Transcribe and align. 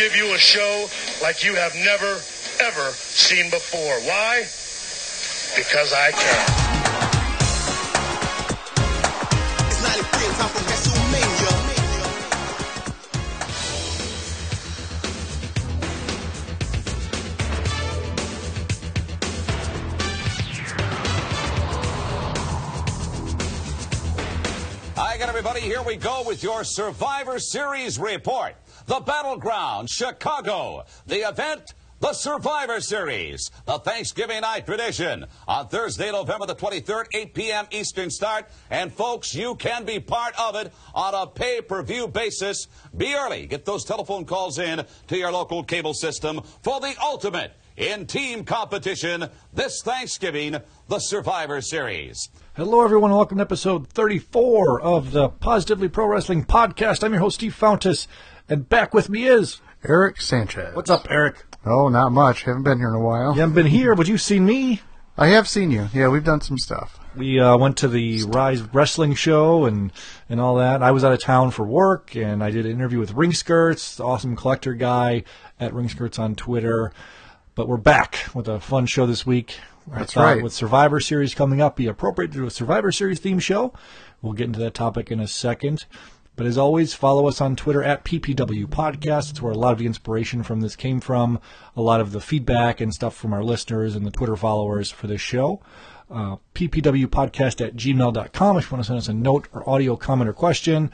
give 0.00 0.16
you 0.16 0.32
a 0.32 0.38
show 0.38 0.86
like 1.20 1.44
you 1.44 1.54
have 1.54 1.74
never, 1.74 2.18
ever 2.58 2.90
seen 2.96 3.50
before. 3.50 4.00
Why? 4.08 4.46
Because 5.54 5.92
I 5.92 6.10
can. 6.10 6.80
It's 9.68 9.82
93 9.82 10.26
and 10.26 10.36
time 10.36 10.48
for 10.48 10.64
WrestleMania. 10.64 11.80
Hi 24.96 25.18
everybody. 25.18 25.60
Here 25.60 25.82
we 25.82 25.96
go 25.96 26.22
with 26.26 26.42
your 26.42 26.64
Survivor 26.64 27.38
Series 27.38 27.98
report. 27.98 28.54
The 28.90 28.98
Battleground, 28.98 29.88
Chicago. 29.88 30.82
The 31.06 31.28
event, 31.28 31.74
the 32.00 32.12
Survivor 32.12 32.80
Series. 32.80 33.52
The 33.64 33.78
Thanksgiving 33.78 34.40
night 34.40 34.66
tradition 34.66 35.26
on 35.46 35.68
Thursday, 35.68 36.10
November 36.10 36.46
the 36.46 36.56
23rd, 36.56 37.04
8 37.14 37.32
p.m. 37.32 37.66
Eastern 37.70 38.10
start. 38.10 38.50
And 38.68 38.92
folks, 38.92 39.32
you 39.32 39.54
can 39.54 39.84
be 39.84 40.00
part 40.00 40.34
of 40.40 40.56
it 40.56 40.72
on 40.92 41.14
a 41.14 41.28
pay-per-view 41.28 42.08
basis. 42.08 42.66
Be 42.96 43.14
early. 43.14 43.46
Get 43.46 43.64
those 43.64 43.84
telephone 43.84 44.24
calls 44.24 44.58
in 44.58 44.84
to 45.06 45.16
your 45.16 45.30
local 45.30 45.62
cable 45.62 45.94
system 45.94 46.40
for 46.62 46.80
the 46.80 46.92
ultimate 47.00 47.52
in 47.76 48.06
team 48.06 48.44
competition 48.44 49.28
this 49.52 49.82
Thanksgiving, 49.82 50.56
the 50.88 50.98
Survivor 50.98 51.60
Series. 51.60 52.28
Hello, 52.54 52.82
everyone. 52.82 53.12
Welcome 53.12 53.38
to 53.38 53.42
episode 53.42 53.88
34 53.88 54.82
of 54.82 55.12
the 55.12 55.28
Positively 55.28 55.88
Pro 55.88 56.06
Wrestling 56.06 56.44
Podcast. 56.44 57.04
I'm 57.04 57.12
your 57.12 57.20
host, 57.20 57.36
Steve 57.36 57.56
Fountas, 57.58 58.08
and 58.50 58.68
back 58.68 58.92
with 58.92 59.08
me 59.08 59.26
is. 59.26 59.60
Eric 59.88 60.20
Sanchez. 60.20 60.74
What's 60.74 60.90
up, 60.90 61.06
Eric? 61.08 61.46
Oh, 61.64 61.88
not 61.88 62.12
much. 62.12 62.42
Haven't 62.42 62.64
been 62.64 62.78
here 62.78 62.88
in 62.88 62.94
a 62.94 63.00
while. 63.00 63.32
You 63.32 63.40
haven't 63.40 63.54
been 63.54 63.66
here, 63.66 63.94
but 63.94 64.08
you've 64.08 64.20
seen 64.20 64.44
me. 64.44 64.82
I 65.16 65.28
have 65.28 65.48
seen 65.48 65.70
you. 65.70 65.88
Yeah, 65.94 66.08
we've 66.08 66.24
done 66.24 66.40
some 66.40 66.58
stuff. 66.58 66.98
We 67.16 67.40
uh, 67.40 67.56
went 67.56 67.76
to 67.78 67.88
the 67.88 68.22
Rise 68.24 68.62
Wrestling 68.62 69.14
show 69.14 69.64
and, 69.64 69.92
and 70.28 70.40
all 70.40 70.56
that. 70.56 70.82
I 70.82 70.90
was 70.90 71.04
out 71.04 71.12
of 71.12 71.20
town 71.20 71.50
for 71.50 71.64
work, 71.64 72.14
and 72.14 72.42
I 72.42 72.50
did 72.50 72.66
an 72.66 72.72
interview 72.72 72.98
with 72.98 73.12
Ring 73.12 73.32
Skirts, 73.32 73.96
the 73.96 74.04
awesome 74.04 74.36
collector 74.36 74.74
guy 74.74 75.24
at 75.58 75.72
Ring 75.72 75.88
Skirts 75.88 76.18
on 76.18 76.34
Twitter. 76.34 76.92
But 77.54 77.68
we're 77.68 77.78
back 77.78 78.18
with 78.34 78.48
a 78.48 78.60
fun 78.60 78.86
show 78.86 79.06
this 79.06 79.24
week. 79.24 79.58
That's 79.86 80.16
right. 80.16 80.42
With 80.42 80.52
Survivor 80.52 81.00
Series 81.00 81.34
coming 81.34 81.60
up, 81.60 81.76
be 81.76 81.86
appropriate 81.86 82.32
to 82.32 82.38
do 82.38 82.46
a 82.46 82.50
Survivor 82.50 82.92
Series 82.92 83.18
theme 83.18 83.38
show. 83.38 83.72
We'll 84.22 84.34
get 84.34 84.46
into 84.46 84.60
that 84.60 84.74
topic 84.74 85.10
in 85.10 85.20
a 85.20 85.26
second. 85.26 85.86
But 86.40 86.46
as 86.46 86.56
always, 86.56 86.94
follow 86.94 87.28
us 87.28 87.42
on 87.42 87.54
Twitter 87.54 87.82
at 87.82 88.02
PPW 88.02 88.64
Podcast. 88.64 89.28
It's 89.28 89.42
where 89.42 89.52
a 89.52 89.58
lot 89.58 89.74
of 89.74 89.78
the 89.78 89.84
inspiration 89.84 90.42
from 90.42 90.62
this 90.62 90.74
came 90.74 90.98
from, 90.98 91.38
a 91.76 91.82
lot 91.82 92.00
of 92.00 92.12
the 92.12 92.20
feedback 92.22 92.80
and 92.80 92.94
stuff 92.94 93.14
from 93.14 93.34
our 93.34 93.44
listeners 93.44 93.94
and 93.94 94.06
the 94.06 94.10
Twitter 94.10 94.36
followers 94.36 94.90
for 94.90 95.06
this 95.06 95.20
show. 95.20 95.60
Uh, 96.10 96.36
PPWpodcast 96.54 97.62
at 97.62 97.76
gmail.com 97.76 98.56
if 98.56 98.70
you 98.70 98.74
want 98.74 98.82
to 98.82 98.86
send 98.86 98.98
us 98.98 99.08
a 99.08 99.12
note 99.12 99.48
or 99.52 99.68
audio 99.68 99.96
comment 99.96 100.30
or 100.30 100.32
question. 100.32 100.90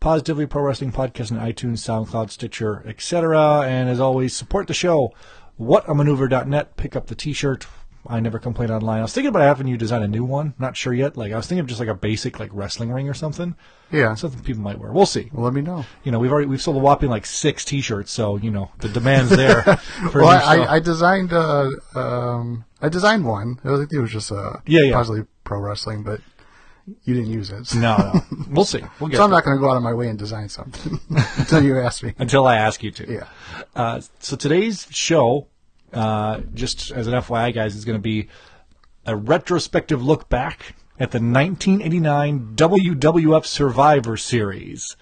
Positively 0.00 0.46
Pro 0.46 0.62
Wrestling 0.62 0.90
Podcast 0.90 1.30
on 1.30 1.38
iTunes, 1.38 1.78
SoundCloud, 1.78 2.30
Stitcher, 2.30 2.82
etc. 2.84 3.60
And 3.68 3.88
as 3.88 4.00
always, 4.00 4.34
support 4.34 4.66
the 4.66 4.74
show. 4.74 5.14
Whatamaneuver.net. 5.60 6.76
Pick 6.76 6.96
up 6.96 7.06
the 7.06 7.14
t-shirt. 7.14 7.68
I 8.08 8.20
never 8.20 8.38
complain 8.38 8.70
online. 8.70 9.00
I 9.00 9.02
was 9.02 9.12
thinking 9.12 9.28
about 9.28 9.42
having 9.42 9.66
you 9.68 9.76
design 9.76 10.02
a 10.02 10.08
new 10.08 10.24
one. 10.24 10.54
Not 10.58 10.76
sure 10.76 10.94
yet. 10.94 11.16
Like 11.16 11.32
I 11.32 11.36
was 11.36 11.46
thinking 11.46 11.60
of 11.60 11.66
just 11.66 11.78
like 11.80 11.88
a 11.90 11.94
basic 11.94 12.40
like 12.40 12.50
wrestling 12.54 12.90
ring 12.90 13.08
or 13.08 13.14
something. 13.14 13.54
Yeah. 13.92 14.14
Something 14.14 14.42
people 14.42 14.62
might 14.62 14.78
wear. 14.78 14.92
We'll 14.92 15.06
see. 15.06 15.28
Well, 15.32 15.44
let 15.44 15.52
me 15.52 15.60
know. 15.60 15.84
You 16.04 16.12
know, 16.12 16.18
we've 16.18 16.32
already 16.32 16.46
we've 16.48 16.62
sold 16.62 16.76
a 16.76 16.80
whopping 16.80 17.10
like 17.10 17.26
six 17.26 17.64
T-shirts, 17.64 18.10
so 18.10 18.36
you 18.36 18.50
know 18.50 18.70
the 18.78 18.88
demand's 18.88 19.30
there. 19.30 19.64
Well, 20.14 20.26
I. 20.28 20.56
I, 20.56 20.74
I 20.76 20.78
designed 20.80 21.32
uh, 21.32 21.70
um, 21.94 22.64
I 22.80 22.88
designed 22.88 23.24
one. 23.26 23.60
It 23.64 23.68
was, 23.68 23.92
it 23.92 23.98
was 23.98 24.10
just 24.10 24.30
a 24.30 24.62
Yeah, 24.66 24.80
yeah. 24.84 24.92
positively 24.94 25.26
pro 25.44 25.60
wrestling, 25.60 26.02
but 26.02 26.20
you 27.04 27.14
didn't 27.14 27.30
use 27.30 27.50
it. 27.50 27.66
So, 27.66 27.78
no, 27.78 27.96
no, 27.96 28.22
we'll 28.50 28.64
see. 28.64 28.82
We'll 29.00 29.10
get 29.10 29.18
so 29.18 29.24
I'm 29.24 29.30
not 29.30 29.44
going 29.44 29.56
to 29.56 29.60
go 29.60 29.70
out 29.70 29.76
of 29.76 29.82
my 29.82 29.92
way 29.92 30.08
and 30.08 30.18
design 30.18 30.48
something 30.48 30.98
until 31.36 31.62
you 31.62 31.78
ask 31.78 32.02
me. 32.02 32.14
until 32.18 32.46
I 32.46 32.56
ask 32.56 32.82
you 32.82 32.90
to. 32.92 33.12
Yeah. 33.12 33.26
Uh, 33.76 34.00
so 34.20 34.36
today's 34.36 34.86
show, 34.90 35.48
uh, 35.92 36.40
just 36.54 36.90
as 36.90 37.06
an 37.06 37.14
FYI, 37.14 37.54
guys, 37.54 37.74
is 37.74 37.84
going 37.84 37.98
to 37.98 38.02
be 38.02 38.28
a 39.06 39.16
retrospective 39.16 40.02
look 40.02 40.28
back 40.28 40.74
at 41.00 41.12
the 41.12 41.18
1989 41.18 42.52
WWF 42.56 43.44
Survivor 43.46 44.16
Series. 44.16 44.96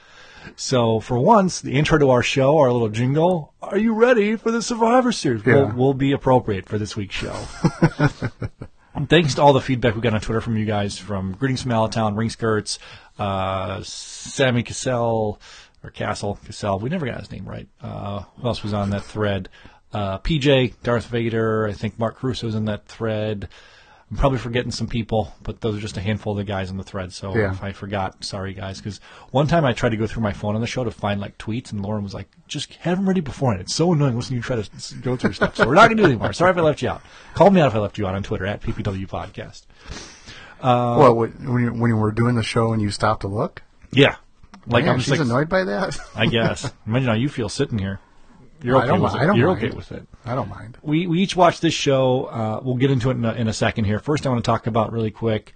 So 0.55 1.01
for 1.01 1.19
once, 1.19 1.61
the 1.61 1.73
intro 1.73 1.99
to 1.99 2.11
our 2.11 2.23
show, 2.23 2.57
our 2.59 2.71
little 2.71 2.89
jingle, 2.89 3.53
"Are 3.61 3.77
you 3.79 3.95
ready 3.95 4.37
for 4.37 4.53
the 4.53 4.63
Survivor 4.63 5.11
Series?" 5.11 5.45
will, 5.45 5.53
Yeah. 5.55 5.73
will 5.75 5.95
be 5.95 6.13
appropriate 6.13 6.69
for 6.69 6.79
this 6.79 6.95
week's 6.97 7.17
show. 7.17 7.35
Thanks 9.09 9.35
to 9.35 9.43
all 9.43 9.53
the 9.53 9.61
feedback 9.61 9.95
we 9.95 10.01
got 10.01 10.15
on 10.15 10.21
Twitter 10.21 10.41
from 10.41 10.57
you 10.57 10.65
guys, 10.65 10.99
from 10.99 11.33
Greetings 11.33 11.63
from 11.63 11.73
Allentown, 11.73 12.15
Ring 12.17 12.31
Skirts, 12.31 12.79
uh, 13.19 13.81
Sammy 13.83 14.63
Cassell, 14.63 15.39
or 15.85 15.91
Castle, 15.91 16.39
Cassell, 16.47 16.79
we 16.79 16.89
never 16.89 17.05
got 17.07 17.21
his 17.21 17.31
name 17.31 17.45
right. 17.45 17.69
Uh, 17.83 18.21
who 18.41 18.47
else 18.49 18.63
was 18.63 18.73
on 18.73 18.91
that 18.91 19.03
thread? 19.05 19.49
Uh, 19.97 20.19
PJ, 20.19 20.75
Darth 20.83 21.07
Vader, 21.07 21.67
I 21.67 21.73
think 21.73 21.99
Mark 21.99 22.23
Russo's 22.23 22.55
in 22.55 22.67
that 22.67 22.87
thread. 22.87 23.49
I'm 24.11 24.17
probably 24.19 24.39
forgetting 24.39 24.71
some 24.71 24.87
people, 24.87 25.35
but 25.43 25.61
those 25.63 25.77
are 25.77 25.81
just 25.81 25.97
a 25.97 26.01
handful 26.01 26.33
of 26.33 26.37
the 26.37 26.45
guys 26.45 26.71
in 26.71 26.77
the 26.77 26.85
thread. 26.85 27.13
So 27.13 27.35
Yeah. 27.35 27.51
if 27.51 27.63
I 27.65 27.73
forgot, 27.73 28.23
sorry 28.23 28.53
guys. 28.53 28.79
Because 28.79 29.01
one 29.31 29.47
time 29.47 29.65
I 29.65 29.73
tried 29.73 29.89
to 29.89 29.97
go 29.97 30.07
through 30.07 30.23
my 30.23 30.33
phone 30.33 30.55
on 30.55 30.61
the 30.61 30.67
show 30.67 30.85
to 30.85 30.91
find 30.91 31.21
like 31.21 31.39
tweets, 31.39 31.73
and 31.73 31.81
Lauren 31.81 32.05
was 32.05 32.15
like, 32.15 32.29
"Just 32.47 32.75
have 32.77 32.99
them 32.99 33.09
ready 33.09 33.21
beforehand." 33.21 33.63
It's 33.63 33.75
so 33.75 33.93
annoying 33.93 34.15
listening 34.15 34.41
to 34.43 34.47
you 34.55 34.57
try 34.57 34.63
to 34.63 34.95
go 35.03 35.17
through 35.17 35.33
stuff. 35.33 35.57
So 35.57 35.67
we're 35.67 35.75
not 35.75 35.87
going 35.89 35.97
to 35.97 36.03
do 36.05 36.09
it 36.09 36.13
anymore. 36.13 36.33
Sorry 36.35 36.51
if 36.53 36.57
I 36.59 36.61
left 36.61 36.83
you 36.83 36.89
out. 36.91 37.03
Call 37.35 37.51
me 37.51 37.61
out 37.61 37.69
if 37.69 37.75
I 37.75 37.79
left 37.79 37.99
you 37.99 38.07
out 38.07 38.15
on 38.15 38.23
Twitter 38.23 38.47
at 38.47 38.61
PPW 38.61 39.09
Podcast. 39.09 39.63
well, 40.63 41.15
when 41.15 41.31
when 41.53 41.65
you, 41.65 41.71
when 41.73 41.91
you 41.91 41.97
were 41.97 42.13
doing 42.13 42.35
the 42.37 42.43
show 42.43 42.73
and 42.73 42.81
you 42.83 42.91
stopped 42.91 43.23
to 43.23 43.29
look, 43.29 43.63
Yeah, 43.91 44.17
like 44.67 44.85
Man, 44.85 44.93
I'm 44.95 44.99
just 44.99 45.09
she's 45.09 45.19
like, 45.19 45.27
annoyed 45.27 45.49
by 45.49 45.65
that. 45.65 45.99
I 46.15 46.27
guess. 46.27 46.71
Imagine 46.87 47.09
how 47.09 47.15
you 47.15 47.29
feel 47.29 47.49
sitting 47.49 47.79
here. 47.79 47.99
You're 48.63 48.77
I 48.77 48.81
okay 48.81 48.89
don't 48.89 49.03
with 49.03 49.15
it. 49.15 49.21
I 49.21 49.27
don't 49.27 49.37
You're 49.37 49.49
mind. 49.49 49.65
okay 49.65 49.77
with 49.77 49.93
it. 49.93 50.07
I 50.25 50.35
don't 50.35 50.49
mind. 50.49 50.79
we 50.83 51.07
we 51.07 51.21
each 51.21 51.37
watched 51.37 51.63
this 51.63 51.75
show. 51.75 52.25
Uh, 52.25 52.61
we'll 52.63 52.77
get 52.77 52.91
into 52.91 53.11
it 53.11 53.15
in 53.15 53.25
a, 53.25 53.33
in 53.33 53.49
a 53.49 53.53
second 53.53 53.85
here. 53.85 53.99
First, 53.99 54.27
I 54.27 54.31
want 54.31 54.45
to 54.45 54.49
talk 54.51 54.67
about 54.67 54.93
really 54.93 55.11
quick. 55.11 55.55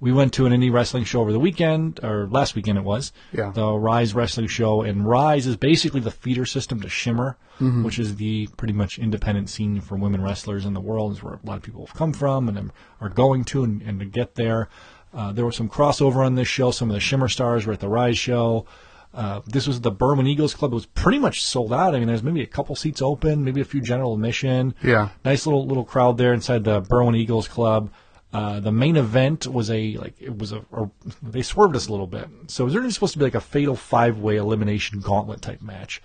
We 0.00 0.12
went 0.12 0.32
to 0.34 0.46
an 0.46 0.52
indie 0.52 0.72
wrestling 0.72 1.04
show 1.04 1.20
over 1.20 1.30
the 1.30 1.38
weekend, 1.38 2.00
or 2.02 2.26
last 2.26 2.54
weekend 2.54 2.78
it 2.78 2.84
was. 2.84 3.12
Yeah. 3.32 3.52
The 3.54 3.70
Rise 3.70 4.14
Wrestling 4.14 4.46
Show, 4.46 4.80
and 4.80 5.06
Rise 5.06 5.46
is 5.46 5.58
basically 5.58 6.00
the 6.00 6.10
feeder 6.10 6.46
system 6.46 6.80
to 6.80 6.88
Shimmer, 6.88 7.36
which 7.58 7.98
is 7.98 8.16
the 8.16 8.46
pretty 8.56 8.72
much 8.72 8.98
independent 8.98 9.50
scene 9.50 9.78
for 9.82 9.96
women 9.96 10.22
wrestlers 10.22 10.64
in 10.64 10.72
the 10.72 10.80
world. 10.80 11.12
Is 11.12 11.22
where 11.22 11.34
a 11.34 11.40
lot 11.44 11.58
of 11.58 11.62
people 11.62 11.84
have 11.84 11.94
come 11.94 12.14
from 12.14 12.48
and 12.48 12.72
are 13.02 13.10
going 13.10 13.44
to, 13.44 13.62
and, 13.62 13.82
and 13.82 14.00
to 14.00 14.06
get 14.06 14.36
there. 14.36 14.70
Uh, 15.12 15.32
there 15.32 15.44
was 15.44 15.56
some 15.56 15.68
crossover 15.68 16.24
on 16.24 16.34
this 16.34 16.48
show. 16.48 16.70
Some 16.70 16.88
of 16.88 16.94
the 16.94 17.00
Shimmer 17.00 17.28
stars 17.28 17.66
were 17.66 17.74
at 17.74 17.80
the 17.80 17.88
Rise 17.88 18.16
show. 18.16 18.64
Uh, 19.12 19.40
this 19.46 19.66
was 19.66 19.80
the 19.80 19.90
Berwyn 19.90 20.28
Eagles 20.28 20.54
Club. 20.54 20.72
It 20.72 20.76
was 20.76 20.86
pretty 20.86 21.18
much 21.18 21.42
sold 21.42 21.72
out. 21.72 21.94
I 21.94 21.98
mean, 21.98 22.06
there's 22.06 22.22
maybe 22.22 22.42
a 22.42 22.46
couple 22.46 22.76
seats 22.76 23.02
open, 23.02 23.44
maybe 23.44 23.60
a 23.60 23.64
few 23.64 23.80
general 23.80 24.14
admission. 24.14 24.74
Yeah. 24.82 25.08
Nice 25.24 25.46
little 25.46 25.66
little 25.66 25.84
crowd 25.84 26.16
there 26.16 26.32
inside 26.32 26.64
the 26.64 26.80
Berwyn 26.82 27.16
Eagles 27.16 27.48
Club. 27.48 27.90
Uh, 28.32 28.60
the 28.60 28.70
main 28.70 28.96
event 28.96 29.46
was 29.48 29.70
a 29.70 29.96
like 29.96 30.14
it 30.20 30.38
was 30.38 30.52
a, 30.52 30.64
a 30.72 30.88
they 31.22 31.42
swerved 31.42 31.74
us 31.74 31.88
a 31.88 31.90
little 31.90 32.06
bit. 32.06 32.28
So 32.46 32.62
it 32.62 32.66
was 32.66 32.74
originally 32.74 32.92
supposed 32.92 33.14
to 33.14 33.18
be 33.18 33.24
like 33.24 33.34
a 33.34 33.40
fatal 33.40 33.74
five 33.74 34.18
way 34.18 34.36
elimination 34.36 35.00
gauntlet 35.00 35.42
type 35.42 35.60
match. 35.60 36.00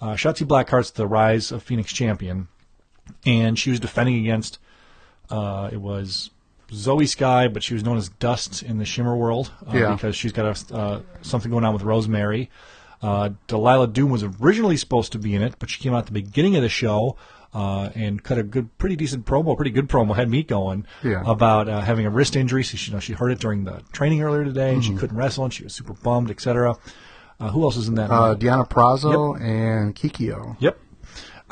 Uh, 0.00 0.12
Shotzi 0.12 0.46
Blackheart's 0.46 0.90
the 0.90 1.06
Rise 1.06 1.50
of 1.52 1.62
Phoenix 1.62 1.92
champion, 1.92 2.48
and 3.24 3.58
she 3.58 3.70
was 3.70 3.80
defending 3.80 4.16
against 4.16 4.58
uh, 5.30 5.70
it 5.72 5.80
was 5.80 6.30
Zoe 6.72 7.06
Sky, 7.06 7.48
but 7.48 7.62
she 7.62 7.74
was 7.74 7.84
known 7.84 7.96
as 7.96 8.08
Dust 8.08 8.62
in 8.62 8.78
the 8.78 8.84
Shimmer 8.84 9.16
world 9.16 9.50
uh, 9.66 9.76
Yeah. 9.76 9.94
because 9.94 10.14
she's 10.16 10.32
got 10.32 10.70
a, 10.70 10.74
uh, 10.74 11.00
something 11.22 11.50
going 11.50 11.64
on 11.64 11.72
with 11.74 11.82
Rosemary. 11.82 12.50
Uh, 13.02 13.30
Delilah 13.46 13.88
Doom 13.88 14.10
was 14.10 14.22
originally 14.22 14.76
supposed 14.76 15.12
to 15.12 15.18
be 15.18 15.34
in 15.34 15.42
it, 15.42 15.54
but 15.58 15.70
she 15.70 15.80
came 15.82 15.94
out 15.94 16.00
at 16.00 16.06
the 16.06 16.12
beginning 16.12 16.56
of 16.56 16.62
the 16.62 16.68
show. 16.68 17.16
uh, 17.52 17.90
and 17.96 18.22
cut 18.22 18.38
a 18.38 18.44
good, 18.44 18.78
pretty 18.78 18.94
decent 18.94 19.26
promo, 19.26 19.56
pretty 19.56 19.72
good 19.72 19.88
promo. 19.88 20.14
Had 20.14 20.30
me 20.30 20.44
going 20.44 20.86
Yeah. 21.02 21.24
about 21.26 21.68
uh, 21.68 21.80
having 21.80 22.06
a 22.06 22.10
wrist 22.10 22.36
injury. 22.36 22.62
So 22.62 22.76
she, 22.76 22.90
you 22.92 22.94
know, 22.94 23.00
she 23.00 23.12
heard 23.12 23.32
it 23.32 23.40
during 23.40 23.64
the 23.64 23.82
training 23.90 24.22
earlier 24.22 24.44
today, 24.44 24.72
and 24.72 24.84
she 24.84 24.92
Mhm. 24.92 24.98
couldn't 25.00 25.16
wrestle, 25.16 25.42
and 25.42 25.52
she 25.52 25.64
was 25.64 25.74
super 25.74 25.94
bummed, 25.94 26.30
etc. 26.30 26.76
Uh, 27.40 27.50
who 27.50 27.64
else 27.64 27.76
is 27.76 27.88
in 27.88 27.96
that? 27.96 28.08
Uh? 28.08 28.36
Deonna 28.36 28.68
Purrazzo 28.70 29.34
and 29.40 29.96
Kikio. 29.96 30.54
Yep. 30.60 30.78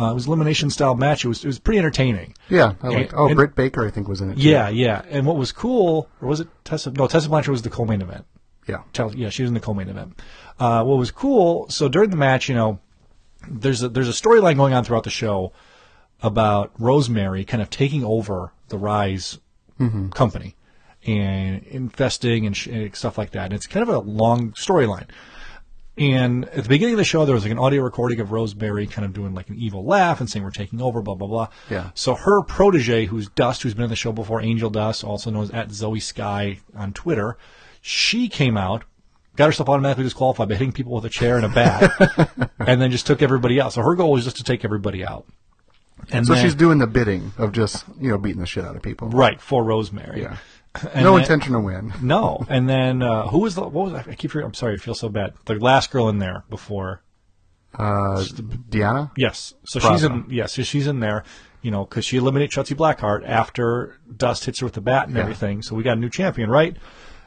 Uh, 0.00 0.10
it 0.12 0.14
was 0.14 0.26
elimination 0.28 0.70
style 0.70 0.94
match. 0.94 1.24
It 1.24 1.28
was 1.28 1.42
it 1.44 1.46
was 1.48 1.58
pretty 1.58 1.78
entertaining. 1.78 2.34
Yeah, 2.48 2.74
I. 2.82 2.88
And- 2.92 3.10
Oh, 3.14 3.26
and- 3.26 3.36
Britt 3.36 3.54
Baker, 3.56 3.86
I 3.86 3.90
think, 3.90 4.06
was 4.08 4.20
in 4.20 4.30
it. 4.30 4.36
too. 4.36 4.42
Yeah, 4.42 4.68
yeah. 4.68 5.02
And 5.10 5.26
what 5.26 5.36
was 5.36 5.50
cool, 5.52 6.08
or 6.22 6.28
was 6.28 6.40
it 6.40 6.48
Tessa? 6.64 6.90
No, 6.92 7.06
Tessa 7.08 7.28
Blanchard 7.28 7.50
was 7.52 7.62
the 7.62 7.70
co-main 7.70 8.00
event. 8.02 8.24
Yeah. 8.68 8.82
Tell, 8.92 9.14
yeah, 9.14 9.30
she 9.30 9.42
was 9.42 9.48
in 9.50 9.54
the 9.54 9.60
co-main 9.60 9.88
event. 9.88 10.20
Uh, 10.60 10.84
what 10.84 10.98
was 10.98 11.10
cool? 11.10 11.68
So 11.70 11.88
during 11.88 12.10
the 12.10 12.16
match, 12.16 12.48
you 12.48 12.54
know, 12.54 12.78
there's 13.48 13.82
a, 13.82 13.88
there's 13.88 14.08
a 14.08 14.12
storyline 14.12 14.56
going 14.56 14.74
on 14.74 14.84
throughout 14.84 15.04
the 15.04 15.10
show 15.10 15.52
about 16.22 16.72
Rosemary 16.78 17.44
kind 17.44 17.62
of 17.62 17.70
taking 17.70 18.04
over 18.04 18.52
the 18.68 18.76
Rise 18.78 19.38
Mhm. 19.80 20.12
company 20.12 20.54
and 21.06 21.62
investing 21.64 22.44
and, 22.46 22.56
sh- 22.56 22.66
and 22.66 22.94
stuff 22.94 23.16
like 23.16 23.30
that. 23.30 23.46
And 23.46 23.54
it's 23.54 23.66
kind 23.66 23.88
of 23.88 23.94
a 23.94 23.98
long 24.00 24.50
storyline. 24.52 25.06
And 25.98 26.44
at 26.50 26.62
the 26.62 26.68
beginning 26.68 26.94
of 26.94 26.98
the 26.98 27.04
show, 27.04 27.24
there 27.24 27.34
was 27.34 27.42
like 27.44 27.52
an 27.52 27.58
audio 27.58 27.82
recording 27.82 28.20
of 28.20 28.30
Rosemary 28.32 28.86
kind 28.86 29.04
of 29.04 29.12
doing 29.12 29.34
like 29.34 29.48
an 29.48 29.56
evil 29.56 29.84
laugh 29.84 30.20
and 30.20 30.30
saying 30.30 30.44
we're 30.44 30.50
taking 30.50 30.80
over, 30.80 31.02
blah 31.02 31.14
blah 31.14 31.26
blah. 31.28 31.48
Yeah. 31.70 31.90
So 31.94 32.14
her 32.14 32.42
protege, 32.42 33.06
who's 33.06 33.28
Dust, 33.30 33.62
who's 33.62 33.74
been 33.74 33.84
in 33.84 33.90
the 33.90 33.96
show 33.96 34.12
before, 34.12 34.40
Angel 34.40 34.70
Dust, 34.70 35.02
also 35.04 35.30
known 35.30 35.42
as 35.44 35.50
at 35.50 35.70
Zoe 35.72 36.00
Sky 36.00 36.60
on 36.76 36.92
Twitter, 36.92 37.36
she 37.80 38.28
came 38.28 38.56
out, 38.56 38.84
got 39.36 39.46
herself 39.46 39.68
automatically 39.68 40.04
disqualified 40.04 40.48
by 40.48 40.54
hitting 40.54 40.72
people 40.72 40.92
with 40.94 41.04
a 41.04 41.08
chair 41.10 41.36
and 41.36 41.46
a 41.46 41.48
bat, 41.48 42.50
and 42.58 42.80
then 42.80 42.90
just 42.90 43.06
took 43.06 43.20
everybody 43.22 43.60
out. 43.60 43.72
So 43.72 43.82
her 43.82 43.94
goal 43.94 44.12
was 44.12 44.24
just 44.24 44.36
to 44.36 44.44
take 44.44 44.64
everybody 44.64 45.04
out. 45.04 45.26
And 46.12 46.24
so 46.26 46.34
then- 46.34 46.44
she's 46.44 46.54
doing 46.54 46.78
the 46.78 46.86
bidding 46.86 47.32
of 47.38 47.50
just 47.52 47.84
you 48.00 48.10
know 48.10 48.18
beating 48.18 48.40
the 48.40 48.46
shit 48.46 48.64
out 48.64 48.76
of 48.76 48.82
people. 48.82 49.08
right 49.08 49.40
for 49.40 49.64
Rosemary. 49.64 50.22
Yeah. 50.22 50.36
And 50.94 51.04
no 51.04 51.12
then- 51.12 51.22
intention 51.22 51.52
to 51.54 51.60
win. 51.60 51.92
No, 52.02 52.44
and 52.48 52.68
then 52.68 53.02
uh, 53.02 53.28
who 53.28 53.38
was 53.40 53.54
the? 53.54 53.62
What 53.62 53.90
was 53.90 53.94
I 53.94 54.02
keep? 54.14 54.30
forgetting- 54.30 54.46
I'm 54.48 54.54
sorry, 54.54 54.74
I 54.74 54.76
feel 54.78 54.94
so 54.94 55.08
bad. 55.08 55.34
The 55.46 55.54
last 55.54 55.90
girl 55.90 56.08
in 56.08 56.18
there 56.18 56.44
before. 56.50 57.02
Uh, 57.74 58.24
Deanna. 58.70 59.10
Yes, 59.16 59.54
so 59.64 59.78
she's 59.78 60.02
in. 60.02 60.26
Yes, 60.30 60.54
so 60.54 60.62
she's 60.62 60.86
in 60.86 61.00
there. 61.00 61.24
You 61.60 61.70
know, 61.70 61.84
because 61.84 62.04
she 62.04 62.16
eliminated 62.16 62.50
Shotzi 62.52 62.76
Blackheart 62.76 63.28
after 63.28 63.98
Dust 64.16 64.44
hits 64.44 64.60
her 64.60 64.66
with 64.66 64.74
the 64.74 64.80
bat 64.80 65.08
and 65.08 65.16
Yeah. 65.16 65.22
everything. 65.22 65.60
So 65.62 65.74
we 65.74 65.82
got 65.82 65.96
a 65.96 66.00
new 66.00 66.08
champion, 66.08 66.48
right? 66.50 66.76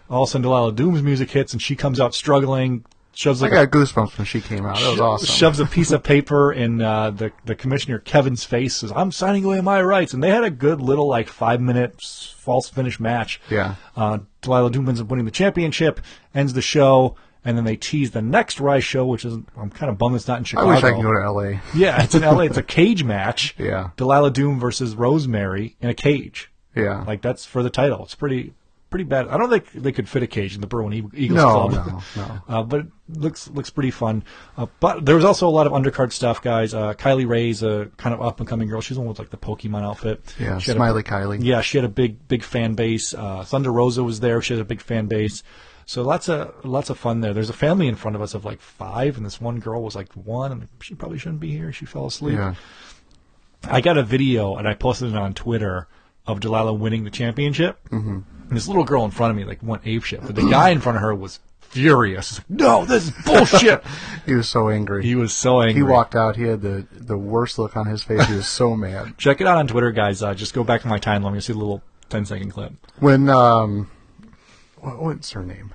All 0.09 0.23
of 0.23 0.29
a 0.29 0.31
sudden, 0.31 0.43
Delilah 0.43 0.71
Doom's 0.73 1.03
music 1.03 1.29
hits, 1.31 1.51
and 1.53 1.61
she 1.61 1.75
comes 1.75 1.99
out 1.99 2.13
struggling. 2.15 2.85
Shoves 3.13 3.43
I 3.43 3.47
like 3.47 3.53
got 3.53 3.63
a, 3.65 3.67
goosebumps 3.67 4.17
when 4.17 4.25
she 4.25 4.39
came 4.39 4.65
out. 4.65 4.77
That 4.77 4.87
was 4.87 4.97
sho- 4.97 5.03
awesome. 5.05 5.27
Shoves 5.27 5.59
a 5.59 5.65
piece 5.65 5.91
of 5.91 6.01
paper 6.01 6.53
in 6.53 6.81
uh, 6.81 7.11
the 7.11 7.31
the 7.45 7.55
commissioner 7.55 7.99
Kevin's 7.99 8.43
face. 8.45 8.77
Says, 8.77 8.91
"I'm 8.95 9.11
signing 9.11 9.43
away 9.43 9.59
my 9.61 9.81
rights." 9.81 10.13
And 10.13 10.23
they 10.23 10.29
had 10.29 10.43
a 10.45 10.49
good 10.49 10.79
little 10.81 11.07
like 11.07 11.27
five 11.27 11.59
minute 11.59 12.01
false 12.01 12.69
finish 12.69 12.99
match. 12.99 13.41
Yeah. 13.49 13.75
Uh, 13.97 14.19
Delilah 14.41 14.71
Doom 14.71 14.87
ends 14.87 15.01
up 15.01 15.07
winning 15.07 15.25
the 15.25 15.31
championship, 15.31 15.99
ends 16.33 16.53
the 16.53 16.61
show, 16.61 17.15
and 17.43 17.57
then 17.57 17.65
they 17.65 17.75
tease 17.75 18.11
the 18.11 18.21
next 18.21 18.59
Rise 18.61 18.83
show, 18.85 19.05
which 19.05 19.25
is 19.25 19.37
I'm 19.57 19.69
kind 19.69 19.89
of 19.91 19.97
bummed 19.97 20.15
it's 20.15 20.27
not 20.27 20.37
in 20.37 20.43
Chicago. 20.45 20.69
I 20.69 20.75
wish 20.75 20.83
I 20.83 20.91
could 20.93 21.01
go 21.01 21.11
to 21.13 21.21
L.A. 21.21 21.61
Yeah, 21.75 22.01
it's 22.03 22.15
in 22.15 22.21
LA. 22.21 22.41
It's 22.43 22.57
a 22.57 22.63
cage 22.63 23.03
match. 23.03 23.55
Yeah. 23.61 23.89
Delilah 23.97 24.31
Doom 24.31 24.59
versus 24.59 24.95
Rosemary 24.95 25.75
in 25.81 25.89
a 25.89 25.93
cage. 25.93 26.51
Yeah. 26.75 27.03
Like 27.05 27.21
that's 27.21 27.45
for 27.45 27.61
the 27.61 27.69
title. 27.69 28.03
It's 28.03 28.15
pretty 28.15 28.53
pretty 28.91 29.05
bad. 29.05 29.27
I 29.29 29.37
don't 29.37 29.49
think 29.49 29.71
they 29.71 29.91
could 29.91 30.07
fit 30.07 30.21
a 30.21 30.27
cage 30.27 30.53
in 30.53 30.61
the 30.61 30.67
Berwyn 30.67 30.93
Eagles 31.15 31.35
No, 31.37 31.67
Club. 31.69 31.71
no, 31.87 32.01
no. 32.21 32.41
Uh, 32.47 32.61
but 32.63 32.81
it 32.81 32.87
looks 33.09 33.49
looks 33.49 33.71
pretty 33.71 33.89
fun. 33.89 34.23
Uh, 34.55 34.67
but 34.79 35.03
there 35.03 35.15
was 35.15 35.25
also 35.25 35.47
a 35.47 35.49
lot 35.49 35.65
of 35.65 35.73
undercard 35.73 36.11
stuff, 36.11 36.43
guys. 36.43 36.75
Uh, 36.75 36.93
Kylie 36.93 37.27
Rae's 37.27 37.63
a 37.63 37.89
kind 37.97 38.13
of 38.13 38.21
up 38.21 38.39
and 38.39 38.47
coming 38.47 38.67
girl. 38.67 38.81
She's 38.81 38.97
the 38.97 39.01
one 39.01 39.07
with 39.09 39.17
like 39.17 39.31
the 39.31 39.37
Pokemon 39.37 39.83
outfit. 39.83 40.21
Yeah, 40.39 40.59
She 40.59 40.71
Smiley 40.73 41.01
a, 41.01 41.03
Kylie. 41.03 41.39
Yeah, 41.43 41.61
she 41.61 41.79
had 41.79 41.85
a 41.85 41.89
big 41.89 42.27
big 42.27 42.43
fan 42.43 42.75
base. 42.75 43.13
Uh, 43.15 43.43
Thunder 43.43 43.71
Rosa 43.71 44.03
was 44.03 44.19
there. 44.19 44.39
She 44.43 44.53
had 44.53 44.61
a 44.61 44.65
big 44.65 44.81
fan 44.81 45.07
base. 45.07 45.41
So 45.87 46.03
lots 46.03 46.29
of 46.29 46.53
lots 46.63 46.89
of 46.89 46.97
fun 46.99 47.21
there. 47.21 47.33
There's 47.33 47.49
a 47.49 47.53
family 47.53 47.87
in 47.87 47.95
front 47.95 48.15
of 48.15 48.21
us 48.21 48.33
of 48.35 48.45
like 48.45 48.61
five, 48.61 49.17
and 49.17 49.25
this 49.25 49.41
one 49.41 49.59
girl 49.59 49.81
was 49.81 49.95
like 49.95 50.13
one, 50.13 50.51
and 50.51 50.67
she 50.81 50.93
probably 50.95 51.17
shouldn't 51.17 51.39
be 51.41 51.51
here. 51.51 51.73
She 51.73 51.85
fell 51.85 52.05
asleep. 52.05 52.35
Yeah. 52.37 52.53
I 53.63 53.81
got 53.81 53.97
a 53.97 54.03
video 54.03 54.55
and 54.55 54.67
I 54.67 54.73
posted 54.73 55.09
it 55.11 55.15
on 55.15 55.33
Twitter 55.33 55.87
of 56.25 56.39
Delilah 56.39 56.73
winning 56.73 57.03
the 57.03 57.09
championship. 57.11 57.77
Mm-hmm. 57.89 58.19
And 58.51 58.57
this 58.57 58.67
little 58.67 58.83
girl 58.83 59.05
in 59.05 59.11
front 59.11 59.31
of 59.31 59.37
me 59.37 59.45
like 59.45 59.63
went 59.63 59.83
ape 59.85 60.03
shit, 60.03 60.19
but 60.21 60.35
the 60.35 60.49
guy 60.49 60.71
in 60.71 60.81
front 60.81 60.97
of 60.97 61.01
her 61.03 61.15
was 61.15 61.39
furious. 61.61 62.39
Like, 62.39 62.49
no, 62.49 62.83
this 62.83 63.05
is 63.05 63.11
bullshit. 63.25 63.81
He 64.25 64.35
was 64.35 64.49
so 64.49 64.67
angry. 64.67 65.03
he 65.03 65.15
was 65.15 65.33
so 65.33 65.61
angry. 65.61 65.75
He 65.75 65.81
walked 65.83 66.15
out. 66.15 66.35
He 66.35 66.43
had 66.43 66.61
the 66.61 66.85
the 66.91 67.17
worst 67.17 67.57
look 67.57 67.77
on 67.77 67.85
his 67.87 68.03
face. 68.03 68.25
He 68.25 68.35
was 68.35 68.47
so 68.47 68.75
mad. 68.75 69.13
Check 69.17 69.39
it 69.39 69.47
out 69.47 69.57
on 69.57 69.67
Twitter, 69.67 69.91
guys. 69.91 70.21
Uh, 70.21 70.33
just 70.33 70.53
go 70.53 70.63
back 70.65 70.81
to 70.81 70.87
my 70.89 70.99
timeline. 70.99 71.31
You'll 71.31 71.41
see 71.41 71.53
a 71.53 71.55
little 71.55 71.81
10 72.09 72.25
second 72.25 72.51
clip. 72.51 72.73
When 72.99 73.29
um, 73.29 73.89
what, 74.81 75.01
what's 75.01 75.31
her 75.31 75.43
name? 75.43 75.71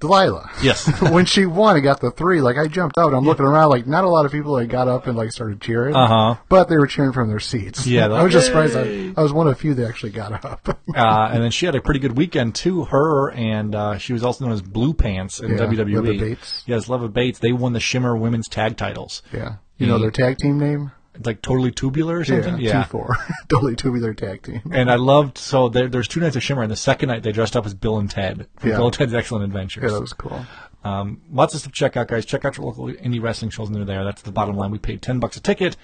Delilah. 0.00 0.50
Yes. 0.62 0.88
when 1.12 1.26
she 1.26 1.46
won 1.46 1.76
and 1.76 1.84
got 1.84 2.00
the 2.00 2.10
three, 2.10 2.40
like 2.40 2.56
I 2.56 2.66
jumped 2.66 2.98
out. 2.98 3.12
I'm 3.14 3.24
looking 3.24 3.44
around, 3.46 3.68
like 3.70 3.86
not 3.86 4.04
a 4.04 4.08
lot 4.08 4.24
of 4.26 4.32
people 4.32 4.52
like 4.52 4.68
got 4.68 4.88
up 4.88 5.06
and 5.06 5.16
like 5.16 5.30
started 5.30 5.60
cheering. 5.60 5.94
Uh-huh. 5.94 6.36
But 6.48 6.68
they 6.68 6.76
were 6.76 6.86
cheering 6.86 7.12
from 7.12 7.28
their 7.28 7.38
seats. 7.40 7.86
Yeah, 7.86 8.06
I 8.12 8.22
was 8.22 8.32
just 8.32 8.52
like, 8.52 8.70
surprised. 8.70 9.14
I, 9.16 9.20
I 9.20 9.22
was 9.22 9.32
one 9.32 9.46
of 9.46 9.54
the 9.54 9.60
few 9.60 9.74
that 9.74 9.88
actually 9.88 10.12
got 10.12 10.44
up. 10.44 10.78
Uh, 10.90 11.30
and 11.32 11.40
then 11.40 11.52
she 11.52 11.66
had 11.66 11.76
a 11.76 11.80
pretty 11.80 12.00
good 12.00 12.16
weekend 12.16 12.52
too. 12.56 12.84
Her 12.84 13.30
and 13.30 13.74
uh, 13.76 13.98
she 13.98 14.12
was 14.12 14.24
also 14.24 14.44
known 14.44 14.52
as 14.52 14.60
Blue 14.60 14.92
Pants 14.92 15.38
in 15.38 15.50
Yeah, 15.52 15.58
WWE. 15.58 16.02
Leva 16.02 16.18
Bates. 16.24 16.64
Yes, 16.66 16.88
Leva 16.88 17.08
Bates. 17.08 17.38
They 17.38 17.52
won 17.52 17.72
the 17.74 17.80
Shimmer 17.80 18.16
Women's 18.16 18.48
Tag 18.48 18.76
Titles. 18.76 19.22
yeah. 19.32 19.56
You 19.78 19.86
know 19.86 19.98
their 19.98 20.10
tag 20.10 20.36
team 20.38 20.58
name? 20.58 20.90
Like 21.22 21.42
totally 21.42 21.70
tubular 21.70 22.18
or 22.18 22.24
something. 22.24 22.58
Yeah, 22.58 22.84
T4. 22.84 23.14
totally 23.48 23.76
tubular 23.76 24.14
tag 24.14 24.42
team. 24.42 24.62
And 24.72 24.90
I 24.90 24.96
loved 24.96 25.36
so 25.38 25.68
there, 25.68 25.88
there's 25.88 26.08
two 26.08 26.20
nights 26.20 26.36
of 26.36 26.42
Shimmer, 26.42 26.62
and 26.62 26.70
the 26.70 26.76
second 26.76 27.08
night 27.08 27.22
they 27.22 27.32
dressed 27.32 27.56
up 27.56 27.66
as 27.66 27.74
Bill 27.74 27.98
and 27.98 28.10
Ted 28.10 28.46
from 28.56 28.70
Yeah. 28.70 28.76
Bill 28.76 28.86
and 28.86 28.94
Ted's 28.94 29.14
Excellent 29.14 29.44
Adventures. 29.44 29.82
Yeah, 29.84 29.90
that 29.90 30.00
was 30.00 30.12
cool. 30.12 30.44
Um, 30.82 31.20
lots 31.30 31.52
of 31.54 31.60
stuff 31.60 31.72
to 31.72 31.76
check 31.78 31.96
out, 31.96 32.08
guys. 32.08 32.24
Check 32.24 32.44
out 32.44 32.56
your 32.56 32.66
local 32.66 32.86
indie 32.86 33.20
wrestling 33.22 33.50
shows, 33.50 33.68
and 33.68 33.76
they're 33.76 33.84
there. 33.84 34.04
That's 34.04 34.22
the 34.22 34.32
bottom 34.32 34.56
line. 34.56 34.70
We 34.70 34.78
paid 34.78 35.02
ten 35.02 35.18
bucks 35.20 35.36
a 35.36 35.40
ticket, 35.40 35.76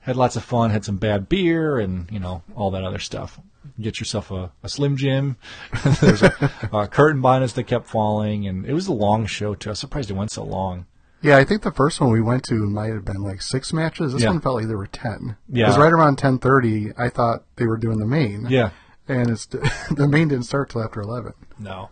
had 0.00 0.16
lots 0.16 0.36
of 0.36 0.44
fun, 0.44 0.70
had 0.70 0.84
some 0.84 0.98
bad 0.98 1.28
beer, 1.28 1.78
and 1.78 2.10
you 2.10 2.18
know 2.20 2.42
all 2.54 2.70
that 2.72 2.84
other 2.84 2.98
stuff. 2.98 3.40
Get 3.80 3.98
yourself 4.00 4.30
a, 4.30 4.52
a 4.62 4.68
Slim 4.68 4.96
Jim. 4.98 5.36
There's 6.00 6.22
a, 6.22 6.50
a 6.72 6.86
curtain 6.88 7.22
behind 7.22 7.44
us 7.44 7.54
that 7.54 7.62
kept 7.64 7.86
falling, 7.86 8.46
and 8.46 8.66
it 8.66 8.74
was 8.74 8.88
a 8.88 8.92
long 8.92 9.24
show 9.24 9.54
too. 9.54 9.70
I 9.70 9.72
was 9.72 9.78
surprised 9.78 10.10
it 10.10 10.14
went 10.14 10.30
so 10.32 10.44
long. 10.44 10.86
Yeah, 11.22 11.36
I 11.36 11.44
think 11.44 11.62
the 11.62 11.70
first 11.70 12.00
one 12.00 12.10
we 12.10 12.20
went 12.20 12.42
to 12.44 12.54
might 12.54 12.92
have 12.92 13.04
been 13.04 13.22
like 13.22 13.40
six 13.42 13.72
matches. 13.72 14.12
This 14.12 14.22
Yeah. 14.22 14.30
one 14.30 14.40
felt 14.40 14.56
like 14.56 14.66
there 14.66 14.76
were 14.76 14.86
ten. 14.88 15.36
Yeah. 15.48 15.66
Because 15.66 15.78
right 15.78 15.92
around 15.92 16.16
ten 16.16 16.38
thirty, 16.38 16.90
I 16.98 17.08
thought 17.08 17.44
they 17.56 17.66
were 17.66 17.76
doing 17.76 17.98
the 17.98 18.06
main. 18.06 18.46
Yeah. 18.48 18.70
And 19.08 19.30
it's 19.30 19.46
the 19.90 20.08
main 20.08 20.28
didn't 20.28 20.44
start 20.46 20.70
till 20.70 20.82
after 20.82 21.00
eleven. 21.00 21.32
No. 21.58 21.90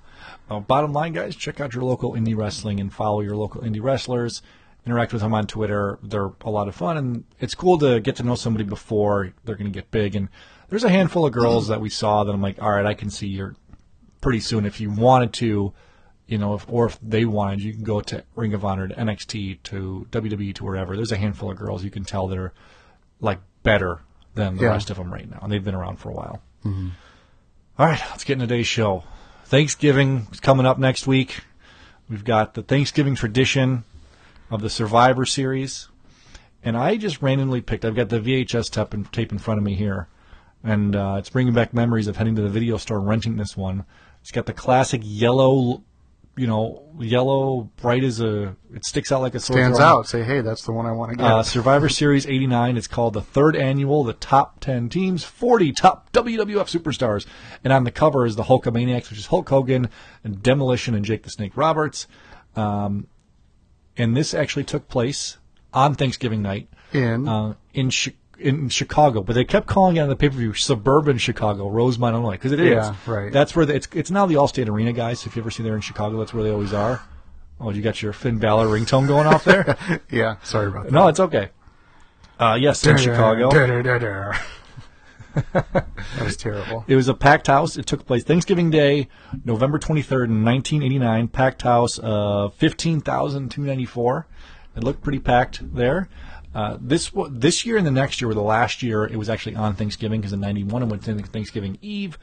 Uh, 0.51 0.59
bottom 0.61 0.93
line, 0.93 1.13
guys, 1.13 1.37
check 1.37 1.61
out 1.61 1.75
your 1.75 1.85
local 1.85 2.15
indie 2.15 2.37
wrestling 2.37 2.81
and 2.81 2.93
follow 2.93 3.21
your 3.21 3.37
local 3.37 3.63
indie 3.63 3.83
wrestlers. 3.83 4.43
Interact 4.85 5.13
with 5.13 5.23
them 5.23 5.35
on 5.35 5.47
Twitter. 5.47 5.99
They're 6.03 6.31
a 6.41 6.51
lot 6.51 6.67
of 6.67 6.75
fun, 6.75 6.97
and 6.97 7.25
it's 7.39 7.55
cool 7.55 7.79
to 7.79 8.01
get 8.01 8.17
to 8.17 8.23
know 8.23 8.35
somebody 8.35 8.65
before 8.65 9.33
they're 9.45 9.55
going 9.55 9.71
to 9.71 9.77
get 9.79 9.91
big. 9.91 10.17
And 10.17 10.29
there's 10.71 10.85
a 10.85 10.89
handful 10.89 11.27
of 11.27 11.33
girls 11.33 11.69
that 11.69 11.81
we 11.81 11.91
saw 11.91 12.25
that 12.25 12.33
I'm 12.33 12.41
like, 12.43 12.61
all 12.61 12.71
right, 12.71 12.87
I 12.87 12.95
can 12.95 13.11
see 13.11 13.27
you're 13.29 13.55
pretty 14.23 14.41
soon. 14.41 14.65
If 14.65 14.81
you 14.81 14.91
wanted 14.91 15.33
to, 15.35 15.73
you 16.31 16.39
know, 16.39 16.55
if, 16.55 16.65
or 16.69 16.87
if 16.87 16.99
they 17.03 17.25
wanted, 17.25 17.61
you 17.63 17.73
can 17.73 17.83
go 17.83 18.01
to 18.01 18.23
Ring 18.37 18.55
of 18.55 18.65
Honor, 18.65 18.89
to 18.89 18.95
NXT, 18.95 19.63
to 19.65 20.07
WWE, 20.11 20.55
to 20.55 20.65
wherever. 20.65 20.95
There's 20.97 21.13
a 21.13 21.17
handful 21.17 21.51
of 21.51 21.57
girls 21.59 21.83
you 21.85 21.91
can 21.91 22.05
tell 22.05 22.29
that 22.29 22.39
are 22.39 22.53
like 23.21 23.41
better 23.63 23.99
than 24.35 24.57
the 24.57 24.63
Yeah. 24.63 24.69
rest 24.71 24.91
of 24.91 24.97
them 24.97 25.13
right 25.13 25.29
now, 25.29 25.41
and 25.43 25.51
they've 25.53 25.65
been 25.65 25.75
around 25.75 25.97
for 25.99 26.09
a 26.11 26.15
while. 26.15 26.41
All 26.65 27.87
right, 27.87 28.01
let's 28.11 28.25
get 28.25 28.35
into 28.35 28.47
today's 28.47 28.67
show. 28.69 29.05
Thanksgiving 29.47 30.27
is 30.33 30.41
coming 30.41 30.67
up 30.67 30.79
next 30.79 31.07
week. 31.07 31.41
We've 32.09 32.25
got 32.25 32.55
the 32.55 32.63
Thanksgiving 32.63 33.15
tradition 33.17 33.85
of 34.51 34.61
the 34.63 34.71
Survivor 34.71 35.25
Series. 35.27 35.89
And 36.63 36.77
I 36.77 36.97
just 36.97 37.23
randomly 37.23 37.61
picked, 37.63 37.85
I've 37.85 37.95
got 37.95 38.11
the 38.11 38.21
VHS 38.21 38.71
tape 38.71 38.93
in, 38.95 39.05
tape 39.07 39.33
in 39.33 39.39
front 39.39 39.59
of 39.59 39.65
me 39.65 39.75
here. 39.75 40.09
And 40.63 40.95
uh, 40.95 41.17
it's 41.19 41.31
bringing 41.31 41.55
back 41.55 41.73
memories 41.73 42.07
of 42.07 42.17
heading 42.17 42.37
to 42.37 42.43
the 42.43 42.51
video 42.51 42.77
store 42.77 42.99
and 42.99 43.09
renting 43.09 43.37
this 43.37 43.57
one. 43.57 43.85
It's 44.21 44.31
got 44.31 44.45
the 44.45 44.53
classic 44.53 45.01
yellow, 45.03 45.83
you 46.41 46.47
know, 46.47 46.83
yellow, 46.99 47.71
bright 47.83 48.03
as 48.03 48.19
a, 48.19 48.57
it 48.75 48.87
sticks 48.87 49.13
out 49.13 49.21
like 49.21 49.35
a 49.35 49.41
sore 49.41 49.59
Stands 49.59 49.79
out. 49.79 50.09
Say, 50.09 50.23
hey, 50.23 50.41
that's 50.41 50.65
the 50.65 50.73
one 50.73 50.87
I 50.87 50.93
want 50.93 51.11
to 51.11 51.17
get. 51.19 51.27
Uh, 51.27 51.43
Survivor 51.43 51.91
Series 51.91 52.27
89. 52.27 52.79
It's 52.79 52.87
called 52.87 53.13
the 53.13 53.21
third 53.21 53.57
annual, 53.57 54.05
the 54.05 54.15
top 54.15 54.59
10 54.61 54.89
teams, 54.89 55.23
40 55.23 55.73
top 55.73 56.11
WWF 56.13 56.75
superstars. 56.75 57.27
And 57.63 57.75
on 57.75 57.85
the 57.85 57.91
cover 57.91 58.25
is 58.25 58.37
the 58.37 58.45
Hulkamaniacs, 58.45 59.11
which 59.11 59.19
is 59.19 59.27
Hulk 59.27 59.51
Hogan 59.51 59.91
and 60.25 60.43
Demolition 60.43 60.95
and 60.95 61.05
Jake 61.05 61.25
the 61.25 61.31
Snake 61.31 61.55
Roberts. 61.59 62.07
Um, 62.57 63.07
and 63.99 64.17
this 64.17 64.33
actually 64.33 64.65
took 64.65 64.89
place 64.89 65.37
on 65.75 65.95
Thanksgiving 65.95 66.41
night 66.41 66.71
In 66.95 67.29
uh, 67.29 67.55
in 67.75 67.91
in 68.41 68.69
Chicago, 68.69 69.23
but 69.23 69.35
they 69.35 69.45
kept 69.45 69.67
calling 69.67 69.97
it 69.97 70.01
on 70.01 70.09
the 70.09 70.17
pay 70.17 70.29
per 70.29 70.37
view 70.37 70.55
suburban 70.55 71.19
Chicago, 71.19 71.69
Rosemont, 71.69 72.15
Illinois, 72.15 72.33
because 72.33 72.53
it 72.53 72.61
is. 72.61 72.71
Yeah, 72.71 72.95
right. 73.07 73.33
That's 73.33 73.55
where 73.55 73.67
the, 73.67 73.75
it's 73.75 73.89
it's 73.93 74.11
now 74.11 74.27
the 74.27 74.35
Allstate 74.35 74.69
Arena, 74.69 74.93
guys. 74.93 75.27
If 75.27 75.37
you 75.37 75.43
ever 75.43 75.51
see 75.51 75.63
there 75.63 75.75
in 75.75 75.81
Chicago, 75.81 76.19
that's 76.19 76.35
where 76.35 76.43
they 76.43 76.51
always 76.51 76.73
are. 76.73 77.03
Oh, 77.61 77.71
you 77.71 77.83
got 77.83 78.01
your 78.01 78.13
Finn 78.13 78.39
Balor 78.39 78.67
ringtone 78.67 79.07
going 79.07 79.27
off 79.27 79.45
there? 79.45 79.77
yeah, 80.11 80.37
sorry 80.43 80.69
about 80.69 80.85
that. 80.85 80.93
No, 80.93 81.09
it's 81.09 81.21
okay. 81.21 81.51
Uh, 82.39 82.57
yes, 82.59 82.85
in 82.87 82.97
Chicago. 82.97 83.51
that 85.53 85.87
was 86.23 86.37
terrible. 86.37 86.85
It 86.89 86.97
was 86.97 87.07
a 87.07 87.15
packed 87.15 87.47
house. 87.47 87.77
It 87.77 87.87
took 87.87 88.07
place 88.07 88.25
Thanksgiving 88.25 88.71
Day, 88.71 89.09
November 89.45 89.79
23rd, 89.79 90.29
1989. 90.43 91.29
Packed 91.29 91.63
house 91.63 91.99
of 91.99 92.55
15,294. 92.55 94.27
It 94.77 94.85
looked 94.85 95.03
pretty 95.03 95.19
packed 95.19 95.75
there. 95.75 96.09
Uh, 96.55 96.77
this 96.81 97.13
this 97.31 97.65
year 97.65 97.77
and 97.77 97.87
the 97.87 97.91
next 97.93 98.21
year 98.21 98.29
were 98.29 98.35
the 98.35 98.43
last 98.43 98.83
year 98.83 99.05
it 99.05 99.17
was 99.17 99.29
actually 99.29 99.55
on 99.55 99.75
Thanksgiving 99.75 100.21
because 100.21 100.33
in 100.33 100.41
91 100.41 100.83
it 100.83 100.87
went 100.87 101.05
to 101.05 101.15
Thanksgiving 101.19 101.79
Eve. 101.81 102.19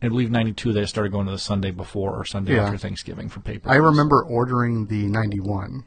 And 0.00 0.08
I 0.08 0.10
believe 0.10 0.30
92 0.30 0.72
they 0.72 0.84
started 0.86 1.12
going 1.12 1.26
to 1.26 1.32
the 1.32 1.38
Sunday 1.38 1.70
before 1.70 2.14
or 2.14 2.24
Sunday 2.24 2.54
Yeah. 2.56 2.64
after 2.64 2.76
Thanksgiving 2.76 3.28
for 3.28 3.40
paper. 3.40 3.70
I 3.70 3.76
remember 3.76 4.22
ordering 4.22 4.86
the 4.86 5.04
91. 5.06 5.84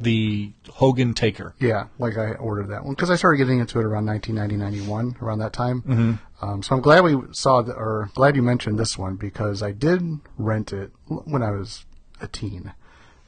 the 0.00 0.52
Hogan 0.68 1.14
Taker. 1.14 1.54
Yeah, 1.60 1.86
like 1.98 2.18
I 2.18 2.32
ordered 2.32 2.68
that 2.70 2.84
one 2.84 2.94
because 2.94 3.08
I 3.08 3.14
started 3.14 3.36
getting 3.38 3.60
into 3.60 3.78
it 3.78 3.84
around 3.84 4.04
1990, 4.06 4.56
91, 4.86 5.16
around 5.22 5.38
that 5.38 5.52
time. 5.52 5.82
Mm-hmm. 5.82 6.44
Um, 6.44 6.62
so 6.62 6.74
I'm 6.74 6.82
glad 6.82 7.04
we 7.04 7.16
saw 7.30 7.62
the, 7.62 7.72
or 7.72 8.10
glad 8.14 8.34
you 8.34 8.42
mentioned 8.42 8.80
this 8.80 8.98
one 8.98 9.14
because 9.14 9.62
I 9.62 9.70
did 9.70 10.18
rent 10.36 10.72
it 10.72 10.90
when 11.06 11.42
I 11.44 11.52
was 11.52 11.84
a 12.20 12.26
teen. 12.26 12.72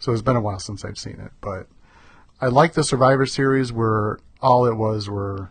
So 0.00 0.12
it's 0.12 0.20
been 0.22 0.34
a 0.34 0.40
while 0.40 0.58
since 0.58 0.84
I've 0.84 0.98
seen 0.98 1.20
it, 1.20 1.30
but 1.40 1.68
I 2.44 2.48
like 2.48 2.74
the 2.74 2.84
Survivor 2.84 3.24
Series 3.24 3.72
where 3.72 4.18
all 4.42 4.66
it 4.66 4.74
was 4.74 5.08
were 5.08 5.50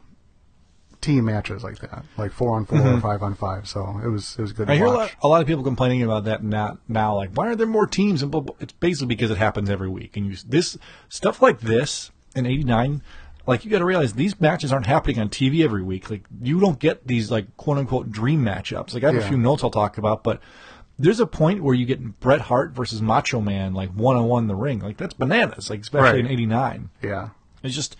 team 1.01 1.25
matches 1.25 1.63
like 1.63 1.79
that, 1.79 2.05
like 2.17 2.31
four 2.31 2.55
on 2.55 2.65
4 2.65 2.79
or 2.79 3.01
five 3.01 3.23
on 3.23 3.33
five. 3.33 3.67
So 3.67 3.99
it 4.03 4.09
was 4.09 4.35
it 4.37 4.41
was 4.43 4.53
good 4.53 4.67
Mm-hmm. 4.67 4.71
I 4.71 4.75
to 4.75 4.77
hear 4.77 4.85
a 4.85 4.97
lot, 4.97 5.15
a 5.23 5.27
lot 5.27 5.41
of 5.41 5.47
people 5.47 5.63
complaining 5.63 6.03
about 6.03 6.25
that 6.25 6.43
now, 6.43 6.77
now. 6.87 7.15
Like, 7.15 7.31
why 7.33 7.47
are 7.47 7.55
there 7.55 7.65
more 7.65 7.87
teams? 7.87 8.21
And 8.21 8.51
it's 8.59 8.73
basically 8.73 9.07
because 9.07 9.31
it 9.31 9.39
happens 9.39 9.71
every 9.71 9.89
week. 9.89 10.15
And 10.15 10.27
you 10.27 10.37
this 10.47 10.77
stuff 11.09 11.41
like 11.41 11.61
this 11.61 12.11
in 12.35 12.45
'89, 12.45 13.01
like 13.47 13.65
you 13.65 13.71
got 13.71 13.79
to 13.79 13.85
realize 13.85 14.13
these 14.13 14.39
matches 14.39 14.71
aren't 14.71 14.85
happening 14.85 15.17
on 15.17 15.29
TV 15.29 15.63
every 15.63 15.81
week. 15.81 16.11
Like, 16.11 16.25
you 16.41 16.59
don't 16.59 16.77
get 16.77 17.07
these 17.07 17.31
like 17.31 17.57
quote 17.57 17.79
unquote 17.79 18.11
dream 18.11 18.45
matchups. 18.45 18.93
Like, 18.93 19.03
I 19.03 19.11
have 19.11 19.23
a 19.23 19.27
few 19.27 19.37
notes 19.37 19.63
I'll 19.63 19.71
talk 19.71 19.97
about, 19.97 20.23
but 20.23 20.39
there's 20.99 21.19
a 21.19 21.25
point 21.27 21.63
where 21.63 21.73
you 21.75 21.85
get 21.85 22.19
Bret 22.19 22.41
Hart 22.41 22.71
versus 22.71 23.01
Macho 23.01 23.41
Man 23.41 23.73
like 23.73 23.89
one 23.91 24.15
on 24.15 24.25
one 24.25 24.43
in 24.43 24.47
the 24.47 24.55
ring. 24.55 24.79
Like, 24.79 24.97
that's 24.97 25.13
bananas. 25.13 25.69
Like, 25.69 25.81
especially 25.81 26.21
Right. 26.21 26.25
in 26.25 26.27
'89. 26.27 26.89
Yeah. 27.01 27.29
It's 27.63 27.75
just 27.75 27.95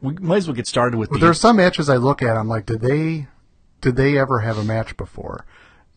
we 0.00 0.14
might 0.14 0.38
as 0.38 0.48
well 0.48 0.54
get 0.56 0.66
started 0.66 0.96
with 0.98 1.10
But 1.10 1.20
the 1.20 1.26
there's 1.26 1.40
some 1.40 1.56
matches 1.56 1.88
I 1.88 1.96
look 1.96 2.22
at. 2.22 2.36
I'm 2.36 2.48
like, 2.48 2.66
did 2.66 2.80
they, 2.80 3.28
did 3.80 3.94
they 3.96 4.18
ever 4.18 4.40
have 4.40 4.58
a 4.58 4.64
match 4.64 4.96
before? 4.96 5.46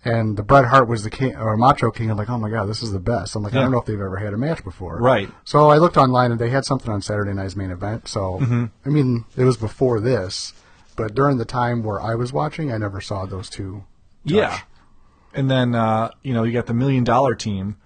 And 0.08 0.38
the 0.38 0.44
Bret 0.44 0.66
Hart 0.66 0.88
was 0.88 1.04
the 1.04 1.10
king 1.10 1.36
or 1.36 1.58
Macho 1.58 1.90
King. 1.90 2.12
I'm 2.12 2.18
like, 2.18 2.30
oh 2.30 2.38
my 2.38 2.52
god, 2.52 2.68
this 2.68 2.84
is 2.84 2.92
the 2.92 3.00
best. 3.00 3.36
I'm 3.36 3.42
like, 3.42 3.56
I 3.56 3.62
don't 3.62 3.72
know 3.72 3.80
if 3.80 3.86
they've 3.88 4.00
ever 4.00 4.18
had 4.18 4.36
a 4.36 4.38
match 4.38 4.64
before. 4.64 5.00
Right. 5.00 5.28
So 5.46 5.72
I 5.72 5.80
looked 5.80 5.98
online 5.98 6.30
and 6.32 6.40
they 6.40 6.52
had 6.52 6.64
something 6.64 6.92
on 6.92 7.02
Saturday 7.02 7.34
Night's 7.34 7.56
main 7.56 7.72
event. 7.72 8.08
So 8.08 8.38
Mm-hmm. 8.40 8.66
I 8.86 8.90
mean, 8.90 9.26
it 9.36 9.46
was 9.46 9.58
before 9.58 10.00
this, 10.00 10.54
but 10.96 11.16
during 11.16 11.40
the 11.40 11.46
time 11.46 11.82
where 11.82 12.00
I 12.00 12.14
was 12.14 12.32
watching, 12.32 12.72
I 12.72 12.78
never 12.78 13.02
saw 13.02 13.26
those 13.26 13.50
two. 13.50 13.84
Yeah. 14.24 14.60
And 15.36 15.52
then 15.52 15.76
uh, 15.76 16.12
you 16.24 16.34
know, 16.34 16.44
you 16.44 16.54
got 16.54 16.66
the 16.66 16.74
million 16.74 17.04
dollar 17.04 17.36
team, 17.36 17.78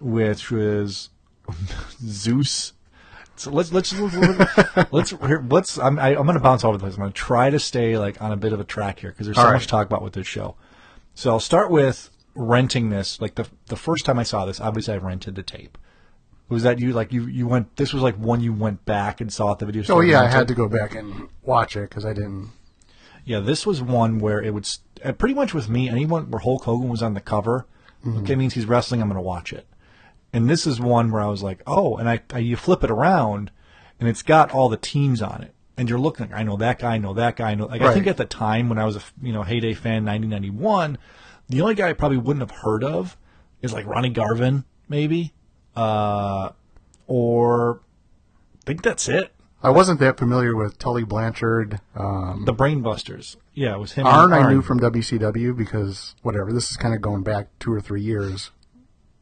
which 0.00 0.50
was 0.50 1.10
Zeus. 2.00 2.72
So 3.36 3.50
let's 3.50 3.72
let's 3.72 3.92
let's 3.92 4.14
let's, 4.92 5.12
let's 5.12 5.78
I'm 5.78 5.98
I, 5.98 6.10
I'm 6.10 6.24
going 6.24 6.34
to 6.34 6.40
bounce 6.40 6.64
all 6.64 6.74
over 6.74 6.84
this. 6.84 6.94
I'm 6.94 7.00
going 7.00 7.12
to 7.12 7.18
try 7.18 7.50
to 7.50 7.58
stay 7.58 7.98
like 7.98 8.20
on 8.22 8.30
a 8.30 8.36
bit 8.36 8.52
of 8.52 8.60
a 8.60 8.64
track 8.64 9.00
here 9.00 9.10
because 9.10 9.26
there's 9.26 9.36
so 9.36 9.52
much 9.52 9.62
to 9.62 9.68
talk 9.68 9.86
about 9.86 10.02
with 10.02 10.12
this 10.12 10.26
show. 10.26 10.54
So 11.14 11.30
I'll 11.30 11.40
start 11.40 11.70
with 11.70 12.10
renting 12.34 12.90
this. 12.90 13.20
Like 13.20 13.34
the 13.34 13.48
the 13.66 13.76
first 13.76 14.04
time 14.04 14.18
I 14.18 14.22
saw 14.22 14.44
this, 14.44 14.60
obviously 14.60 14.94
I 14.94 14.98
rented 14.98 15.34
the 15.34 15.42
tape. 15.42 15.78
Was 16.48 16.62
that 16.64 16.78
you? 16.78 16.92
Like 16.92 17.12
you 17.12 17.26
you 17.26 17.48
went? 17.48 17.76
This 17.76 17.92
was 17.92 18.02
like 18.02 18.16
one 18.16 18.40
you 18.40 18.52
went 18.52 18.84
back 18.84 19.20
and 19.20 19.32
saw 19.32 19.52
at 19.52 19.58
the 19.58 19.66
video 19.66 19.82
store. 19.82 19.98
Oh 19.98 20.00
yeah, 20.02 20.20
I 20.20 20.26
had 20.26 20.48
to 20.48 20.54
go 20.54 20.68
back 20.68 20.94
and 20.94 21.28
watch 21.42 21.76
it 21.76 21.88
because 21.88 22.04
I 22.04 22.12
didn't. 22.12 22.50
Yeah, 23.24 23.40
this 23.40 23.66
was 23.66 23.80
one 23.80 24.18
where 24.18 24.42
it 24.42 24.52
would 24.52 24.66
uh, 25.04 25.12
pretty 25.12 25.34
much 25.34 25.54
with 25.54 25.68
me. 25.68 25.88
Anyone 25.88 26.30
where 26.30 26.40
Hulk 26.40 26.64
Hogan 26.64 26.88
was 26.88 27.02
on 27.02 27.14
the 27.14 27.20
cover, 27.20 27.66
okay, 28.06 28.34
means 28.34 28.54
he's 28.54 28.66
wrestling. 28.66 29.00
I'm 29.00 29.08
going 29.08 29.16
to 29.16 29.22
watch 29.22 29.52
it. 29.52 29.66
And 30.32 30.48
this 30.48 30.66
is 30.66 30.80
one 30.80 31.10
where 31.10 31.20
I 31.22 31.26
was 31.26 31.42
like, 31.42 31.62
oh, 31.66 31.96
and 31.96 32.08
I, 32.08 32.20
I 32.32 32.38
you 32.38 32.56
flip 32.56 32.82
it 32.82 32.90
around, 32.90 33.50
and 34.00 34.08
it's 34.08 34.22
got 34.22 34.52
all 34.52 34.68
the 34.68 34.76
teams 34.76 35.20
on 35.20 35.42
it, 35.42 35.54
and 35.76 35.88
you're 35.88 35.98
looking. 35.98 36.32
I 36.32 36.42
know 36.42 36.56
that 36.56 36.78
guy. 36.78 36.94
I 36.94 36.98
know 36.98 37.14
that 37.14 37.36
guy. 37.36 37.50
I 37.50 37.54
know. 37.54 37.66
Like 37.66 37.82
I 37.82 37.92
think 37.92 38.06
at 38.06 38.16
the 38.16 38.24
time 38.24 38.68
when 38.68 38.78
I 38.78 38.84
was 38.84 38.96
a 38.96 39.02
you 39.22 39.32
know 39.32 39.42
heyday 39.42 39.74
fan, 39.74 40.04
1991, 40.04 40.98
the 41.48 41.60
only 41.60 41.74
guy 41.74 41.90
I 41.90 41.92
probably 41.92 42.18
wouldn't 42.18 42.48
have 42.48 42.62
heard 42.62 42.82
of 42.82 43.16
is 43.60 43.72
like 43.72 43.86
Ronnie 43.86 44.08
Garvin, 44.08 44.64
maybe, 44.88 45.32
uh, 45.76 46.50
or 47.06 47.80
I 48.62 48.64
think 48.64 48.82
that's 48.82 49.08
it. 49.08 49.32
I 49.62 49.70
wasn't 49.70 50.00
that 50.00 50.18
familiar 50.18 50.56
with 50.56 50.78
Tully 50.78 51.04
Blanchard. 51.04 51.80
Um, 51.94 52.44
The 52.44 52.54
Brainbusters. 52.54 53.36
Yeah, 53.54 53.74
it 53.74 53.78
was 53.78 53.92
him. 53.92 54.06
Arn 54.06 54.32
and 54.32 54.44
I 54.44 54.50
knew 54.52 54.62
from 54.62 54.80
WCW 54.80 55.56
because 55.56 56.14
whatever. 56.22 56.52
This 56.52 56.70
is 56.70 56.76
kind 56.76 56.94
of 56.94 57.00
going 57.00 57.22
back 57.22 57.48
two 57.60 57.72
or 57.72 57.80
three 57.80 58.02
years 58.02 58.50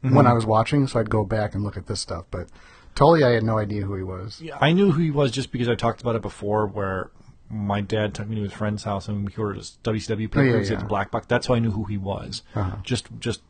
when 0.03 0.27
I 0.27 0.33
was 0.33 0.47
watching, 0.47 0.87
so 0.87 0.99
I'd 0.99 1.11
go 1.11 1.25
back 1.25 1.55
and 1.55 1.63
look 1.63 1.77
at 1.77 1.87
this 1.87 2.01
stuff. 2.01 2.25
But 2.31 2.49
Tully, 2.95 3.23
I 3.23 3.31
had 3.31 3.43
no 3.43 3.59
idea 3.59 3.83
who 3.83 3.95
he 3.97 4.03
was. 4.03 4.41
Yeah, 4.41 4.57
I 4.61 4.73
knew 4.73 4.93
who 4.93 5.01
he 5.03 5.11
was 5.11 5.31
just 5.31 5.53
because 5.53 5.69
I 5.69 5.75
talked 5.75 6.01
about 6.01 6.17
it 6.17 6.23
before, 6.23 6.67
where 6.67 7.11
my 7.51 7.81
dad 7.83 8.15
took 8.15 8.29
me 8.29 8.37
to 8.37 8.43
his 8.43 8.53
friend's 8.53 8.85
house 8.85 9.09
and 9.09 9.27
we 9.27 9.35
ordered 9.37 9.57
his 9.59 9.77
WCW 9.85 10.13
Oh, 10.35 10.41
yeah, 10.41 10.53
papers 10.53 10.71
at. 10.71 10.77
Uh-huh. 10.77 10.83
the 10.85 10.89
Black 10.89 11.11
Box. 11.11 11.27
That's 11.27 11.49
how 11.49 11.55
I 11.55 11.59
knew 11.59 11.73
who 11.73 11.85
he 11.85 11.99
was. 11.99 12.43
Just 12.83 13.09
just 13.19 13.43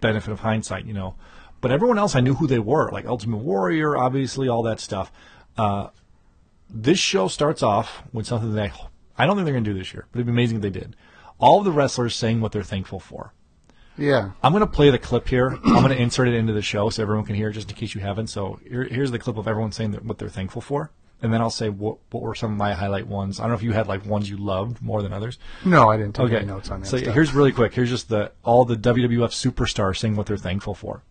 benefit 0.00 0.30
of 0.32 0.40
hindsight, 0.40 0.86
you 0.86 0.94
know. 0.94 1.14
But 1.60 1.72
everyone 1.72 1.98
else, 1.98 2.14
I 2.14 2.20
knew 2.20 2.34
who 2.34 2.46
they 2.46 2.60
were, 2.60 2.90
like 2.90 3.04
Ultimate 3.04 3.38
Warrior, 3.38 3.96
obviously, 3.96 4.48
all 4.48 4.62
that 4.62 4.78
stuff. 4.80 5.10
Uh, 5.58 5.88
this 6.70 6.98
show 6.98 7.28
starts 7.28 7.62
off 7.62 8.02
with 8.12 8.26
something 8.26 8.52
that 8.54 8.70
I, 9.18 9.22
I 9.24 9.26
don't 9.26 9.36
think 9.36 9.44
they're 9.46 9.54
going 9.54 9.64
to 9.64 9.72
do 9.72 9.78
this 9.78 9.92
year, 9.92 10.06
but 10.12 10.18
it'd 10.18 10.26
be 10.26 10.32
amazing 10.32 10.56
if 10.56 10.62
they 10.62 10.70
did. 10.70 10.96
All 11.38 11.58
of 11.58 11.64
the 11.64 11.72
wrestlers 11.72 12.14
saying 12.14 12.40
what 12.40 12.52
they're 12.52 12.62
thankful 12.62 13.00
for. 13.00 13.32
Yeah, 13.96 14.30
I'm 14.44 14.52
going 14.52 14.60
to 14.60 14.66
play 14.66 14.90
the 14.90 14.98
clip 14.98 15.28
here. 15.28 15.48
I'm 15.64 15.82
going 15.82 15.88
to 15.88 16.00
insert 16.00 16.28
it 16.28 16.34
into 16.34 16.52
the 16.52 16.62
show 16.62 16.88
so 16.90 17.02
everyone 17.02 17.24
can 17.26 17.34
hear 17.34 17.48
it, 17.50 17.54
just 17.54 17.68
in 17.70 17.76
case 17.76 17.94
you 17.94 18.00
haven't. 18.00 18.28
So 18.28 18.60
here, 18.68 18.84
here's 18.84 19.10
the 19.10 19.18
clip 19.18 19.36
of 19.36 19.48
everyone 19.48 19.72
saying 19.72 19.92
what 19.94 20.18
they're 20.18 20.28
thankful 20.28 20.62
for, 20.62 20.92
and 21.20 21.32
then 21.32 21.40
I'll 21.40 21.50
say 21.50 21.68
what 21.68 21.98
what 22.10 22.22
were 22.22 22.34
some 22.36 22.52
of 22.52 22.56
my 22.58 22.74
highlight 22.74 23.08
ones. 23.08 23.40
I 23.40 23.44
don't 23.44 23.50
know 23.50 23.56
if 23.56 23.62
you 23.64 23.72
had 23.72 23.88
like 23.88 24.06
ones 24.06 24.30
you 24.30 24.36
loved 24.36 24.80
more 24.80 25.02
than 25.02 25.12
others. 25.12 25.38
no, 25.64 25.90
I 25.90 25.96
didn't 25.96 26.14
take 26.14 26.26
Okay, 26.26 26.36
any 26.36 26.46
notes 26.46 26.70
on 26.70 26.80
that. 26.82 26.86
so 26.86 26.96
stuff. 26.98 27.12
here's 27.12 27.34
really 27.34 27.50
quick. 27.50 27.74
Here's 27.74 27.90
just 27.90 28.08
the 28.08 28.30
all 28.44 28.64
the 28.64 28.76
WWF 28.76 29.30
superstars 29.32 29.96
saying 29.98 30.14
what 30.14 30.26
they're 30.26 30.36
thankful 30.36 30.74
for. 30.74 31.02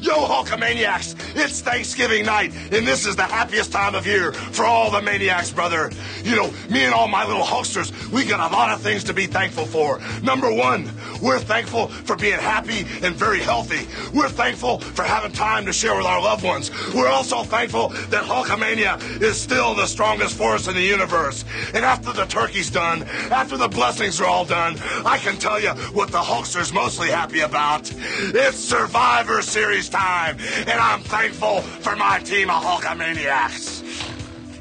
Yo, 0.00 0.12
Hulkamaniacs! 0.12 1.16
It's 1.34 1.62
Thanksgiving 1.62 2.26
night, 2.26 2.52
and 2.70 2.86
this 2.86 3.06
is 3.06 3.16
the 3.16 3.22
happiest 3.22 3.72
time 3.72 3.94
of 3.94 4.06
year 4.06 4.32
for 4.32 4.66
all 4.66 4.90
the 4.90 5.00
maniacs, 5.00 5.50
brother. 5.50 5.90
You 6.22 6.36
know, 6.36 6.50
me 6.68 6.84
and 6.84 6.92
all 6.92 7.08
my 7.08 7.26
little 7.26 7.42
Hulksters, 7.42 8.10
we 8.10 8.26
got 8.26 8.50
a 8.50 8.54
lot 8.54 8.70
of 8.70 8.82
things 8.82 9.04
to 9.04 9.14
be 9.14 9.26
thankful 9.26 9.64
for. 9.64 10.00
Number 10.22 10.52
one, 10.52 10.90
we're 11.22 11.38
thankful 11.38 11.88
for 11.88 12.14
being 12.14 12.38
happy 12.38 12.80
and 13.02 13.14
very 13.14 13.40
healthy. 13.40 13.86
We're 14.14 14.28
thankful 14.28 14.80
for 14.80 15.02
having 15.02 15.32
time 15.32 15.64
to 15.64 15.72
share 15.72 15.96
with 15.96 16.06
our 16.06 16.20
loved 16.20 16.44
ones. 16.44 16.70
We're 16.94 17.08
also 17.08 17.42
thankful 17.42 17.88
that 17.88 18.24
Hulkamania 18.24 19.22
is 19.22 19.40
still 19.40 19.74
the 19.74 19.86
strongest 19.86 20.36
force 20.36 20.68
in 20.68 20.74
the 20.74 20.82
universe. 20.82 21.44
And 21.72 21.84
after 21.84 22.12
the 22.12 22.26
turkey's 22.26 22.70
done, 22.70 23.04
after 23.30 23.56
the 23.56 23.68
blessings 23.68 24.20
are 24.20 24.26
all 24.26 24.44
done, 24.44 24.76
I 25.06 25.18
can 25.18 25.36
tell 25.38 25.58
you 25.60 25.70
what 25.94 26.10
the 26.10 26.18
Hulkster's 26.18 26.72
mostly 26.72 27.08
happy 27.08 27.40
about. 27.40 27.90
It's 27.92 28.58
Survivor 28.58 29.40
Series 29.42 29.85
time, 29.88 30.36
and 30.66 30.80
I'm 30.80 31.00
thankful 31.00 31.60
for 31.60 31.96
my 31.96 32.18
team 32.20 32.50
of 32.50 32.62
Hulkamaniacs. 32.62 33.82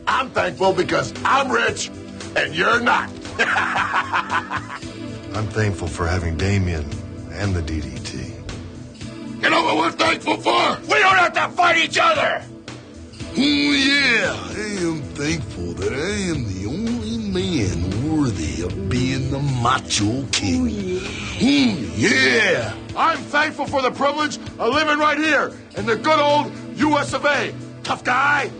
I'm 0.07 0.29
thankful 0.29 0.73
because 0.73 1.13
I'm 1.23 1.51
rich 1.51 1.89
and 2.35 2.55
you're 2.55 2.79
not. 2.79 3.09
I'm 3.39 5.47
thankful 5.47 5.87
for 5.87 6.07
having 6.07 6.37
Damien 6.37 6.87
and 7.31 7.55
the 7.55 7.61
DDT. 7.61 8.31
You 9.43 9.49
know 9.49 9.63
what 9.63 9.77
we're 9.77 9.91
thankful 9.91 10.37
for? 10.37 10.77
We 10.87 10.99
don't 10.99 11.17
have 11.17 11.33
to 11.33 11.49
fight 11.49 11.77
each 11.77 11.97
other. 11.99 12.43
Oh, 13.37 13.41
yeah, 13.41 14.31
I 14.31 14.85
am 14.85 15.01
thankful 15.13 15.73
that 15.73 15.91
I 15.91 16.15
am 16.31 16.47
the 16.53 16.67
only 16.67 17.17
man 17.17 17.94
worthy 18.11 18.61
of 18.61 18.89
being 18.89 19.31
the 19.31 19.39
Macho 19.39 20.25
King. 20.31 20.67
Oh, 20.67 20.99
hmm, 21.39 21.91
yeah. 21.95 22.73
I'm 22.95 23.17
thankful 23.17 23.67
for 23.67 23.81
the 23.81 23.91
privilege 23.91 24.37
of 24.59 24.73
living 24.73 24.99
right 24.99 25.17
here 25.17 25.51
in 25.77 25.85
the 25.85 25.95
good 25.95 26.19
old 26.19 26.51
U.S. 26.77 27.13
of 27.13 27.25
A. 27.25 27.53
Tough 27.83 28.03
guy. 28.03 28.51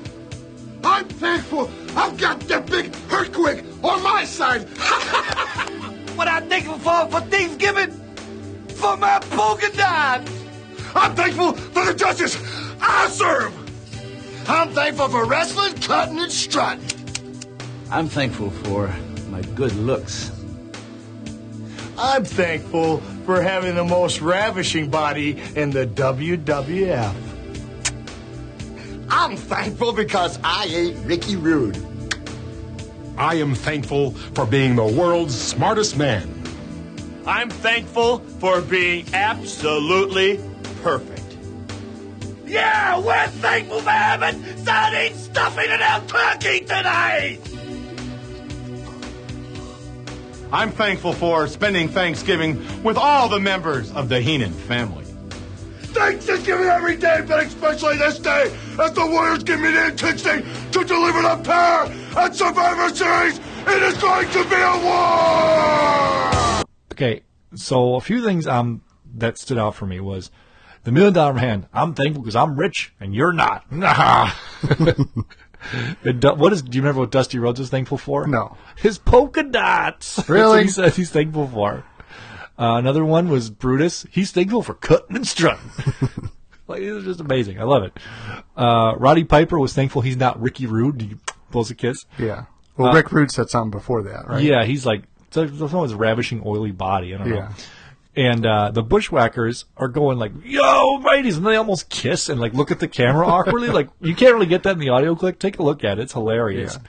I'm 0.83 1.07
thankful 1.07 1.69
I've 1.95 2.17
got 2.17 2.39
that 2.41 2.67
big 2.67 2.93
earthquake 3.11 3.63
on 3.83 4.03
my 4.03 4.25
side. 4.25 4.67
What 6.15 6.29
I'm 6.29 6.47
thankful 6.47 6.79
for 6.79 7.11
for 7.11 7.19
Thanksgiving? 7.27 7.91
For 8.69 8.95
my 8.95 9.19
polka 9.31 9.69
dot! 9.75 10.21
I'm 10.95 11.13
thankful 11.13 11.51
for 11.51 11.85
the 11.85 11.93
judges 11.93 12.37
I 12.79 13.09
serve. 13.09 13.51
I'm 14.47 14.69
thankful 14.69 15.09
for 15.09 15.25
wrestling, 15.25 15.73
cutting, 15.81 16.19
and 16.19 16.31
strutting. 16.31 16.85
I'm 17.91 18.07
thankful 18.07 18.49
for 18.49 18.87
my 19.35 19.41
good 19.53 19.75
looks. 19.75 20.31
I'm 21.97 22.23
thankful 22.23 22.99
for 23.25 23.41
having 23.41 23.75
the 23.75 23.83
most 23.83 24.21
ravishing 24.21 24.89
body 24.89 25.37
in 25.57 25.71
the 25.71 25.85
WWF. 25.85 27.13
I'm 29.09 29.35
thankful 29.35 29.91
because 29.91 30.39
I 30.41 30.67
ate 30.69 30.95
Ricky 31.03 31.35
Rude. 31.35 31.77
I 33.17 33.35
am 33.35 33.55
thankful 33.55 34.11
for 34.11 34.45
being 34.45 34.77
the 34.77 34.85
world's 34.85 35.37
smartest 35.37 35.97
man. 35.97 36.29
I'm 37.27 37.49
thankful 37.49 38.19
for 38.39 38.61
being 38.61 39.05
absolutely 39.13 40.39
perfect. 40.81 41.35
Yeah, 42.45 42.99
we're 42.99 43.27
thankful 43.27 43.81
for 43.81 43.89
having 43.89 44.41
sardine 44.63 45.13
stuffing 45.13 45.67
and 45.71 45.81
our 45.81 46.01
turkey 46.05 46.61
tonight! 46.61 47.54
I'm 50.55 50.71
thankful 50.71 51.11
for 51.11 51.49
spending 51.49 51.89
Thanksgiving 51.89 52.81
with 52.81 52.95
all 52.95 53.27
the 53.27 53.41
members 53.41 53.91
of 53.91 54.07
the 54.07 54.21
Heenan 54.21 54.53
family. 54.53 55.03
Thanksgiving 55.03 56.67
every 56.67 56.95
day, 56.95 57.25
but 57.27 57.45
especially 57.45 57.97
this 57.97 58.19
day, 58.19 58.57
as 58.79 58.93
the 58.93 59.05
Warriors 59.05 59.43
give 59.43 59.59
me 59.59 59.71
the 59.71 59.87
intention 59.87 60.45
to 60.71 60.85
deliver 60.85 61.21
the 61.23 61.41
pair 61.43 61.91
at 62.17 62.35
Survivor 62.35 62.95
Series. 62.95 63.37
It 63.67 63.83
is 63.83 63.97
going 63.97 64.29
to 64.29 64.43
be 64.45 64.55
a 64.55 64.79
war! 64.85 66.63
Okay, 66.93 67.23
so 67.55 67.95
a 67.95 68.01
few 68.01 68.23
things 68.23 68.47
um 68.47 68.81
that 69.13 69.37
stood 69.37 69.57
out 69.57 69.75
for 69.75 69.85
me 69.85 69.99
was 69.99 70.31
the 70.85 70.93
million 70.93 71.11
dollar 71.11 71.33
man. 71.33 71.67
I'm 71.73 71.93
thankful 71.93 72.21
because 72.23 72.37
I'm 72.37 72.55
rich 72.55 72.93
and 73.01 73.13
you're 73.13 73.33
not. 73.33 73.65
Du- 76.03 76.33
what 76.35 76.53
is? 76.53 76.61
Do 76.61 76.75
you 76.75 76.81
remember 76.81 77.01
what 77.01 77.11
Dusty 77.11 77.39
Rhodes 77.39 77.59
was 77.59 77.69
thankful 77.69 77.97
for? 77.97 78.27
No. 78.27 78.57
his 78.77 78.97
polka 78.97 79.43
dots. 79.43 80.15
That's 80.17 80.29
Really? 80.29 80.57
what 80.57 80.63
he 80.63 80.69
says 80.69 80.95
he's 80.95 81.09
thankful 81.11 81.47
for. 81.47 81.83
Uh, 82.57 82.75
another 82.77 83.03
one 83.03 83.27
was 83.29 83.49
Brutus. 83.49 84.05
He's 84.11 84.31
thankful 84.31 84.63
for 84.63 84.73
cutting 84.75 85.15
and 85.17 85.27
strutting. 85.27 85.69
like 86.67 86.81
it 86.81 86.93
was 86.93 87.03
just 87.03 87.19
amazing. 87.19 87.59
I 87.59 87.63
love 87.63 87.83
it. 87.83 87.97
Uh, 88.55 88.93
Roddy 88.97 89.23
Piper 89.25 89.59
was 89.59 89.73
thankful 89.73 90.01
he's 90.01 90.15
not 90.17 90.41
Ricky 90.41 90.65
Rude. 90.65 91.01
He 91.01 91.15
blows 91.51 91.69
a 91.69 91.75
kiss. 91.75 92.05
Yeah. 92.17 92.45
Well, 92.77 92.89
Uh, 92.91 92.95
Rick 92.95 93.11
Rude 93.11 93.31
said 93.31 93.49
something 93.49 93.71
before 93.71 94.03
that, 94.03 94.27
right? 94.27 94.41
Yeah, 94.43 94.63
he's 94.63 94.85
like 94.85 95.03
so- 95.31 95.47
someone's 95.47 95.93
ravishing 95.93 96.41
oily 96.45 96.71
body. 96.71 97.13
I 97.13 97.17
don't 97.17 97.29
know. 97.29 97.49
Yeah. 98.15 98.31
And 98.31 98.45
uh, 98.45 98.71
the 98.71 98.83
bushwhackers 98.83 99.65
are 99.77 99.87
going 99.87 100.17
like, 100.17 100.31
"Yo, 100.43 101.01
ladies," 101.05 101.37
and 101.37 101.45
they 101.45 101.55
almost 101.55 101.89
kiss 101.89 102.29
and 102.29 102.39
like 102.39 102.53
look 102.53 102.71
at 102.71 102.79
the 102.79 102.87
camera 102.87 103.27
awkwardly. 103.27 103.69
like 103.69 103.89
you 104.01 104.15
can't 104.15 104.33
really 104.33 104.45
get 104.45 104.63
that 104.63 104.73
in 104.73 104.79
the 104.79 104.89
audio 104.89 105.15
clip. 105.15 105.39
Take 105.39 105.59
a 105.59 105.63
look 105.63 105.83
at 105.83 105.99
it; 105.99 106.03
it's 106.03 106.13
hilarious. 106.13 106.79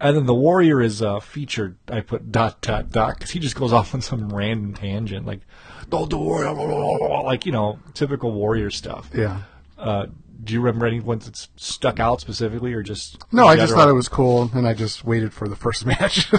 And 0.00 0.16
then 0.16 0.26
the 0.26 0.34
warrior 0.34 0.80
is 0.80 1.00
uh, 1.02 1.20
featured. 1.20 1.78
I 1.88 2.00
put 2.00 2.32
dot 2.32 2.60
dot 2.60 2.90
dot 2.90 3.14
because 3.14 3.30
he 3.30 3.38
just 3.38 3.56
goes 3.56 3.72
off 3.72 3.94
on 3.94 4.00
some 4.02 4.28
random 4.34 4.74
tangent, 4.74 5.26
like 5.26 5.40
"Don't 5.88 6.10
do 6.10 6.18
warrior," 6.18 6.52
like 7.22 7.46
you 7.46 7.52
know, 7.52 7.78
typical 7.94 8.32
warrior 8.32 8.70
stuff. 8.70 9.10
Yeah. 9.14 9.42
Uh, 9.78 10.06
do 10.44 10.52
you 10.52 10.60
remember 10.60 10.86
any 10.86 11.00
ones 11.00 11.26
that 11.26 11.48
stuck 11.56 11.98
out 11.98 12.20
specifically, 12.20 12.72
or 12.72 12.82
just 12.82 13.22
No, 13.32 13.46
I 13.46 13.56
just 13.56 13.72
thought 13.72 13.88
it 13.88 13.94
was 13.94 14.08
cool, 14.08 14.50
and 14.54 14.66
I 14.66 14.74
just 14.74 15.04
waited 15.04 15.32
for 15.32 15.48
the 15.48 15.56
first 15.56 15.86
match. 15.86 16.30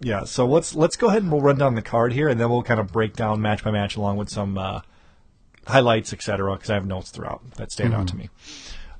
Yeah, 0.00 0.24
so 0.24 0.46
let's 0.46 0.74
let's 0.74 0.96
go 0.96 1.08
ahead 1.08 1.22
and 1.22 1.30
we'll 1.30 1.40
run 1.40 1.58
down 1.58 1.74
the 1.74 1.82
card 1.82 2.12
here, 2.12 2.28
and 2.28 2.40
then 2.40 2.50
we'll 2.50 2.62
kind 2.62 2.80
of 2.80 2.92
break 2.92 3.14
down 3.14 3.40
match 3.40 3.62
by 3.62 3.70
match 3.70 3.96
along 3.96 4.16
with 4.16 4.28
some 4.28 4.58
uh, 4.58 4.80
highlights, 5.66 6.12
etc. 6.12 6.54
Because 6.54 6.70
I 6.70 6.74
have 6.74 6.86
notes 6.86 7.10
throughout 7.10 7.42
that 7.52 7.70
stand 7.72 7.94
out 7.94 8.08
to 8.08 8.16
me. 8.16 8.30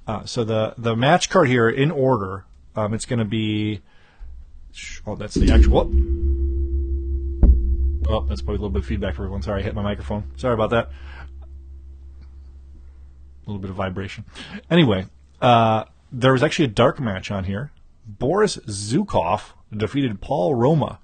Uh, 0.06 0.24
so 0.24 0.44
the 0.44 0.74
the 0.78 0.96
match 0.96 1.30
card 1.30 1.48
here 1.48 1.68
in 1.68 1.90
order, 1.90 2.44
um, 2.76 2.94
it's 2.94 3.04
going 3.04 3.18
to 3.18 3.24
be. 3.24 3.80
Oh, 5.06 5.16
that's 5.16 5.34
the 5.34 5.52
actual. 5.52 5.90
Oh, 8.08 8.24
that's 8.28 8.42
probably 8.42 8.56
a 8.56 8.60
little 8.60 8.70
bit 8.70 8.80
of 8.80 8.86
feedback 8.86 9.14
for 9.14 9.22
everyone. 9.22 9.42
Sorry, 9.42 9.60
I 9.60 9.64
hit 9.64 9.74
my 9.74 9.82
microphone. 9.82 10.24
Sorry 10.36 10.54
about 10.54 10.70
that. 10.70 10.90
A 13.46 13.50
little 13.50 13.60
bit 13.60 13.70
of 13.70 13.76
vibration. 13.76 14.24
Anyway, 14.70 15.06
uh, 15.40 15.84
there 16.12 16.32
was 16.32 16.42
actually 16.42 16.66
a 16.66 16.68
dark 16.68 17.00
match 17.00 17.30
on 17.30 17.44
here. 17.44 17.72
Boris 18.06 18.56
Zukov 18.68 19.52
defeated 19.76 20.20
Paul 20.20 20.54
Roma. 20.54 21.00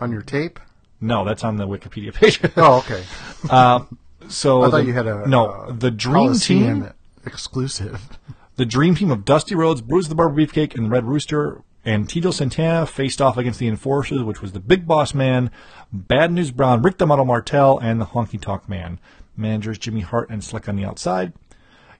On 0.00 0.10
your 0.12 0.22
tape? 0.22 0.60
No, 1.00 1.24
that's 1.24 1.44
on 1.44 1.56
the 1.56 1.66
Wikipedia 1.66 2.12
page. 2.14 2.40
Oh, 2.56 2.78
okay. 2.78 3.04
uh, 3.50 3.84
so 4.28 4.62
I 4.62 4.70
thought 4.70 4.76
the- 4.78 4.84
you 4.86 4.92
had 4.92 5.06
a 5.06 5.26
no. 5.28 5.46
uh, 5.46 5.72
the 5.72 5.90
Dream 5.90 6.34
Team, 6.34 6.90
exclusive. 7.24 8.18
the 8.56 8.66
Dream 8.66 8.94
Team 8.94 9.10
of 9.10 9.24
Dusty 9.24 9.54
Rhodes, 9.54 9.80
Bruce 9.80 10.08
the 10.08 10.14
Barber 10.14 10.40
Beefcake, 10.40 10.74
and 10.76 10.90
Red 10.90 11.04
Rooster, 11.04 11.62
and 11.84 12.08
Tito 12.08 12.30
Santana 12.30 12.86
faced 12.86 13.22
off 13.22 13.36
against 13.36 13.58
the 13.58 13.68
Enforcers, 13.68 14.22
which 14.22 14.42
was 14.42 14.52
the 14.52 14.60
Big 14.60 14.86
Boss 14.86 15.14
Man, 15.14 15.50
Bad 15.92 16.32
News 16.32 16.50
Brown, 16.50 16.82
Rick 16.82 16.98
the 16.98 17.06
Model 17.06 17.24
Martel, 17.24 17.78
and 17.78 18.00
the 18.00 18.06
Honky 18.06 18.40
Tonk 18.40 18.68
Man. 18.68 18.98
Managers 19.38 19.78
Jimmy 19.78 20.00
Hart 20.00 20.30
and 20.30 20.42
Slick 20.42 20.68
on 20.68 20.76
the 20.76 20.84
outside. 20.84 21.32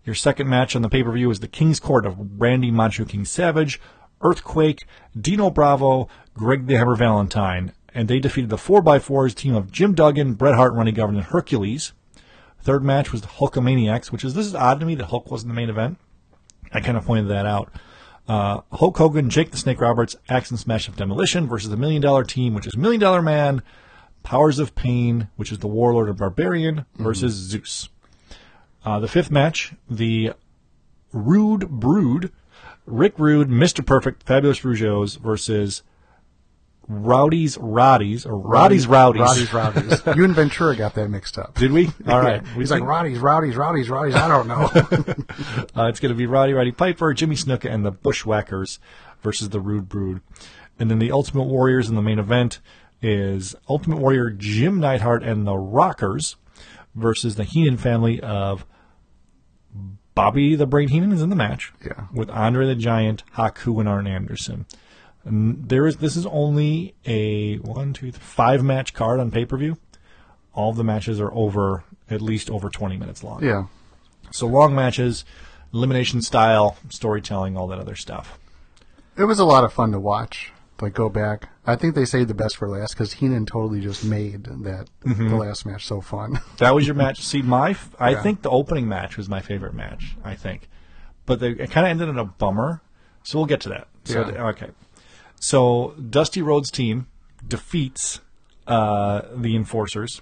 Your 0.04 0.14
second 0.14 0.48
match 0.48 0.74
on 0.74 0.82
the 0.82 0.88
pay 0.88 1.02
per 1.02 1.12
view 1.12 1.30
is 1.30 1.40
the 1.40 1.48
King's 1.48 1.80
Court 1.80 2.06
of 2.06 2.40
Randy 2.40 2.70
Macho 2.70 3.04
King 3.04 3.24
Savage, 3.24 3.80
Earthquake, 4.20 4.86
Dino 5.18 5.50
Bravo, 5.50 6.08
Greg 6.34 6.66
the 6.66 6.76
Hammer 6.76 6.96
Valentine, 6.96 7.72
and 7.94 8.08
they 8.08 8.18
defeated 8.18 8.50
the 8.50 8.56
4x4s 8.56 9.34
team 9.34 9.54
of 9.54 9.70
Jim 9.70 9.94
Duggan, 9.94 10.34
Bret 10.34 10.54
Hart, 10.54 10.72
Ronnie 10.72 10.92
Garvin, 10.92 11.16
and 11.16 11.24
Hercules. 11.26 11.92
Third 12.60 12.82
match 12.82 13.12
was 13.12 13.20
the 13.20 13.28
Hulkamaniacs, 13.28 14.10
which 14.10 14.24
is 14.24 14.34
this 14.34 14.46
is 14.46 14.54
odd 14.54 14.80
to 14.80 14.86
me 14.86 14.94
that 14.96 15.06
Hulk 15.06 15.30
wasn't 15.30 15.50
the 15.50 15.54
main 15.54 15.70
event. 15.70 15.98
I 16.72 16.80
kind 16.80 16.96
of 16.96 17.04
pointed 17.04 17.28
that 17.28 17.46
out. 17.46 17.72
Uh, 18.26 18.60
Hulk 18.72 18.98
Hogan, 18.98 19.30
Jake 19.30 19.52
the 19.52 19.56
Snake 19.56 19.80
Roberts, 19.80 20.16
Axe 20.28 20.50
and 20.50 20.60
Smash 20.60 20.86
of 20.86 20.96
Demolition 20.96 21.46
versus 21.46 21.70
the 21.70 21.78
Million 21.78 22.02
Dollar 22.02 22.24
Team, 22.24 22.54
which 22.54 22.66
is 22.66 22.76
Million 22.76 23.00
Dollar 23.00 23.22
Man, 23.22 23.62
Powers 24.28 24.58
of 24.58 24.74
Pain, 24.74 25.28
which 25.36 25.50
is 25.50 25.60
the 25.60 25.66
Warlord 25.66 26.10
of 26.10 26.18
Barbarian 26.18 26.84
versus 26.98 27.32
Zeus. 27.32 27.88
Uh, 28.84 29.00
the 29.00 29.08
fifth 29.08 29.30
match, 29.30 29.72
the 29.88 30.34
Rude 31.14 31.66
Brood, 31.70 32.30
Rick 32.84 33.14
Rude, 33.16 33.48
Mr. 33.48 33.84
Perfect, 33.84 34.24
Fabulous 34.24 34.60
Rougeaus 34.60 35.18
versus 35.18 35.82
Rowdy's 36.86 37.56
Roddies, 37.56 38.26
or 38.26 38.36
Roddy's 38.36 38.86
Rowdies. 38.86 39.22
Roddy's 39.22 39.54
Rowdies. 39.54 40.02
you 40.14 40.24
and 40.24 40.34
Ventura 40.34 40.76
got 40.76 40.94
that 40.96 41.08
mixed 41.08 41.38
up. 41.38 41.54
Did 41.54 41.72
we? 41.72 41.86
All 42.06 42.20
right. 42.20 42.42
Yeah. 42.44 42.54
He's 42.54 42.70
like, 42.70 42.82
Roddy's, 42.82 43.20
Rowdies, 43.20 43.56
Rowdies, 43.56 43.88
Rowdies. 43.88 44.14
I 44.14 44.28
don't 44.28 44.46
know. 44.46 44.70
Uh, 45.74 45.86
it's 45.86 46.00
going 46.00 46.12
to 46.12 46.14
be 46.14 46.26
Roddy 46.26 46.52
Roddy 46.52 46.72
Piper, 46.72 47.14
Jimmy 47.14 47.36
Snuka, 47.36 47.72
and 47.72 47.82
the 47.82 47.92
Bushwhackers 47.92 48.78
versus 49.22 49.48
the 49.50 49.60
Rude 49.60 49.88
Brood. 49.88 50.20
And 50.78 50.90
then 50.90 50.98
the 50.98 51.12
Ultimate 51.12 51.44
Warriors 51.44 51.88
in 51.88 51.94
the 51.94 52.02
main 52.02 52.18
event 52.18 52.58
is 53.00 53.54
Ultimate 53.68 53.98
Warrior 53.98 54.30
Jim 54.30 54.80
Neidhart 54.80 55.22
and 55.22 55.46
the 55.46 55.56
Rockers 55.56 56.36
versus 56.94 57.36
the 57.36 57.44
Heenan 57.44 57.76
family 57.76 58.20
of 58.20 58.64
Bobby 60.14 60.56
the 60.56 60.66
Brain 60.66 60.88
Heenan 60.88 61.12
is 61.12 61.22
in 61.22 61.30
the 61.30 61.36
match. 61.36 61.72
Yeah. 61.84 62.06
With 62.12 62.28
Andre 62.30 62.66
the 62.66 62.74
Giant, 62.74 63.22
Haku, 63.36 63.78
and 63.78 63.88
Arn 63.88 64.06
Anderson. 64.06 64.66
And 65.24 65.68
there 65.68 65.86
is 65.86 65.98
this 65.98 66.16
is 66.16 66.26
only 66.26 66.94
a 67.06 67.56
one, 67.58 67.92
two, 67.92 68.10
three, 68.10 68.20
five 68.20 68.64
match 68.64 68.94
card 68.94 69.20
on 69.20 69.30
pay 69.30 69.44
per 69.44 69.56
view. 69.56 69.78
All 70.54 70.72
the 70.72 70.82
matches 70.84 71.20
are 71.20 71.32
over 71.32 71.84
at 72.10 72.20
least 72.20 72.50
over 72.50 72.68
twenty 72.68 72.96
minutes 72.96 73.22
long. 73.22 73.44
yeah. 73.44 73.66
So 74.30 74.46
long 74.46 74.74
matches, 74.74 75.24
elimination 75.72 76.20
style, 76.20 76.76
storytelling, 76.90 77.56
all 77.56 77.66
that 77.68 77.78
other 77.78 77.94
stuff. 77.94 78.38
It 79.16 79.24
was 79.24 79.38
a 79.38 79.44
lot 79.44 79.64
of 79.64 79.72
fun 79.72 79.92
to 79.92 80.00
watch. 80.00 80.52
Like, 80.80 80.94
go 80.94 81.08
back. 81.08 81.48
I 81.66 81.74
think 81.76 81.94
they 81.96 82.04
saved 82.04 82.28
the 82.30 82.34
best 82.34 82.56
for 82.56 82.68
last 82.68 82.94
because 82.94 83.14
Heenan 83.14 83.46
totally 83.46 83.80
just 83.80 84.04
made 84.04 84.44
that, 84.44 84.88
Mhm. 85.04 85.30
the 85.30 85.36
last 85.36 85.66
match 85.66 85.84
so 85.86 86.00
fun. 86.00 86.38
That 86.58 86.74
was 86.74 86.86
your 86.86 86.94
match. 86.94 87.20
See, 87.24 87.42
my 87.42 87.70
f- 87.70 87.94
I 87.98 88.10
Yeah. 88.10 88.22
think 88.22 88.42
the 88.42 88.50
opening 88.50 88.88
match 88.88 89.16
was 89.16 89.28
my 89.28 89.40
favorite 89.40 89.74
match. 89.74 90.16
I 90.24 90.34
think, 90.36 90.68
but 91.26 91.40
they, 91.40 91.50
it 91.50 91.70
kind 91.72 91.86
of 91.86 91.90
ended 91.90 92.08
in 92.08 92.18
a 92.18 92.24
bummer. 92.24 92.80
So 93.24 93.38
we'll 93.38 93.46
get 93.46 93.60
to 93.62 93.68
that. 93.70 93.88
So 94.04 94.20
Yeah. 94.28 94.46
okay. 94.48 94.68
So 95.40 95.94
Dusty 96.10 96.42
Rhodes' 96.42 96.70
team 96.70 97.06
defeats 97.46 98.20
uh, 98.66 99.22
the 99.34 99.56
Enforcers, 99.56 100.20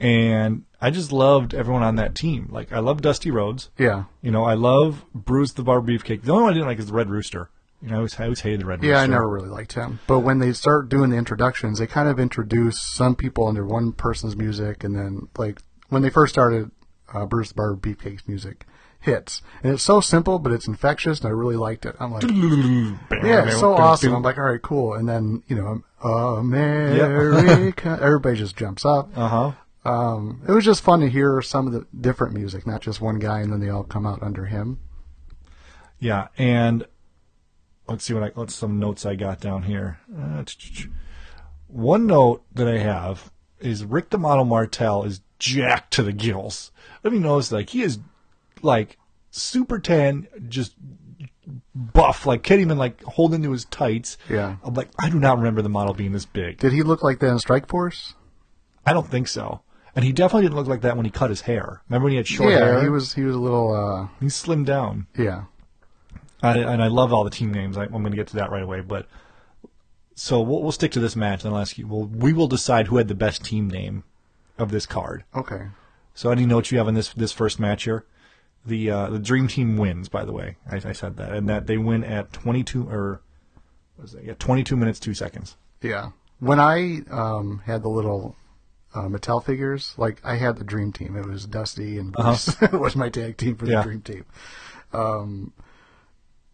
and 0.00 0.64
I 0.80 0.90
just 0.90 1.12
loved 1.12 1.54
everyone 1.54 1.82
on 1.82 1.96
that 1.96 2.14
team. 2.14 2.48
Like 2.50 2.72
I 2.72 2.78
love 2.80 3.02
Dusty 3.02 3.30
Rhodes. 3.30 3.70
Yeah. 3.78 4.04
You 4.22 4.30
know, 4.30 4.44
I 4.44 4.54
love 4.54 5.04
Bruce 5.14 5.52
the 5.52 5.62
Barber 5.62 5.92
Beefcake. 5.92 6.22
The 6.22 6.32
only 6.32 6.44
one 6.44 6.50
I 6.52 6.54
didn't 6.54 6.68
like 6.68 6.78
is 6.78 6.86
the 6.86 6.92
Red 6.94 7.10
Rooster. 7.10 7.50
You 7.82 7.88
know, 7.88 7.94
I 7.94 7.96
always, 7.98 8.20
I 8.20 8.24
always 8.24 8.40
hated 8.40 8.60
the 8.60 8.66
Red 8.66 8.82
Yeah, 8.82 9.00
I 9.00 9.06
never 9.06 9.28
really 9.28 9.48
liked 9.48 9.72
him. 9.72 10.00
But 10.06 10.20
when 10.20 10.38
they 10.38 10.52
start 10.52 10.88
doing 10.88 11.10
the 11.10 11.16
introductions, 11.16 11.78
they 11.78 11.86
kind 11.86 12.08
of 12.08 12.20
introduce 12.20 12.80
some 12.80 13.16
people 13.16 13.46
under 13.46 13.64
one 13.64 13.92
person's 13.92 14.36
music, 14.36 14.84
and 14.84 14.94
then 14.94 15.28
like 15.38 15.60
when 15.88 16.02
they 16.02 16.10
first 16.10 16.32
started, 16.32 16.70
uh, 17.12 17.24
Bruce 17.26 17.52
Barber 17.52 17.76
Beefcake's 17.76 18.28
music 18.28 18.66
hits, 19.00 19.40
and 19.62 19.72
it's 19.72 19.82
so 19.82 20.00
simple, 20.00 20.38
but 20.38 20.52
it's 20.52 20.68
infectious, 20.68 21.20
and 21.20 21.28
I 21.28 21.30
really 21.30 21.56
liked 21.56 21.86
it. 21.86 21.96
I'm 21.98 22.12
like, 22.12 22.22
yeah, 23.24 23.46
it's 23.46 23.58
so 23.58 23.72
awesome. 23.72 24.14
I'm 24.14 24.22
like, 24.22 24.36
all 24.36 24.44
right, 24.44 24.60
cool. 24.60 24.94
And 24.94 25.08
then 25.08 25.42
you 25.48 25.56
know, 25.56 25.82
America, 26.06 27.98
everybody 28.02 28.36
just 28.36 28.56
jumps 28.56 28.84
up. 28.84 29.10
Uh 29.16 29.28
huh. 29.28 29.52
Um, 29.82 30.42
it 30.46 30.52
was 30.52 30.66
just 30.66 30.82
fun 30.82 31.00
to 31.00 31.08
hear 31.08 31.40
some 31.40 31.66
of 31.66 31.72
the 31.72 31.86
different 31.98 32.34
music, 32.34 32.66
not 32.66 32.82
just 32.82 33.00
one 33.00 33.18
guy, 33.18 33.40
and 33.40 33.50
then 33.50 33.60
they 33.60 33.70
all 33.70 33.84
come 33.84 34.06
out 34.06 34.22
under 34.22 34.44
him. 34.44 34.78
Yeah, 35.98 36.28
and 36.36 36.86
let's 37.90 38.04
see 38.04 38.14
what 38.14 38.22
I 38.22 38.28
what's 38.34 38.54
some 38.54 38.78
notes 38.78 39.04
I 39.04 39.16
got 39.16 39.40
down 39.40 39.64
here. 39.64 39.98
Uh, 40.16 40.44
one 41.66 42.06
note 42.06 42.42
that 42.54 42.68
I 42.68 42.78
have 42.78 43.30
is 43.60 43.84
Rick 43.84 44.10
the 44.10 44.18
Model 44.18 44.44
Martel 44.44 45.02
is 45.04 45.20
jacked 45.38 45.92
to 45.94 46.02
the 46.02 46.12
gills. 46.12 46.72
Let 47.04 47.12
me 47.12 47.18
notice 47.18 47.52
like 47.52 47.70
he 47.70 47.82
is 47.82 47.98
like 48.62 48.98
super 49.30 49.78
tan, 49.78 50.26
just 50.48 50.74
buff, 51.74 52.26
like 52.26 52.42
can't 52.42 52.60
even 52.60 52.78
like 52.78 53.02
hold 53.02 53.34
into 53.34 53.50
his 53.52 53.64
tights. 53.66 54.16
Yeah. 54.28 54.56
I'm 54.64 54.74
like, 54.74 54.88
I 54.98 55.10
do 55.10 55.18
not 55.18 55.38
remember 55.38 55.62
the 55.62 55.68
model 55.68 55.94
being 55.94 56.12
this 56.12 56.26
big. 56.26 56.58
Did 56.58 56.72
he 56.72 56.82
look 56.82 57.02
like 57.02 57.18
that 57.20 57.28
in 57.28 57.38
Strike 57.38 57.68
Force? 57.68 58.14
I 58.86 58.92
don't 58.92 59.06
think 59.08 59.28
so. 59.28 59.62
And 59.94 60.04
he 60.04 60.12
definitely 60.12 60.42
didn't 60.42 60.56
look 60.56 60.68
like 60.68 60.82
that 60.82 60.96
when 60.96 61.04
he 61.04 61.10
cut 61.10 61.30
his 61.30 61.42
hair. 61.42 61.82
Remember 61.88 62.04
when 62.04 62.12
he 62.12 62.16
had 62.16 62.26
short 62.26 62.52
yeah, 62.52 62.58
hair? 62.58 62.82
he 62.82 62.88
was 62.88 63.14
he 63.14 63.22
was 63.22 63.34
a 63.34 63.40
little 63.40 63.72
uh 63.74 64.08
He 64.20 64.26
slimmed 64.26 64.66
down. 64.66 65.06
yeah. 65.16 65.44
I, 66.42 66.58
and 66.58 66.82
I 66.82 66.88
love 66.88 67.12
all 67.12 67.24
the 67.24 67.30
team 67.30 67.52
names. 67.52 67.76
I, 67.76 67.84
I'm 67.84 67.90
going 67.90 68.10
to 68.10 68.16
get 68.16 68.28
to 68.28 68.36
that 68.36 68.50
right 68.50 68.62
away. 68.62 68.80
But 68.80 69.06
so 70.14 70.40
we'll, 70.40 70.62
we'll 70.62 70.72
stick 70.72 70.92
to 70.92 71.00
this 71.00 71.16
match, 71.16 71.44
and 71.44 71.54
I'll 71.54 71.60
ask 71.60 71.78
you. 71.78 71.86
Well, 71.86 72.04
we 72.06 72.32
will 72.32 72.48
decide 72.48 72.86
who 72.88 72.96
had 72.96 73.08
the 73.08 73.14
best 73.14 73.44
team 73.44 73.68
name 73.68 74.04
of 74.58 74.70
this 74.70 74.86
card. 74.86 75.24
Okay. 75.34 75.68
So 76.14 76.30
any 76.30 76.44
notes 76.46 76.70
you 76.72 76.78
have 76.78 76.88
on 76.88 76.94
this 76.94 77.12
this 77.14 77.32
first 77.32 77.58
match 77.60 77.84
here? 77.84 78.04
The 78.66 78.90
uh, 78.90 79.10
the 79.10 79.18
Dream 79.18 79.48
Team 79.48 79.76
wins. 79.78 80.08
By 80.08 80.24
the 80.24 80.32
way, 80.32 80.56
I, 80.70 80.76
I 80.76 80.92
said 80.92 81.16
that, 81.16 81.32
and 81.32 81.48
that 81.48 81.66
they 81.66 81.78
win 81.78 82.04
at 82.04 82.32
22 82.32 82.88
or 82.90 83.22
what 83.96 84.02
was 84.02 84.14
it? 84.14 84.24
Yeah, 84.24 84.34
22 84.38 84.76
minutes 84.76 85.00
two 85.00 85.14
seconds. 85.14 85.56
Yeah. 85.80 86.10
When 86.40 86.60
I 86.60 87.00
um 87.10 87.62
had 87.64 87.82
the 87.82 87.88
little 87.88 88.36
uh, 88.94 89.02
Mattel 89.08 89.42
figures, 89.42 89.94
like 89.96 90.20
I 90.24 90.36
had 90.36 90.56
the 90.56 90.64
Dream 90.64 90.92
Team. 90.92 91.16
It 91.16 91.24
was 91.26 91.46
Dusty 91.46 91.96
and 91.96 92.12
Bruce 92.12 92.54
was 92.72 92.96
my 92.96 93.08
tag 93.08 93.36
team 93.38 93.56
for 93.56 93.64
the 93.64 93.72
Uh-huh. 93.72 93.78
Yeah. 93.80 93.84
Dream 93.84 94.00
Team. 94.02 94.24
Um, 94.92 95.52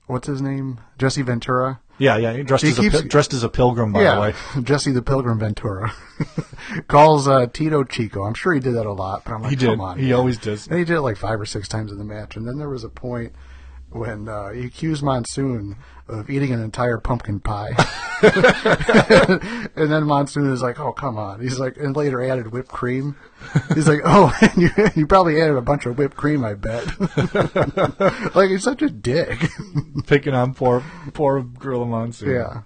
what's 0.06 0.26
his 0.26 0.40
name? 0.42 0.80
Jesse 0.98 1.22
Ventura. 1.22 1.80
Yeah, 1.98 2.16
yeah. 2.18 2.42
Dressed 2.42 2.64
He 2.64 2.70
as 2.70 2.78
keeps- 2.78 3.00
pil- 3.00 3.08
dressed 3.08 3.32
as 3.32 3.42
a 3.42 3.48
pilgrim, 3.48 3.92
by 3.92 4.04
the 4.04 4.20
way. 4.20 4.34
Jesse 4.62 4.92
the 4.92 5.00
Pilgrim 5.02 5.38
Ventura 5.38 5.92
calls 6.88 7.26
uh, 7.26 7.46
Tito 7.46 7.84
Chico. 7.84 8.24
I'm 8.24 8.34
sure 8.34 8.52
he 8.52 8.60
did 8.60 8.74
that 8.74 8.86
a 8.86 8.92
lot, 8.92 9.24
but 9.24 9.32
I'm 9.32 9.42
like, 9.42 9.50
He 9.50 9.56
did. 9.56 9.70
come 9.70 9.80
on, 9.80 9.98
He 9.98 10.06
man. 10.06 10.14
always 10.14 10.36
does. 10.38 10.66
And 10.66 10.78
he 10.78 10.84
did 10.84 10.96
it 10.96 11.00
like 11.00 11.16
five 11.16 11.40
or 11.40 11.46
six 11.46 11.68
times 11.68 11.90
in 11.92 11.98
the 11.98 12.04
match, 12.04 12.36
and 12.36 12.46
then 12.46 12.58
there 12.58 12.68
was 12.68 12.84
a 12.84 12.88
point 12.90 13.32
when 13.96 14.28
uh, 14.28 14.50
he 14.50 14.64
accused 14.66 15.02
Monsoon 15.02 15.76
of 16.08 16.30
eating 16.30 16.52
an 16.52 16.62
entire 16.62 16.98
pumpkin 16.98 17.40
pie, 17.40 17.70
and 19.76 19.90
then 19.90 20.04
Monsoon 20.04 20.50
is 20.52 20.62
like, 20.62 20.78
"Oh, 20.78 20.92
come 20.92 21.18
on!" 21.18 21.40
He's 21.40 21.58
like, 21.58 21.76
and 21.76 21.96
later 21.96 22.22
added 22.22 22.52
whipped 22.52 22.68
cream. 22.68 23.16
He's 23.74 23.88
like, 23.88 24.00
"Oh, 24.04 24.32
and 24.40 24.56
you, 24.62 24.70
you 24.94 25.06
probably 25.06 25.40
added 25.40 25.56
a 25.56 25.62
bunch 25.62 25.86
of 25.86 25.98
whipped 25.98 26.16
cream, 26.16 26.44
I 26.44 26.54
bet." 26.54 26.86
like 28.34 28.50
he's 28.50 28.62
such 28.62 28.82
a 28.82 28.90
dick. 28.90 29.50
Picking 30.06 30.34
on 30.34 30.54
poor 30.54 30.82
poor 31.12 31.42
Gorilla 31.42 31.86
Monsoon. 31.86 32.30
Yeah. 32.30 32.62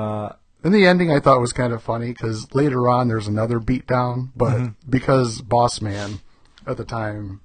Uh, 0.00 0.32
And 0.62 0.74
the 0.74 0.86
ending 0.86 1.10
I 1.10 1.20
thought 1.20 1.40
was 1.40 1.52
kind 1.52 1.72
of 1.72 1.82
funny 1.82 2.08
because 2.08 2.52
later 2.54 2.88
on 2.88 3.08
there's 3.08 3.28
another 3.28 3.58
beatdown, 3.60 4.30
but 4.36 4.52
Mm-hmm. 4.54 4.90
because 4.90 5.40
Boss 5.40 5.80
Man 5.80 6.20
at 6.66 6.76
the 6.76 6.84
time, 6.84 7.40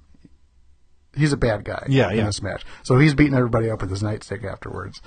he's 1.16 1.32
a 1.32 1.36
bad 1.36 1.64
guy 1.64 1.84
Yeah, 1.88 2.10
in 2.10 2.18
yeah. 2.18 2.26
this 2.26 2.42
match. 2.42 2.64
So 2.82 2.98
he's 2.98 3.14
beating 3.14 3.34
everybody 3.34 3.70
up 3.70 3.80
with 3.80 3.90
his 3.90 4.02
nightstick 4.02 4.44
afterwards. 4.44 5.00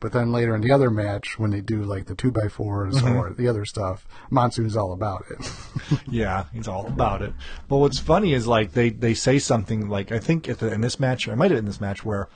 But 0.00 0.10
then 0.10 0.32
later 0.32 0.52
in 0.56 0.62
the 0.62 0.72
other 0.72 0.90
match, 0.90 1.38
when 1.38 1.52
they 1.52 1.60
do 1.60 1.84
like 1.84 2.06
the 2.06 2.16
2 2.16 2.32
by 2.32 2.48
4s 2.48 3.00
Mhm. 3.02 3.14
or 3.16 3.32
the 3.32 3.46
other 3.46 3.64
stuff, 3.64 4.04
Monsoon's 4.30 4.76
all 4.76 4.92
about 4.92 5.24
it. 5.30 5.52
yeah, 6.08 6.46
he's 6.52 6.66
all 6.66 6.86
about 6.88 7.22
it. 7.22 7.32
But 7.68 7.76
what's 7.76 8.00
funny 8.00 8.32
is 8.34 8.48
like 8.48 8.72
they 8.72 8.90
they 8.90 9.14
say 9.14 9.38
something 9.38 9.88
like 9.88 10.10
I 10.10 10.18
think 10.18 10.48
at 10.48 10.58
the, 10.58 10.72
in 10.72 10.80
this 10.80 10.98
match, 10.98 11.28
I 11.28 11.36
might 11.36 11.52
have 11.52 11.58
in 11.58 11.66
this 11.66 11.80
match 11.80 12.04
where 12.04 12.28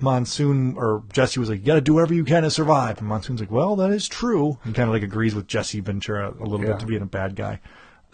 Monsoon 0.00 0.76
or 0.78 1.02
Jesse 1.12 1.38
was 1.38 1.50
like, 1.50 1.60
"You 1.60 1.66
got 1.66 1.74
to 1.74 1.80
do 1.82 1.92
whatever 1.94 2.14
you 2.14 2.24
can 2.24 2.42
to 2.44 2.50
survive," 2.50 2.98
and 3.00 3.06
Monsoon's 3.08 3.40
like, 3.40 3.50
"Well, 3.50 3.76
that 3.76 3.90
is 3.90 4.08
true." 4.08 4.58
He 4.64 4.72
kind 4.72 4.88
of 4.88 4.94
like 4.94 5.02
agrees 5.02 5.34
with 5.34 5.46
Jesse 5.46 5.80
Ventura 5.80 6.30
a 6.30 6.42
little 6.44 6.60
Yeah. 6.62 6.72
bit 6.72 6.80
to 6.80 6.86
being 6.86 7.02
a 7.02 7.06
bad 7.06 7.36
guy. 7.36 7.60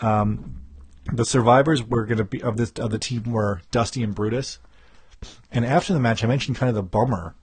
Um, 0.01 0.57
the 1.12 1.24
survivors 1.24 1.82
were 1.82 2.04
going 2.06 2.18
to 2.18 2.24
be 2.24 2.42
of 2.42 2.56
this 2.56 2.70
of 2.72 2.90
the 2.90 2.98
team 2.98 3.24
were 3.24 3.62
Dusty 3.70 4.02
and 4.02 4.14
Brutus, 4.14 4.58
and 5.50 5.64
after 5.64 5.92
the 5.92 6.00
match, 6.00 6.22
I 6.24 6.26
mentioned 6.26 6.56
kind 6.56 6.68
of 6.68 6.74
the 6.76 6.82
bummer. 6.82 7.34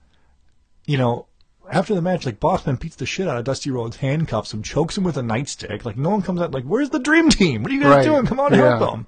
You 0.86 0.98
know, 0.98 1.26
after 1.70 1.94
the 1.94 2.02
match, 2.02 2.26
like 2.26 2.40
Bossman 2.40 2.78
beats 2.78 2.96
the 2.96 3.06
shit 3.06 3.26
out 3.26 3.38
of 3.38 3.44
Dusty 3.44 3.70
Rhodes, 3.70 3.96
handcuffs 3.96 4.52
him, 4.52 4.62
chokes 4.62 4.98
him 4.98 5.04
with 5.04 5.16
a 5.16 5.22
nightstick. 5.22 5.84
Like 5.84 5.96
no 5.96 6.10
one 6.10 6.22
comes 6.22 6.40
out. 6.40 6.52
Like, 6.52 6.64
where's 6.64 6.90
the 6.90 6.98
dream 6.98 7.30
team? 7.30 7.62
What 7.62 7.72
are 7.72 7.74
you 7.74 7.80
guys 7.80 7.96
Right. 7.96 8.04
doing? 8.04 8.26
Come 8.26 8.38
on, 8.40 8.52
Yeah. 8.52 8.78
help 8.78 9.06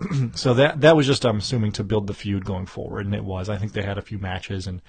them. 0.00 0.32
so 0.34 0.54
that 0.54 0.82
that 0.82 0.94
was 0.96 1.06
just 1.06 1.24
I'm 1.24 1.38
assuming 1.38 1.72
to 1.72 1.82
build 1.84 2.06
the 2.06 2.14
feud 2.14 2.44
going 2.44 2.66
forward, 2.66 3.06
and 3.06 3.14
it 3.14 3.24
was. 3.24 3.48
I 3.48 3.56
think 3.56 3.72
they 3.72 3.82
had 3.82 3.98
a 3.98 4.02
few 4.02 4.18
matches, 4.18 4.66
and 4.66 4.80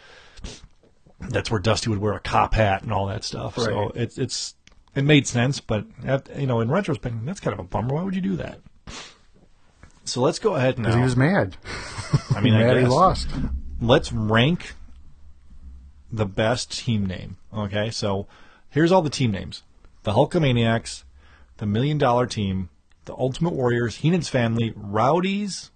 that's 1.30 1.50
where 1.50 1.60
Dusty 1.60 1.90
would 1.90 2.00
wear 2.00 2.14
a 2.14 2.20
cop 2.20 2.54
hat 2.54 2.84
and 2.84 2.92
all 2.94 3.08
that 3.08 3.24
stuff. 3.24 3.56
So 3.56 3.92
it's 3.96 4.18
it's 4.18 4.54
it 4.98 5.04
made 5.04 5.28
sense, 5.28 5.60
but 5.60 5.86
at, 6.04 6.28
you 6.40 6.48
know, 6.48 6.60
in 6.60 6.72
retrospect, 6.72 7.24
that's 7.24 7.40
kind 7.40 7.54
of 7.54 7.60
a 7.60 7.68
bummer. 7.68 7.94
Why 7.94 8.02
would 8.02 8.16
you 8.16 8.22
do 8.22 8.36
that? 8.38 8.60
So 10.06 10.22
let's 10.22 10.40
go 10.40 10.56
ahead 10.56 10.80
now. 10.80 10.96
He 10.96 11.04
was 11.04 11.16
mad. 11.16 11.56
I 12.36 12.42
mean, 12.42 12.54
I 12.56 12.64
mad 12.64 12.78
he 12.78 12.86
lost. 12.86 13.28
Let's 13.80 14.12
rank 14.12 14.74
the 16.12 16.26
best 16.26 16.72
team 16.80 17.06
name. 17.06 17.38
Okay, 17.54 17.92
so 17.92 18.28
here's 18.72 18.92
all 18.92 19.04
the 19.04 19.12
team 19.12 19.30
names: 19.30 19.62
the 20.02 20.14
Hulkamaniacs, 20.14 21.04
the 21.58 21.68
Million 21.68 22.00
Dollar 22.00 22.26
Team, 22.26 22.70
the 23.06 23.14
Ultimate 23.14 23.54
Warriors, 23.54 23.98
Heenan's 23.98 24.30
Family, 24.30 24.74
Rowdies. 24.76 25.70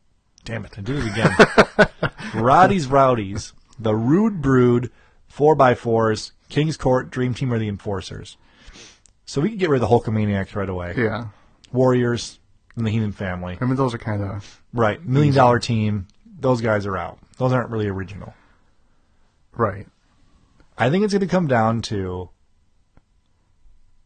Damn 0.45 0.65
it, 0.65 0.79
I 0.79 0.81
did 0.81 0.97
it 0.97 1.11
again. 1.11 2.01
Rowdies, 2.41 2.87
Rowdies, 2.87 3.53
the 3.77 3.95
Rude 3.95 4.41
Brood, 4.41 4.89
Four 5.27 5.53
by 5.53 5.75
Fours, 5.75 6.31
King's 6.49 6.75
Court, 6.77 7.11
Dream 7.11 7.35
Team, 7.35 7.53
or 7.53 7.59
the 7.59 7.67
Enforcers. 7.67 8.37
So 9.25 9.39
we 9.41 9.49
could 9.49 9.59
get 9.59 9.69
rid 9.69 9.81
of 9.81 9.89
the 9.89 9.95
Hulkamaniacs 9.95 10.55
right 10.55 10.67
away. 10.69 10.93
Yeah. 10.97 11.27
Warriors 11.71 12.39
and 12.75 12.85
the 12.85 12.91
Heenan 12.91 13.11
Family. 13.13 13.57
I 13.61 13.65
mean, 13.65 13.75
those 13.75 13.93
are 13.93 13.97
kind 13.97 14.21
of 14.23 14.61
Right. 14.73 15.03
Million 15.05 15.33
Dollar 15.33 15.59
Team. 15.59 16.07
Those 16.39 16.59
guys 16.61 16.85
are 16.85 16.97
out. 16.97 17.19
Those 17.37 17.53
aren't 17.53 17.69
really 17.69 17.87
original. 17.87 18.33
right. 19.53 19.87
I 20.77 20.89
think 20.89 21.03
it's 21.03 21.13
going 21.13 21.21
to 21.21 21.27
come 21.27 21.47
down 21.47 21.81
to 21.83 22.29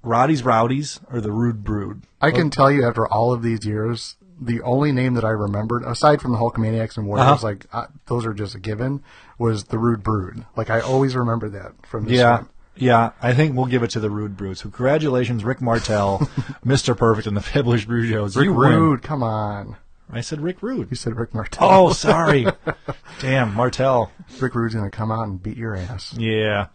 Roddy's 0.03 0.43
Rowdies 0.43 0.99
or 1.11 1.21
the 1.21 1.31
Rude 1.31 1.63
Brood. 1.63 2.03
I 2.21 2.31
can 2.31 2.49
tell 2.49 2.69
you 2.71 2.85
after 2.85 3.07
all 3.07 3.31
of 3.33 3.41
these 3.41 3.65
years, 3.65 4.17
the 4.39 4.61
only 4.61 4.91
name 4.91 5.13
that 5.13 5.23
I 5.23 5.29
remembered, 5.29 5.83
aside 5.83 6.21
from 6.21 6.31
the 6.33 6.37
Hulkamaniacs 6.37 6.97
and 6.97 7.07
Warriors, 7.07 7.27
Uh-huh. 7.27 7.45
like 7.47 7.65
uh, 7.71 7.87
those 8.07 8.25
are 8.25 8.33
just 8.33 8.55
a 8.55 8.59
given, 8.59 9.01
was 9.39 9.65
the 9.65 9.77
Rude 9.79 10.03
Brood. 10.03 10.45
Like 10.57 10.69
I 10.69 10.81
always 10.81 11.15
remember 11.15 11.49
that 11.49 11.73
from 11.87 12.05
this 12.05 12.19
Yeah. 12.19 12.37
one. 12.37 12.49
Yeah, 12.77 13.11
I 13.21 13.33
think 13.33 13.55
we'll 13.55 13.65
give 13.67 13.83
it 13.83 13.89
to 13.91 13.99
the 13.99 14.09
Rude 14.09 14.35
Brutes. 14.35 14.61
So 14.61 14.69
congratulations, 14.69 15.43
Rick 15.43 15.61
Martel, 15.61 16.19
Mr. 16.65 16.95
Perfect, 16.97 17.27
and 17.27 17.35
the 17.37 17.41
Fabulous 17.41 17.85
Rougeaus. 17.85 18.35
Rick 18.35 18.45
You 18.45 18.53
win. 18.53 18.71
Rude, 18.79 19.01
come 19.01 19.23
on. 19.23 19.77
I 20.11 20.21
said 20.21 20.41
Rick 20.41 20.61
Rude. 20.61 20.89
You 20.91 20.95
said 20.95 21.15
Rick 21.17 21.33
Martel. 21.33 21.67
Oh, 21.69 21.91
sorry. 21.93 22.45
Damn, 23.21 23.53
Martel. 23.55 24.11
Rick 24.39 24.53
Rude's 24.55 24.75
gonna 24.75 24.91
come 24.91 25.11
out 25.11 25.27
and 25.27 25.41
beat 25.41 25.57
your 25.57 25.75
ass. 25.75 26.13
Yeah. 26.17 26.67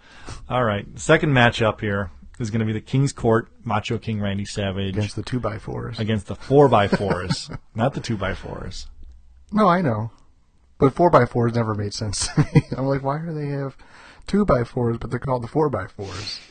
All 0.48 0.64
right. 0.64 0.86
Second 0.98 1.30
matchup 1.32 1.80
here 1.80 2.10
is 2.40 2.50
going 2.50 2.60
to 2.60 2.64
be 2.66 2.72
the 2.72 2.80
King's 2.80 3.12
Court 3.12 3.48
Macho 3.64 3.98
King 3.98 4.18
Randy 4.20 4.46
Savage 4.46 4.96
Against 4.96 5.14
the 5.14 5.22
two 5.22 5.38
by 5.38 5.58
fours. 5.58 6.00
against 6.00 6.26
the 6.26 6.34
four 6.34 6.68
by 6.68 6.88
fours, 6.88 7.50
not 7.74 7.92
the 7.92 8.00
two 8.00 8.16
by 8.16 8.32
fours. 8.34 8.86
No, 9.52 9.68
I 9.68 9.82
know. 9.82 10.10
But 10.78 10.94
four 10.94 11.10
by 11.10 11.26
fours 11.26 11.54
never 11.54 11.74
made 11.74 11.92
sense 11.92 12.28
to 12.28 12.40
me. 12.54 12.62
I'm 12.76 12.86
like, 12.86 13.02
why 13.02 13.18
are 13.18 13.32
they 13.34 13.48
have 13.48 13.76
two 14.30 14.44
by 14.44 14.64
fours, 14.64 14.96
but 14.98 15.10
they're 15.10 15.18
called 15.18 15.42
the 15.42 15.48
four 15.48 15.68
by 15.68 15.86
fours? 15.86 16.40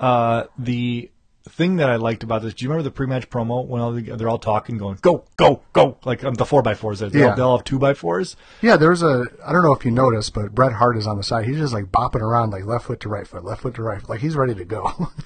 Uh, 0.00 0.44
the 0.58 1.10
thing 1.48 1.76
that 1.76 1.88
I 1.88 1.96
liked 1.96 2.24
about 2.24 2.42
this, 2.42 2.52
do 2.54 2.64
you 2.64 2.68
remember 2.68 2.82
the 2.82 2.90
pre-match 2.90 3.30
promo 3.30 3.64
when 3.66 3.80
all 3.80 3.92
the, 3.92 4.02
they're 4.16 4.28
all 4.28 4.38
talking, 4.40 4.76
going 4.76 4.98
go, 5.00 5.24
go, 5.36 5.62
go, 5.72 5.96
like 6.04 6.24
um, 6.24 6.34
the 6.34 6.44
four 6.44 6.62
by 6.62 6.74
fours? 6.74 6.98
They 6.98 7.08
Yeah. 7.18 7.30
all, 7.30 7.36
they 7.36 7.42
all 7.42 7.56
have 7.58 7.64
two 7.64 7.78
by 7.78 7.94
fours. 7.94 8.36
Yeah, 8.60 8.76
there's 8.76 9.02
a. 9.02 9.24
I 9.46 9.52
don't 9.52 9.62
know 9.62 9.72
if 9.72 9.84
you 9.84 9.92
noticed, 9.92 10.34
but 10.34 10.54
Bret 10.54 10.72
Hart 10.72 10.96
is 10.96 11.06
on 11.06 11.16
the 11.16 11.22
side. 11.22 11.46
He's 11.46 11.58
just 11.58 11.72
like 11.72 11.86
bopping 11.86 12.20
around, 12.22 12.50
like 12.50 12.64
left 12.64 12.86
foot 12.86 13.00
to 13.00 13.08
right 13.08 13.26
foot, 13.26 13.44
left 13.44 13.62
foot 13.62 13.74
to 13.76 13.82
right 13.82 14.00
foot, 14.00 14.10
like 14.10 14.20
he's 14.20 14.36
ready 14.36 14.54
to 14.54 14.64
go. 14.64 14.90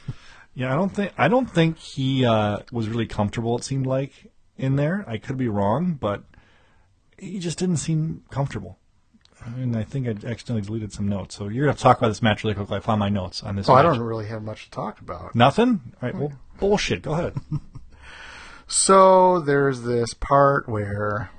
Yeah, 0.55 0.73
I 0.73 0.77
don't 0.77 0.89
think 0.89 1.13
I 1.17 1.29
don't 1.29 1.49
think 1.49 1.79
he 1.79 2.25
uh, 2.25 2.59
was 2.73 2.89
really 2.89 3.07
comfortable. 3.07 3.57
It 3.59 3.65
seemed 3.65 3.87
like 3.87 4.33
in 4.57 4.75
there. 4.75 5.05
I 5.07 5.19
could 5.19 5.37
be 5.37 5.47
wrong, 5.49 5.93
but 5.95 6.25
he 7.17 7.39
just 7.39 7.59
didn't 7.59 7.77
seem 7.77 8.25
comfortable. 8.31 8.77
And 9.45 9.77
I 9.77 9.85
think 9.85 10.07
I 10.07 10.11
accidentally 10.29 10.63
deleted 10.63 10.93
some 10.93 11.09
notes. 11.09 11.37
So 11.37 11.45
you're 11.49 11.65
gonna 11.65 11.73
have 11.73 11.77
to 11.79 11.83
talk 11.83 11.99
about 11.99 12.09
this 12.09 12.23
match 12.23 12.45
really 12.45 12.55
quickly. 12.55 12.77
I 12.77 12.81
found 12.81 13.01
my 13.01 13.09
notes 13.09 13.43
on 13.43 13.57
this. 13.57 13.69
oh, 13.69 13.75
I 13.75 13.83
don't 13.83 13.99
really 14.01 14.27
have 14.27 14.43
much 14.43 14.65
to 14.65 14.71
talk 14.71 15.01
about. 15.01 15.35
Nothing. 15.35 15.81
All 16.03 16.09
right. 16.09 16.15
Well, 16.15 16.33
bullshit. 16.59 17.03
Go 17.03 17.13
ahead. 17.13 17.35
So 18.67 19.41
there's 19.41 19.83
this 19.83 20.13
part 20.15 20.69
where 20.69 21.31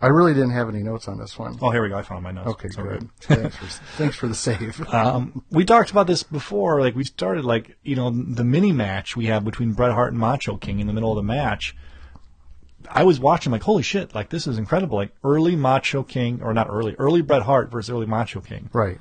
I 0.00 0.06
really 0.06 0.32
didn't 0.34 0.52
have 0.52 0.68
any 0.68 0.82
notes 0.82 1.08
on 1.08 1.18
this 1.18 1.36
one. 1.38 1.58
Oh, 1.60 1.70
here 1.70 1.82
we 1.82 1.88
go. 1.88 1.96
I 1.98 2.02
found 2.02 2.22
my 2.22 2.30
notes. 2.30 2.48
Okay, 2.50 2.68
So 2.68 2.82
good. 2.84 3.08
thanks 3.20 3.56
for 3.56 3.66
thanks 3.96 4.16
for 4.16 4.28
the 4.28 4.34
save. 4.34 4.80
um, 4.94 5.44
we 5.50 5.64
talked 5.64 5.90
about 5.90 6.06
this 6.06 6.22
before. 6.22 6.80
Like 6.80 6.94
we 6.94 7.04
started, 7.04 7.44
like 7.44 7.76
you 7.82 7.96
know, 7.96 8.10
the 8.10 8.44
mini 8.44 8.72
match 8.72 9.16
we 9.16 9.26
have 9.26 9.44
between 9.44 9.72
Bret 9.72 9.92
Hart 9.92 10.12
and 10.12 10.20
Macho 10.20 10.56
King 10.56 10.78
in 10.80 10.86
the 10.86 10.92
middle 10.92 11.10
of 11.10 11.16
the 11.16 11.22
match. 11.24 11.74
I 12.92 13.04
was 13.04 13.20
watching, 13.20 13.52
like, 13.52 13.62
holy 13.62 13.82
shit! 13.82 14.14
Like 14.14 14.30
this 14.30 14.46
is 14.46 14.58
incredible. 14.58 14.96
Like 14.96 15.12
early 15.22 15.56
Macho 15.56 16.02
King, 16.02 16.40
or 16.42 16.52
not 16.52 16.68
early, 16.68 16.94
early 16.98 17.22
Bret 17.22 17.42
Hart 17.42 17.70
versus 17.70 17.90
early 17.90 18.06
Macho 18.06 18.40
King. 18.40 18.68
Right. 18.72 19.00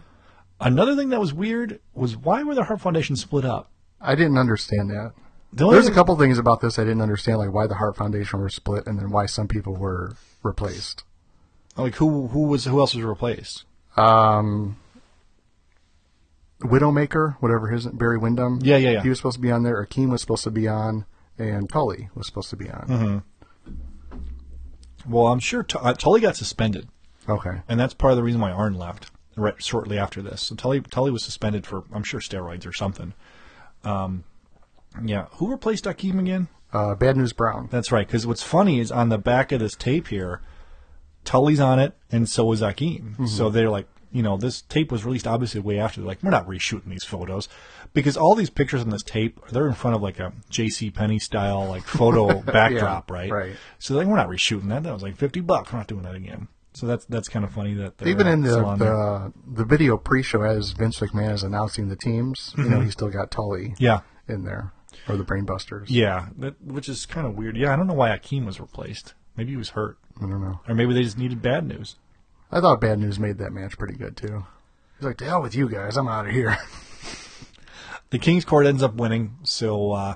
Another 0.60 0.96
thing 0.96 1.10
that 1.10 1.20
was 1.20 1.34
weird 1.34 1.80
was 1.94 2.18
why 2.18 2.44
were 2.44 2.56
the 2.56 2.66
Hart 2.66 2.82
Foundation 2.82 3.16
split 3.16 3.46
up? 3.46 3.72
I 4.02 4.16
didn't 4.16 4.38
understand 4.38 4.90
that. 4.90 5.14
The 5.52 5.70
There's 5.70 5.88
a 5.88 5.94
couple 5.94 6.16
things 6.18 6.38
about 6.38 6.62
this 6.62 6.78
I 6.78 6.84
didn't 6.84 7.02
understand, 7.02 7.40
like 7.40 7.54
why 7.54 7.66
the 7.66 7.76
Hart 7.76 7.96
Foundation 7.96 8.40
were 8.40 8.50
split, 8.50 8.86
and 8.86 9.00
then 9.00 9.10
why 9.10 9.26
some 9.26 9.48
people 9.48 9.76
were 9.76 10.16
replaced. 10.44 11.04
Like 11.76 11.96
who 11.96 12.28
who 12.28 12.44
was 12.48 12.66
who 12.66 12.80
else 12.80 12.94
was 12.94 13.04
replaced? 13.04 13.64
Um, 13.98 14.78
Widowmaker, 16.62 17.36
whatever 17.40 17.70
his 17.70 17.88
Barry 17.88 18.18
Windham. 18.18 18.60
Yeah, 18.62 18.78
yeah, 18.78 18.92
yeah. 18.92 19.02
He 19.02 19.10
was 19.10 19.18
supposed 19.18 19.36
to 19.36 19.42
be 19.42 19.52
on 19.52 19.64
there. 19.64 19.84
Akeem 19.84 20.10
was 20.10 20.22
supposed 20.22 20.44
to 20.44 20.52
be 20.52 20.68
on, 20.68 21.06
and 21.38 21.70
Tully 21.70 22.10
was 22.16 22.28
supposed 22.28 22.50
to 22.50 22.58
be 22.58 22.70
on. 22.70 22.88
Mm-hmm. 22.88 23.18
Well, 25.08 25.28
I'm 25.28 25.40
sure 25.40 25.64
T- 25.64 25.78
uh, 25.82 25.94
Tully 25.94 26.22
got 26.22 26.36
suspended, 26.36 26.88
Okay. 27.28 27.62
and 27.68 27.80
that's 27.80 27.94
part 27.94 28.12
of 28.12 28.18
the 28.18 28.24
reason 28.24 28.42
why 28.42 28.52
Arn 28.52 28.74
left 28.76 29.12
right 29.36 29.62
shortly 29.64 29.98
after 29.98 30.22
this. 30.22 30.42
So 30.42 30.56
Tully 30.56 30.82
Tully 30.82 31.12
was 31.12 31.24
suspended 31.24 31.66
for 31.66 31.84
I'm 31.94 32.04
sure 32.04 32.20
steroids 32.20 32.66
or 32.68 32.74
something. 32.74 33.14
Um, 33.84 34.24
yeah. 35.04 35.26
Who 35.34 35.50
replaced 35.50 35.86
Akeem 35.86 36.20
again? 36.20 36.48
Uh, 36.74 36.96
Bad 36.96 37.18
News 37.18 37.34
Brown. 37.34 37.68
That's 37.72 37.92
right. 37.92 38.06
Because 38.06 38.28
what's 38.28 38.44
funny 38.44 38.80
is 38.80 38.92
on 38.92 39.10
the 39.10 39.18
back 39.18 39.52
of 39.52 39.60
this 39.60 39.76
tape 39.76 40.08
here, 40.10 40.42
Tully's 41.24 41.60
on 41.60 41.80
it, 41.80 41.94
and 42.12 42.28
so 42.28 42.52
is 42.52 42.62
Akeem. 42.62 43.16
Mhm. 43.16 43.28
So 43.28 43.50
they're 43.50 43.70
like, 43.70 43.88
you 44.12 44.22
know, 44.22 44.38
this 44.38 44.62
tape 44.64 44.92
was 44.92 45.06
released 45.06 45.28
obviously 45.28 45.62
way 45.62 45.80
after. 45.80 46.02
They're 46.02 46.08
like, 46.08 46.22
we're 46.24 46.30
not 46.32 46.48
reshooting 46.48 46.86
these 46.90 47.04
photos 47.04 47.48
because 47.94 48.18
all 48.18 48.36
these 48.36 48.50
pictures 48.50 48.82
on 48.82 48.90
this 48.90 49.04
tape, 49.04 49.40
they're 49.52 49.68
in 49.68 49.74
front 49.74 49.96
of 49.96 50.02
like 50.02 50.20
a 50.20 50.34
J.C. 50.50 50.92
Penney 50.92 51.20
style 51.20 51.66
like 51.68 51.84
photo 51.84 52.40
backdrop, 52.42 53.10
right? 53.12 53.32
right. 53.32 53.56
So 53.80 53.96
like, 53.96 54.08
we're 54.08 54.16
not 54.16 54.28
reshooting 54.30 54.70
that. 54.70 54.84
That 54.84 54.94
was 54.94 55.04
like 55.04 55.16
fifty 55.18 55.42
bucks. 55.42 55.72
We're 55.72 55.80
not 55.80 55.88
doing 55.88 56.04
that 56.04 56.16
again. 56.16 56.48
So 56.74 56.86
that's 56.86 57.06
that's 57.06 57.28
kind 57.28 57.44
of 57.44 57.52
funny 57.52 57.74
that 57.74 57.94
Even 58.06 58.28
in 58.28 58.42
the 58.42 58.62
the, 58.76 59.34
the 59.56 59.66
video 59.66 59.98
pre-show, 59.98 60.44
as 60.44 60.72
Vince 60.72 61.00
McMahon 61.00 61.34
is 61.34 61.44
announcing 61.44 61.90
the 61.90 61.96
teams, 61.96 62.54
you 62.58 62.66
know, 62.70 62.78
Mhm. 62.78 62.86
he 62.86 62.92
still 62.92 63.10
got 63.10 63.32
Tully. 63.32 63.74
Yeah. 63.80 64.02
In 64.28 64.44
there, 64.44 64.72
or 65.08 65.18
the 65.18 65.24
Brainbusters. 65.24 65.86
Yeah, 65.88 66.28
that, 66.38 66.62
which 66.64 66.88
is 66.88 67.08
kind 67.08 67.26
of 67.26 67.36
weird. 67.36 67.58
Yeah, 67.58 67.74
I 67.74 67.76
don't 67.76 67.88
know 67.88 67.96
why 67.96 68.10
Akeem 68.16 68.46
was 68.46 68.60
replaced. 68.60 69.16
Maybe 69.36 69.50
he 69.52 69.58
was 69.58 69.70
hurt. 69.70 69.98
I 70.18 70.22
don't 70.22 70.42
know. 70.42 70.60
Or 70.68 70.76
maybe 70.76 70.94
they 70.94 71.02
just 71.02 71.18
needed 71.18 71.42
bad 71.42 71.66
news. 71.66 71.96
I 72.52 72.60
thought 72.62 72.80
Bad 72.82 73.00
News 73.00 73.18
made 73.20 73.40
that 73.40 73.52
match 73.52 73.78
pretty 73.78 73.96
good 73.96 74.16
too. 74.16 74.46
He's 74.98 75.06
like, 75.08 75.18
"To 75.18 75.26
hell 75.26 75.42
with 75.42 75.56
you 75.56 75.68
guys, 75.70 75.98
I'm 75.98 76.08
out 76.08 76.28
of 76.28 76.32
here." 76.34 76.56
The 78.10 78.20
King's 78.20 78.46
Court 78.46 78.66
ends 78.66 78.82
up 78.82 78.96
winning, 78.96 79.38
so 79.44 79.92
uh, 79.92 80.16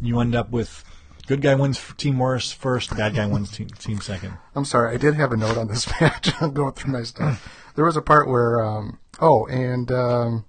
you 0.00 0.20
end 0.20 0.34
up 0.34 0.50
with 0.50 0.84
good 1.26 1.42
guy 1.42 1.54
wins 1.54 1.80
team 1.96 2.18
worst 2.18 2.54
first, 2.54 2.96
bad 2.96 3.14
guy 3.14 3.26
wins 3.26 3.50
team, 3.50 3.68
team 3.68 4.00
second. 4.00 4.38
I'm 4.54 4.64
sorry, 4.64 4.94
I 4.94 4.96
did 4.96 5.14
have 5.14 5.32
a 5.32 5.36
note 5.36 5.58
on 5.58 5.68
this 5.68 5.88
match. 6.00 6.30
I'm 6.40 6.52
going 6.52 6.72
through 6.72 6.92
my 6.92 7.02
stuff. 7.02 7.72
There 7.74 7.84
was 7.84 7.96
a 7.96 8.02
part 8.02 8.28
where, 8.28 8.60
um, 8.62 8.98
oh, 9.20 9.46
and 9.46 9.90
um, 9.92 10.44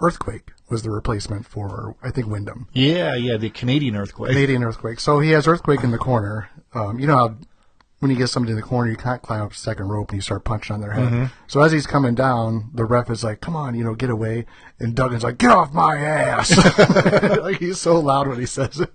Earthquake 0.00 0.52
was 0.68 0.82
the 0.82 0.90
replacement 0.90 1.46
for 1.46 1.96
I 2.02 2.10
think 2.10 2.28
Windham. 2.28 2.68
Yeah, 2.72 3.14
yeah, 3.16 3.36
the 3.36 3.50
Canadian 3.50 3.96
earthquake. 3.96 4.30
Canadian 4.30 4.62
earthquake. 4.62 5.00
So 5.00 5.20
he 5.20 5.30
has 5.30 5.48
earthquake 5.48 5.82
in 5.82 5.90
the 5.90 5.98
corner. 5.98 6.48
Um, 6.72 6.98
you 7.00 7.06
know 7.06 7.16
how 7.16 7.36
when 8.00 8.10
you 8.10 8.16
get 8.16 8.28
somebody 8.28 8.52
in 8.52 8.56
the 8.56 8.62
corner, 8.62 8.90
you 8.90 8.96
can't 8.96 9.20
climb 9.22 9.42
up 9.42 9.50
the 9.50 9.56
second 9.56 9.88
rope 9.88 10.08
and 10.10 10.16
you 10.18 10.22
start 10.22 10.42
punching 10.44 10.72
on 10.74 10.80
their 10.80 10.92
head. 10.92 11.12
Mhm. 11.12 11.30
So 11.46 11.60
as 11.60 11.70
he's 11.70 11.86
coming 11.86 12.14
down, 12.14 12.70
the 12.74 12.84
ref 12.84 13.10
is 13.10 13.22
like, 13.22 13.40
"Come 13.42 13.54
on, 13.54 13.74
you 13.74 13.84
know, 13.84 13.94
get 13.94 14.08
away!" 14.10 14.46
And 14.78 14.94
Duggan's 14.94 15.22
like, 15.22 15.36
"Get 15.38 15.50
off 15.50 15.72
my 15.74 15.96
ass!" 15.98 16.50
like 17.40 17.58
he's 17.58 17.78
so 17.78 18.00
loud 18.00 18.26
when 18.26 18.38
he 18.40 18.46
says 18.46 18.80
it. 18.80 18.92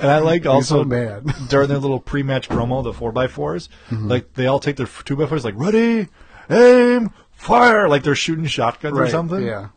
And 0.00 0.10
I 0.10 0.18
like 0.20 0.46
also 0.46 0.82
so 0.82 0.84
mad. 0.84 1.26
during 1.48 1.68
their 1.68 1.78
little 1.78 1.98
pre-match 2.00 2.48
promo, 2.48 2.82
the 2.82 2.92
four 2.92 3.10
x 3.20 3.32
4s 3.34 3.68
Mhm. 3.90 4.08
like 4.08 4.34
they 4.34 4.46
all 4.46 4.60
take 4.60 4.76
their 4.76 4.86
two 5.04 5.16
by 5.16 5.26
fours, 5.26 5.44
like 5.44 5.54
ready, 5.56 6.08
aim, 6.48 7.10
fire, 7.32 7.88
like 7.88 8.04
they're 8.04 8.14
shooting 8.14 8.46
shotguns 8.46 8.96
or 8.96 9.08
something. 9.08 9.42
yeah. 9.44 9.68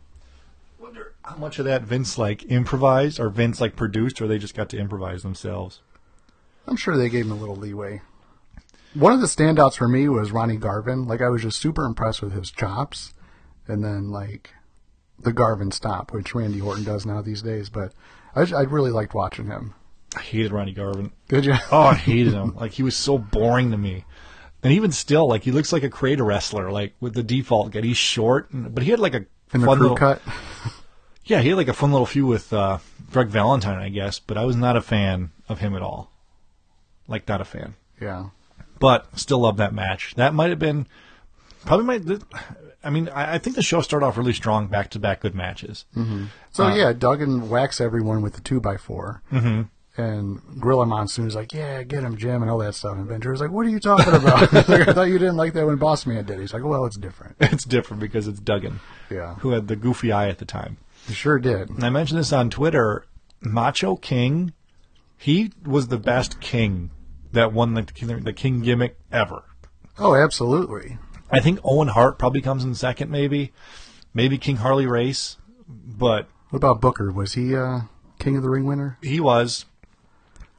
Wonder 0.79 1.13
how 1.23 1.35
much 1.37 1.57
of 1.57 1.65
that 1.65 1.81
Vince 1.81 2.19
like 2.19 2.45
improvised, 2.51 3.19
or 3.19 3.29
Vince 3.29 3.59
like 3.59 3.75
produced, 3.75 4.21
or 4.21 4.27
they 4.27 4.37
just 4.37 4.55
got 4.55 4.69
to 4.69 4.77
improvise 4.77 5.23
themselves. 5.23 5.81
I'm 6.67 6.75
sure 6.75 6.95
they 6.95 7.09
gave 7.09 7.25
him 7.25 7.31
a 7.31 7.35
little 7.35 7.55
leeway. 7.55 8.01
One 8.93 9.13
of 9.13 9.21
the 9.21 9.27
standouts 9.27 9.75
for 9.75 9.87
me 9.87 10.09
was 10.09 10.31
Ronnie 10.31 10.57
Garvin. 10.57 11.07
Like 11.07 11.21
I 11.21 11.29
was 11.29 11.43
just 11.43 11.61
super 11.61 11.85
impressed 11.85 12.21
with 12.21 12.33
his 12.33 12.51
chops, 12.51 13.13
and 13.67 13.83
then 13.83 14.09
like 14.09 14.51
the 15.19 15.33
Garvin 15.33 15.71
stomp, 15.71 16.13
which 16.13 16.33
Randy 16.33 16.61
Orton 16.61 16.83
does 16.83 17.05
now 17.05 17.21
these 17.21 17.41
days. 17.41 17.69
But 17.69 17.93
I, 18.35 18.41
I 18.41 18.61
really 18.61 18.91
liked 18.91 19.13
watching 19.13 19.45
him. 19.45 19.75
I 20.15 20.21
hated 20.21 20.51
Ronnie 20.51 20.73
Garvin. 20.73 21.11
Did 21.27 21.45
you? 21.45 21.53
Oh, 21.71 21.81
I 21.81 21.95
hated 21.95 22.33
him. 22.33 22.55
Like 22.55 22.71
he 22.71 22.83
was 22.83 22.95
so 22.95 23.17
boring 23.17 23.71
to 23.71 23.77
me. 23.77 24.05
And 24.63 24.73
even 24.73 24.91
still, 24.91 25.27
like 25.27 25.43
he 25.43 25.51
looks 25.51 25.71
like 25.71 25.83
a 25.83 25.89
creator 25.89 26.23
wrestler, 26.23 26.71
like 26.71 26.93
with 26.99 27.13
the 27.13 27.23
default 27.23 27.71
get. 27.71 27.83
He's 27.83 27.97
short, 27.97 28.51
and, 28.51 28.73
but 28.73 28.83
he 28.83 28.91
had 28.91 28.99
like 28.99 29.13
a 29.13 29.25
the 29.51 29.59
fun 29.59 29.79
little 29.79 29.95
cut. 29.95 30.21
Yeah, 31.25 31.41
he 31.41 31.49
had 31.49 31.57
like 31.57 31.67
a 31.67 31.73
fun 31.73 31.91
little 31.91 32.07
feud 32.07 32.27
with 32.27 32.51
uh, 32.51 32.79
Greg 33.11 33.27
Valentine, 33.27 33.77
I 33.77 33.89
guess. 33.89 34.17
But 34.17 34.39
I 34.39 34.45
was 34.45 34.55
not 34.55 34.75
a 34.75 34.81
fan 34.81 35.29
of 35.47 35.59
him 35.59 35.75
at 35.75 35.83
all. 35.83 36.11
Like 37.07 37.27
not 37.27 37.39
a 37.39 37.45
fan. 37.45 37.75
Yeah. 38.01 38.29
But 38.79 39.17
still 39.19 39.39
love 39.39 39.57
that 39.57 39.73
match. 39.73 40.15
That 40.15 40.33
might 40.33 40.49
have 40.49 40.59
been 40.59 40.87
probably 41.65 41.85
might. 41.85 42.23
I 42.83 42.89
mean, 42.89 43.09
I, 43.09 43.35
I 43.35 43.37
think 43.37 43.55
the 43.57 43.61
show 43.61 43.81
started 43.81 44.05
off 44.05 44.17
really 44.17 44.33
strong, 44.33 44.67
back 44.67 44.89
to 44.91 44.99
back 44.99 45.19
good 45.19 45.35
matches. 45.35 45.85
hmm 45.93 46.25
So 46.51 46.65
Uh, 46.65 46.75
yeah, 46.75 46.93
Duggan 46.93 47.49
whacks 47.49 47.81
everyone 47.81 48.21
with 48.21 48.33
the 48.35 48.41
two 48.41 48.59
by 48.61 48.77
4 48.77 49.21
Mhm. 49.31 49.67
And 49.97 50.39
Gorilla 50.61 50.85
Monsoon's 50.85 51.35
like, 51.35 51.51
"Yeah, 51.51 51.83
get 51.83 52.03
him, 52.03 52.15
Jim," 52.15 52.41
and 52.41 52.49
all 52.49 52.59
that 52.59 52.73
stuff. 52.75 52.93
And 52.95 53.05
Ventura's 53.05 53.41
like, 53.41 53.51
"What 53.51 53.65
are 53.65 53.69
you 53.69 53.81
talking 53.81 54.13
about?" 54.13 54.53
like, 54.69 54.87
I 54.87 54.93
thought 54.93 55.09
you 55.09 55.19
didn't 55.19 55.35
like 55.35 55.51
that 55.53 55.65
when 55.65 55.75
Boss 55.75 56.05
Man 56.05 56.23
did. 56.23 56.37
it." 56.37 56.41
He's 56.41 56.53
like, 56.53 56.63
"Well, 56.63 56.85
it's 56.85 56.95
different." 56.95 57.35
It's 57.41 57.65
different 57.65 57.99
because 57.99 58.25
it's 58.25 58.39
Duggan, 58.39 58.79
Yeah. 59.09 59.35
who 59.39 59.49
had 59.51 59.67
the 59.67 59.75
goofy 59.75 60.13
eye 60.13 60.29
at 60.29 60.37
the 60.37 60.45
time. 60.45 60.77
He 61.05 61.13
sure 61.13 61.37
did. 61.37 61.69
And 61.69 61.83
I 61.83 61.89
mentioned 61.89 62.17
this 62.19 62.31
on 62.31 62.49
Twitter. 62.49 63.05
Macho 63.41 63.97
King, 63.97 64.53
he 65.17 65.51
was 65.65 65.89
the 65.89 65.97
best 65.97 66.39
king 66.39 66.91
that 67.31 67.53
won 67.53 67.73
the 67.73 67.81
the 68.23 68.33
king 68.33 68.61
gimmick 68.61 68.97
ever. 69.11 69.43
Oh, 69.97 70.15
absolutely. 70.15 70.97
I 71.31 71.39
think 71.39 71.59
Owen 71.63 71.89
Hart 71.89 72.17
probably 72.17 72.41
comes 72.41 72.63
in 72.63 72.73
second, 72.73 73.11
maybe, 73.11 73.51
maybe 74.13 74.37
King 74.37 74.55
Harley 74.57 74.87
Race, 74.87 75.37
but 75.67 76.27
What 76.49 76.57
about 76.57 76.81
Booker? 76.81 77.11
Was 77.11 77.33
he 77.33 77.55
uh, 77.55 77.81
King 78.17 78.35
of 78.37 78.43
the 78.43 78.49
Ring 78.49 78.65
winner? 78.65 78.97
he 79.01 79.19
was. 79.19 79.65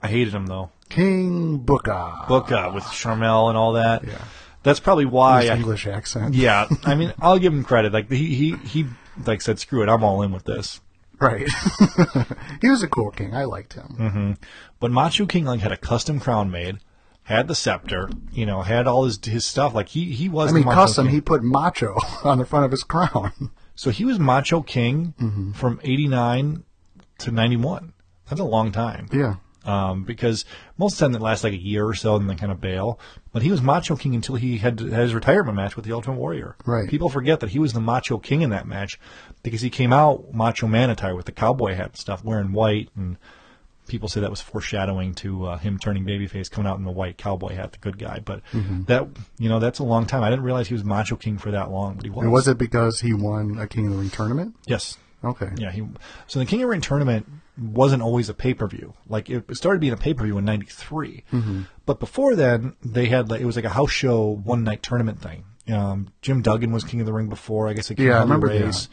I 0.02 0.08
hated 0.08 0.32
him 0.34 0.46
though. 0.46 0.70
King 0.88 1.58
Booker. 1.58 2.14
Booker 2.28 2.70
with 2.72 2.84
Sharmell 2.84 3.48
and 3.48 3.56
all 3.58 3.72
that. 3.74 4.04
Yeah, 4.06 4.24
that's 4.62 4.80
probably 4.80 5.04
why. 5.06 5.42
His 5.42 5.50
I- 5.50 5.56
English 5.56 5.86
accent. 5.86 6.34
Yeah, 6.34 6.68
I 6.84 6.94
mean, 6.94 7.12
I'll 7.20 7.38
give 7.38 7.52
him 7.52 7.64
credit. 7.64 7.92
Like 7.92 8.10
he 8.10 8.34
he 8.34 8.56
he 8.56 8.86
like 9.26 9.40
said, 9.42 9.58
screw 9.58 9.82
it, 9.82 9.88
I'm 9.88 10.04
all 10.04 10.22
in 10.22 10.32
with 10.32 10.44
this. 10.44 10.80
Right. 11.20 11.46
he 12.62 12.68
was 12.70 12.82
a 12.82 12.88
cool 12.88 13.10
king. 13.10 13.34
I 13.34 13.44
liked 13.44 13.74
him. 13.74 13.86
hmm 13.96 14.32
But 14.80 14.90
Macho 14.90 15.26
King 15.26 15.44
like 15.44 15.60
had 15.60 15.72
a 15.72 15.76
custom 15.76 16.18
crown 16.20 16.50
made, 16.50 16.78
had 17.24 17.46
the 17.46 17.54
scepter, 17.54 18.08
you 18.32 18.46
know, 18.46 18.62
had 18.62 18.86
all 18.86 19.04
his 19.04 19.18
his 19.24 19.44
stuff. 19.44 19.74
Like 19.74 19.88
he 19.90 20.06
he 20.12 20.28
was. 20.28 20.50
I 20.50 20.54
mean, 20.54 20.64
custom. 20.64 21.06
King. 21.06 21.14
He 21.16 21.20
put 21.20 21.42
macho 21.42 21.94
on 22.24 22.38
the 22.38 22.46
front 22.46 22.64
of 22.64 22.70
his 22.70 22.84
crown. 22.84 23.32
So 23.74 23.90
he 23.90 24.04
was 24.04 24.18
Macho 24.18 24.62
King 24.62 25.14
Mm-hmm. 25.20 25.52
from 25.52 25.80
'89 25.84 26.64
to 27.18 27.30
'91. 27.30 27.92
That's 28.28 28.40
a 28.40 28.44
long 28.44 28.72
time. 28.72 29.08
Yeah. 29.12 29.36
Um, 29.64 30.04
because 30.04 30.46
most 30.78 30.94
of 30.94 30.98
the 31.00 31.06
time 31.06 31.14
it 31.16 31.22
lasts 31.22 31.44
like 31.44 31.52
a 31.52 31.56
year 31.60 31.84
or 31.86 31.94
so 31.94 32.16
and 32.16 32.28
then 32.30 32.38
kind 32.38 32.50
of 32.50 32.60
bail. 32.62 32.98
But 33.32 33.42
he 33.42 33.50
was 33.50 33.60
Macho 33.60 33.94
King 33.94 34.14
until 34.14 34.36
he 34.36 34.56
had, 34.58 34.80
had 34.80 35.00
his 35.00 35.14
retirement 35.14 35.54
match 35.54 35.76
with 35.76 35.84
the 35.84 35.92
Ultimate 35.92 36.16
Warrior. 36.16 36.56
Right. 36.64 36.88
People 36.88 37.10
forget 37.10 37.40
that 37.40 37.50
he 37.50 37.58
was 37.58 37.74
the 37.74 37.80
Macho 37.80 38.18
King 38.18 38.40
in 38.42 38.50
that 38.50 38.66
match 38.66 38.98
because 39.42 39.60
he 39.60 39.68
came 39.70 39.92
out 39.92 40.32
Macho 40.32 40.66
Man 40.66 40.88
attire 40.88 41.14
with 41.14 41.26
the 41.26 41.32
cowboy 41.32 41.74
hat 41.74 41.86
and 41.88 41.96
stuff, 41.96 42.24
wearing 42.24 42.52
white, 42.52 42.88
and 42.96 43.18
people 43.86 44.08
say 44.08 44.20
that 44.20 44.30
was 44.30 44.40
foreshadowing 44.40 45.12
to 45.16 45.46
uh, 45.46 45.58
him 45.58 45.78
turning 45.78 46.04
babyface, 46.04 46.50
coming 46.50 46.70
out 46.70 46.78
in 46.78 46.84
the 46.84 46.90
white 46.90 47.18
cowboy 47.18 47.54
hat, 47.54 47.72
the 47.72 47.78
good 47.78 47.98
guy. 47.98 48.20
But 48.24 48.40
Mhm. 48.52 48.86
that 48.86 49.08
you 49.38 49.48
know 49.50 49.58
that's 49.58 49.78
a 49.80 49.84
long 49.84 50.06
time. 50.06 50.22
I 50.22 50.30
didn't 50.30 50.44
realize 50.44 50.68
he 50.68 50.74
was 50.74 50.84
Macho 50.84 51.16
King 51.16 51.36
for 51.38 51.50
that 51.50 51.70
long, 51.70 51.96
but 51.96 52.04
he 52.04 52.10
was. 52.10 52.22
And 52.22 52.32
was 52.32 52.48
it 52.48 52.56
because 52.56 53.00
he 53.00 53.12
won 53.12 53.58
a 53.58 53.66
King 53.66 53.86
of 53.88 53.92
the 53.92 53.98
Ring 53.98 54.10
tournament? 54.10 54.54
Yes. 54.66 54.96
Okay. 55.24 55.50
Yeah, 55.56 55.70
he. 55.70 55.82
So 56.26 56.38
the 56.38 56.46
King 56.46 56.60
of 56.60 56.66
the 56.66 56.70
Ring 56.70 56.80
tournament 56.80 57.26
wasn't 57.58 58.02
always 58.02 58.28
a 58.28 58.34
pay 58.34 58.54
per 58.54 58.66
view. 58.66 58.94
Like 59.08 59.28
it 59.28 59.44
started 59.56 59.80
being 59.80 59.92
a 59.92 59.96
pay 59.98 60.14
per 60.14 60.24
view 60.24 60.38
in 60.38 60.44
'93, 60.44 61.24
Mhm. 61.32 61.66
but 61.86 62.00
before 62.00 62.34
then 62.34 62.74
they 62.82 63.06
had 63.06 63.28
like 63.30 63.40
it 63.40 63.44
was 63.46 63.56
like 63.56 63.64
a 63.66 63.70
house 63.70 63.90
show 63.90 64.40
one 64.44 64.64
night 64.64 64.82
tournament 64.82 65.20
thing. 65.20 65.44
Um, 65.72 66.08
Jim 66.22 66.40
Duggan 66.42 66.72
was 66.72 66.84
King 66.84 67.00
of 67.00 67.06
the 67.06 67.12
Ring 67.12 67.28
before. 67.28 67.68
I 67.68 67.74
guess. 67.74 67.90
Like 67.90 67.98
Yeah, 67.98 68.16
I 68.18 68.20
remember 68.22 68.48
that. 68.48 68.64
Race. 68.64 68.88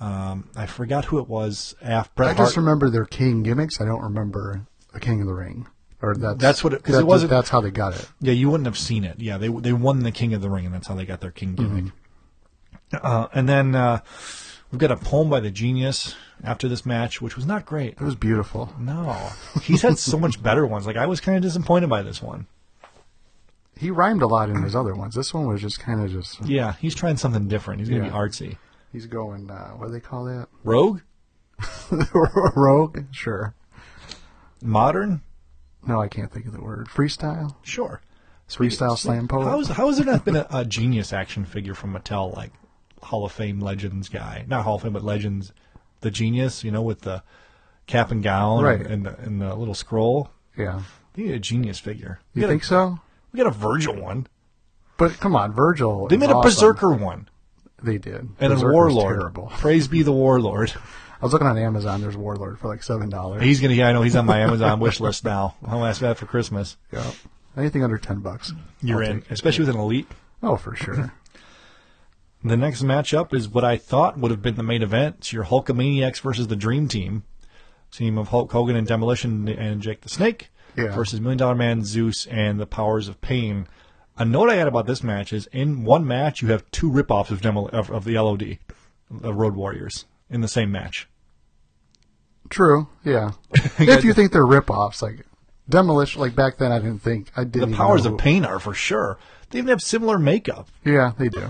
Um, 0.00 0.48
I 0.56 0.66
forgot 0.66 1.06
who 1.06 1.18
it 1.18 1.28
was. 1.28 1.74
After 1.82 2.10
Bret 2.14 2.30
I 2.30 2.32
just 2.34 2.54
Hart- 2.54 2.64
remember 2.64 2.88
their 2.90 3.04
king 3.04 3.42
gimmicks. 3.42 3.80
I 3.80 3.84
don't 3.84 4.02
remember 4.02 4.66
a 4.94 5.00
King 5.00 5.20
of 5.20 5.26
the 5.26 5.34
Ring. 5.34 5.66
Or 6.02 6.14
that's 6.14 6.38
That's 6.40 6.64
what 6.64 6.72
because 6.72 6.94
that- 6.94 7.02
it 7.02 7.06
wasn't. 7.06 7.28
That's 7.30 7.50
how 7.50 7.60
they 7.60 7.70
got 7.70 7.94
it. 7.94 8.08
Yeah, 8.20 8.32
you 8.32 8.48
wouldn't 8.50 8.66
have 8.66 8.78
seen 8.78 9.04
it. 9.04 9.20
Yeah, 9.20 9.36
they 9.38 9.48
they 9.48 9.72
won 9.74 10.00
the 10.02 10.12
King 10.12 10.32
of 10.34 10.40
the 10.42 10.48
Ring, 10.50 10.64
and 10.66 10.74
that's 10.74 10.86
how 10.88 10.94
they 10.94 11.04
got 11.04 11.20
their 11.20 11.30
King 11.30 11.54
gimmick. 11.54 11.84
Mm-hmm. 11.84 12.96
Uh, 13.02 13.26
and 13.34 13.48
then 13.48 13.74
uh, 13.74 14.00
we've 14.70 14.78
got 14.78 14.90
a 14.90 14.96
poem 14.96 15.28
by 15.30 15.40
the 15.40 15.50
Genius 15.50 16.14
after 16.42 16.68
this 16.68 16.86
match, 16.86 17.20
which 17.20 17.36
was 17.36 17.46
not 17.46 17.66
great. 17.66 17.92
It 17.94 18.00
was 18.00 18.14
beautiful. 18.14 18.72
No, 18.78 19.30
he's 19.62 19.82
had 19.82 19.98
so 19.98 20.18
much 20.18 20.42
better 20.42 20.66
ones. 20.66 20.86
Like 20.86 20.96
I 20.96 21.06
was 21.06 21.20
kind 21.20 21.36
of 21.36 21.42
disappointed 21.42 21.88
by 21.88 22.02
this 22.02 22.22
one. 22.22 22.46
He 23.76 23.90
rhymed 23.90 24.20
a 24.20 24.26
lot 24.26 24.50
in 24.50 24.62
his 24.62 24.76
other 24.76 24.94
ones. 24.94 25.14
This 25.14 25.32
one 25.32 25.46
was 25.46 25.60
just 25.62 25.80
kind 25.80 26.02
of 26.02 26.10
just. 26.10 26.44
Yeah, 26.44 26.74
he's 26.80 26.94
trying 26.94 27.16
something 27.16 27.48
different. 27.48 27.80
He's 27.80 27.88
gonna 27.88 28.04
be 28.04 28.10
artsy. 28.10 28.58
He's 28.92 29.06
going. 29.06 29.50
Uh, 29.50 29.70
what 29.70 29.86
do 29.86 29.92
they 29.92 30.00
call 30.00 30.24
that? 30.24 30.48
Rogue, 30.64 31.00
Rogue. 32.54 33.04
Sure. 33.10 33.54
modern, 34.62 35.22
No, 35.86 36.00
I 36.00 36.08
can't 36.08 36.30
think 36.30 36.46
of 36.46 36.52
the 36.52 36.60
word. 36.62 36.88
Freestyle. 36.88 37.54
sure. 37.62 38.02
freestyle 38.48 38.98
slam. 38.98 39.28
How 39.28 39.60
is 39.60 39.68
how 39.68 39.86
has 39.86 39.96
there 39.96 40.06
not 40.06 40.24
been 40.24 40.36
a, 40.36 40.46
a 40.50 40.64
genius 40.64 41.12
action 41.12 41.44
figure 41.44 41.74
from 41.74 41.94
Mattel 41.94 42.34
like 42.36 42.52
Hall 43.02 43.24
of 43.24 43.32
Fame 43.32 43.60
Legends 43.60 44.08
guy? 44.08 44.44
Not 44.48 44.64
Hall 44.64 44.76
of 44.76 44.82
Fame, 44.82 44.92
but 44.92 45.04
Legends, 45.04 45.52
the 46.00 46.10
genius. 46.10 46.64
You 46.64 46.70
know, 46.70 46.82
with 46.82 47.02
the 47.02 47.22
cap 47.86 48.10
and 48.10 48.22
gown, 48.22 48.62
Right. 48.62 48.80
And, 48.80 48.86
and, 48.90 49.06
the, 49.06 49.18
and 49.18 49.40
the 49.42 49.54
little 49.54 49.74
scroll. 49.74 50.30
Yeah. 50.56 50.82
They 51.14 51.24
need 51.24 51.34
a 51.34 51.38
genius 51.38 51.78
figure. 51.78 52.20
We 52.34 52.42
You 52.42 52.48
think 52.48 52.62
a, 52.62 52.66
so? 52.66 52.98
We 53.32 53.38
got 53.38 53.46
a 53.46 53.50
Virgil 53.50 53.96
one. 53.96 54.26
But 54.96 55.18
come 55.18 55.34
on, 55.34 55.52
Virgil. 55.52 56.08
They 56.08 56.16
made 56.16 56.30
a 56.30 56.34
awesome. 56.34 56.50
Berserker 56.50 56.92
one 56.92 57.28
They 57.82 57.98
did. 57.98 58.14
and 58.16 58.38
Berserker's 58.38 58.62
a 58.62 58.66
Warlord. 58.66 59.18
Terrible. 59.18 59.46
Praise 59.58 59.88
be 59.88 60.02
the 60.02 60.12
Warlord. 60.12 60.72
I 61.20 61.24
was 61.24 61.32
looking 61.32 61.48
on 61.48 61.58
Amazon. 61.58 62.00
There's 62.00 62.16
Warlord 62.16 62.58
for 62.58 62.68
like 62.68 62.82
seven 62.82 63.08
dollars. 63.10 63.42
He's 63.42 63.60
gonna. 63.60 63.74
Yeah, 63.74 63.88
I 63.88 63.92
know 63.92 64.02
he's 64.02 64.16
on 64.16 64.26
my 64.26 64.40
Amazon 64.40 64.80
wish 64.80 65.00
list 65.00 65.24
now. 65.24 65.54
I'll 65.66 65.84
ask 65.84 66.00
that 66.00 66.16
for 66.18 66.26
Christmas. 66.26 66.76
Yeah. 66.92 67.10
Anything 67.56 67.82
under 67.84 67.98
ten 67.98 68.20
bucks. 68.20 68.52
You're 68.82 69.04
I'll 69.04 69.10
in, 69.10 69.24
especially 69.30 69.66
with 69.66 69.74
an 69.74 69.80
elite. 69.80 70.06
Oh, 70.42 70.56
for 70.56 70.74
sure. 70.76 71.12
The 72.42 72.56
next 72.56 72.82
matchup 72.82 73.34
is 73.34 73.48
what 73.48 73.64
I 73.64 73.76
thought 73.76 74.18
would 74.18 74.30
have 74.30 74.40
been 74.42 74.54
the 74.54 74.62
main 74.62 74.82
event. 74.82 75.16
It's 75.18 75.32
your 75.32 75.44
Hulkamaniacs 75.44 76.20
versus 76.20 76.48
the 76.48 76.56
Dream 76.56 76.88
Team. 76.88 77.24
Team 77.90 78.16
of 78.16 78.28
Hulk 78.28 78.50
Hogan 78.52 78.76
and 78.76 78.86
Demolition 78.86 79.48
and 79.48 79.82
Jake 79.82 80.00
the 80.02 80.08
Snake 80.08 80.50
Yeah. 80.76 80.94
versus 80.94 81.20
Million 81.20 81.38
Dollar 81.38 81.54
Man, 81.54 81.84
Zeus, 81.84 82.26
and 82.26 82.58
the 82.58 82.66
Powers 82.66 83.08
of 83.08 83.20
Pain. 83.20 83.66
A 84.16 84.24
note 84.24 84.48
I 84.48 84.54
had 84.54 84.68
about 84.68 84.86
this 84.86 85.02
match 85.02 85.32
is 85.32 85.48
in 85.52 85.84
one 85.84 86.06
match 86.06 86.40
you 86.40 86.48
have 86.48 86.70
two 86.70 86.90
ripoffs 86.90 87.30
of, 87.30 87.40
Demol- 87.40 87.70
of, 87.70 87.90
of 87.90 88.04
the 88.04 88.14
LOD, 88.18 88.58
of 89.22 89.34
Road 89.36 89.54
Warriors, 89.56 90.06
in 90.30 90.40
the 90.40 90.48
same 90.48 90.70
match. 90.70 91.08
True. 92.48 92.88
Yeah. 93.04 93.32
if 93.78 94.04
you 94.04 94.12
think 94.12 94.32
they're 94.32 94.46
rip-offs, 94.46 95.02
like 95.02 95.26
demolition, 95.68 96.20
like 96.20 96.34
back 96.34 96.58
then, 96.58 96.72
I 96.72 96.78
didn't 96.78 97.02
think 97.02 97.30
I 97.36 97.44
didn't. 97.44 97.70
even 97.70 97.74
Powers 97.74 98.06
of 98.06 98.18
Pain 98.18 98.44
are 98.44 98.58
for 98.58 98.74
sure. 98.74 99.18
They 99.50 99.58
even 99.58 99.68
have 99.68 99.82
similar 99.82 100.18
makeup. 100.18 100.68
Yeah, 100.84 101.12
they 101.18 101.28
do. 101.28 101.48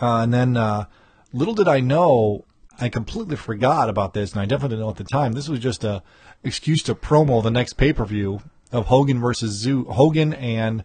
Uh, 0.00 0.18
and 0.22 0.32
then, 0.32 0.56
uh, 0.56 0.84
little 1.32 1.54
did 1.54 1.68
I 1.68 1.80
know, 1.80 2.44
I 2.80 2.88
completely 2.88 3.36
forgot 3.36 3.88
about 3.88 4.14
this, 4.14 4.32
and 4.32 4.40
I 4.40 4.46
definitely 4.46 4.76
didn't 4.76 4.86
know 4.86 4.90
at 4.90 4.96
the 4.96 5.04
time. 5.04 5.32
This 5.32 5.48
was 5.48 5.60
just 5.60 5.84
a 5.84 6.02
excuse 6.42 6.82
to 6.84 6.94
promo 6.94 7.42
the 7.42 7.50
next 7.50 7.74
pay 7.74 7.92
per 7.92 8.04
view 8.04 8.40
of 8.72 8.86
Hogan 8.86 9.20
versus 9.20 9.52
Zeus, 9.52 9.86
Hogan 9.90 10.32
and 10.32 10.84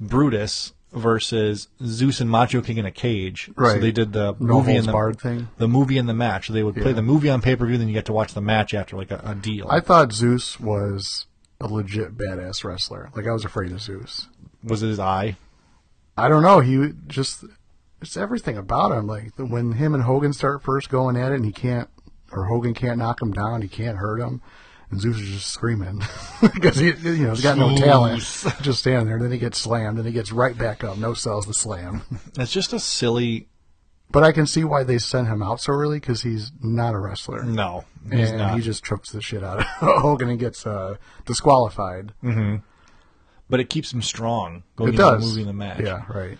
Brutus 0.00 0.72
versus 0.92 1.68
Zeus 1.82 2.20
and 2.20 2.28
Macho 2.28 2.60
King 2.60 2.76
in 2.76 2.84
a 2.84 2.90
cage. 2.90 3.50
Right. 3.56 3.74
So 3.76 3.80
they 3.80 3.92
did 3.92 4.12
the 4.12 4.36
No 4.38 4.56
movie 4.60 4.76
and 4.76 4.86
the 4.86 5.16
thing. 5.18 5.48
The 5.56 5.68
movie 5.68 5.96
and 5.96 6.06
the 6.08 6.12
match. 6.14 6.48
So 6.48 6.52
they 6.52 6.62
would 6.62 6.74
play 6.74 6.88
Yeah. 6.88 6.92
the 6.92 7.02
movie 7.02 7.30
on 7.30 7.40
pay 7.40 7.56
per 7.56 7.64
view, 7.66 7.78
then 7.78 7.88
you 7.88 7.94
get 7.94 8.04
to 8.06 8.12
watch 8.12 8.34
the 8.34 8.42
match 8.42 8.74
after, 8.74 8.96
like 8.96 9.10
a, 9.10 9.22
a 9.24 9.34
deal. 9.34 9.66
I 9.70 9.80
thought 9.80 10.12
Zeus 10.12 10.60
was 10.60 11.26
a 11.60 11.66
legit 11.68 12.18
badass 12.18 12.64
wrestler. 12.64 13.10
Like 13.16 13.26
I 13.26 13.32
was 13.32 13.44
afraid 13.44 13.72
of 13.72 13.80
Zeus. 13.80 14.28
was 14.62 14.82
it 14.82 14.88
his 14.88 14.98
eye? 14.98 15.36
I 16.18 16.28
don't 16.28 16.42
know. 16.42 16.60
He 16.60 16.92
just 17.06 17.44
it's 18.02 18.16
everything 18.16 18.58
about 18.58 18.92
him. 18.92 19.06
Like 19.06 19.32
when 19.38 19.72
him 19.72 19.94
and 19.94 20.02
Hogan 20.02 20.32
start 20.32 20.62
first 20.62 20.90
going 20.90 21.16
at 21.16 21.32
it, 21.32 21.36
and 21.36 21.44
he 21.44 21.52
can't, 21.52 21.88
or 22.32 22.44
Hogan 22.46 22.74
can't 22.74 22.98
knock 22.98 23.22
him 23.22 23.32
down. 23.32 23.62
He 23.62 23.68
can't 23.68 23.96
hurt 23.98 24.18
him, 24.20 24.42
and 24.90 25.00
Zeus 25.00 25.16
is 25.18 25.28
just 25.30 25.46
screaming 25.48 26.02
because 26.54 26.76
he, 26.76 26.86
you 26.92 27.24
know, 27.26 27.30
he's 27.30 27.42
got 27.42 27.56
no 27.58 27.76
talent, 27.76 28.20
just 28.62 28.80
standing 28.80 29.06
there. 29.06 29.18
Then 29.18 29.32
he 29.32 29.38
gets 29.38 29.58
slammed, 29.58 29.96
and 29.98 30.06
he 30.06 30.12
gets 30.12 30.32
right 30.32 30.56
back 30.56 30.84
up. 30.84 30.98
No 30.98 31.14
sells 31.14 31.46
the 31.46 31.54
slam. 31.54 32.02
It's 32.38 32.52
just 32.52 32.72
a 32.72 32.80
silly. 32.80 33.48
But 34.10 34.24
I 34.24 34.32
can 34.32 34.46
see 34.46 34.62
why 34.62 34.82
they 34.82 34.98
sent 34.98 35.28
him 35.28 35.42
out 35.42 35.58
so 35.62 35.72
early 35.72 35.98
because 35.98 36.20
he's 36.22 36.52
not 36.62 36.92
a 36.94 36.98
wrestler. 36.98 37.44
No, 37.44 37.84
he's 38.10 38.28
and 38.28 38.38
not. 38.40 38.54
he 38.56 38.60
just 38.60 38.84
chokes 38.84 39.10
the 39.10 39.22
shit 39.22 39.42
out 39.42 39.60
of 39.60 39.64
Hogan 39.64 40.28
and 40.28 40.38
gets 40.38 40.66
uh, 40.66 40.96
disqualified. 41.24 42.12
hmm 42.20 42.56
But 43.48 43.60
it 43.60 43.70
keeps 43.70 43.90
him 43.90 44.02
strong 44.02 44.64
going 44.76 44.88
It 44.88 44.92
into 45.00 45.02
does. 45.02 45.20
the 45.22 45.26
movie 45.28 45.40
and 45.40 45.48
the 45.48 45.52
match. 45.54 45.80
Yeah, 45.80 46.02
right. 46.12 46.38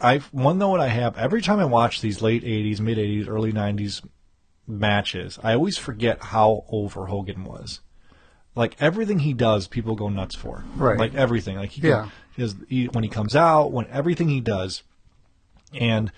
I 0.00 0.18
one 0.32 0.58
note 0.58 0.80
I 0.80 0.88
have 0.88 1.16
every 1.16 1.40
time 1.42 1.58
I 1.58 1.64
watch 1.64 2.00
these 2.00 2.20
late 2.20 2.44
'80s, 2.44 2.80
mid 2.80 2.98
'80s, 2.98 3.28
early 3.28 3.52
'90s 3.52 4.02
matches, 4.66 5.38
I 5.42 5.54
always 5.54 5.78
forget 5.78 6.22
how 6.22 6.64
over 6.68 7.06
Hogan 7.06 7.44
was. 7.44 7.80
Like 8.54 8.76
everything 8.80 9.20
he 9.20 9.32
does, 9.32 9.66
people 9.66 9.94
go 9.94 10.08
nuts 10.10 10.34
for. 10.34 10.64
Right. 10.76 10.98
Like 10.98 11.14
everything. 11.14 11.56
Like 11.56 11.70
he, 11.70 11.80
can- 11.80 11.90
Yeah. 11.90 12.08
has, 12.36 12.54
he, 12.68 12.86
when 12.86 13.02
he 13.02 13.08
comes 13.08 13.34
out, 13.34 13.72
when 13.72 13.86
everything 13.86 14.28
he 14.28 14.40
does, 14.42 14.82
and 15.72 16.12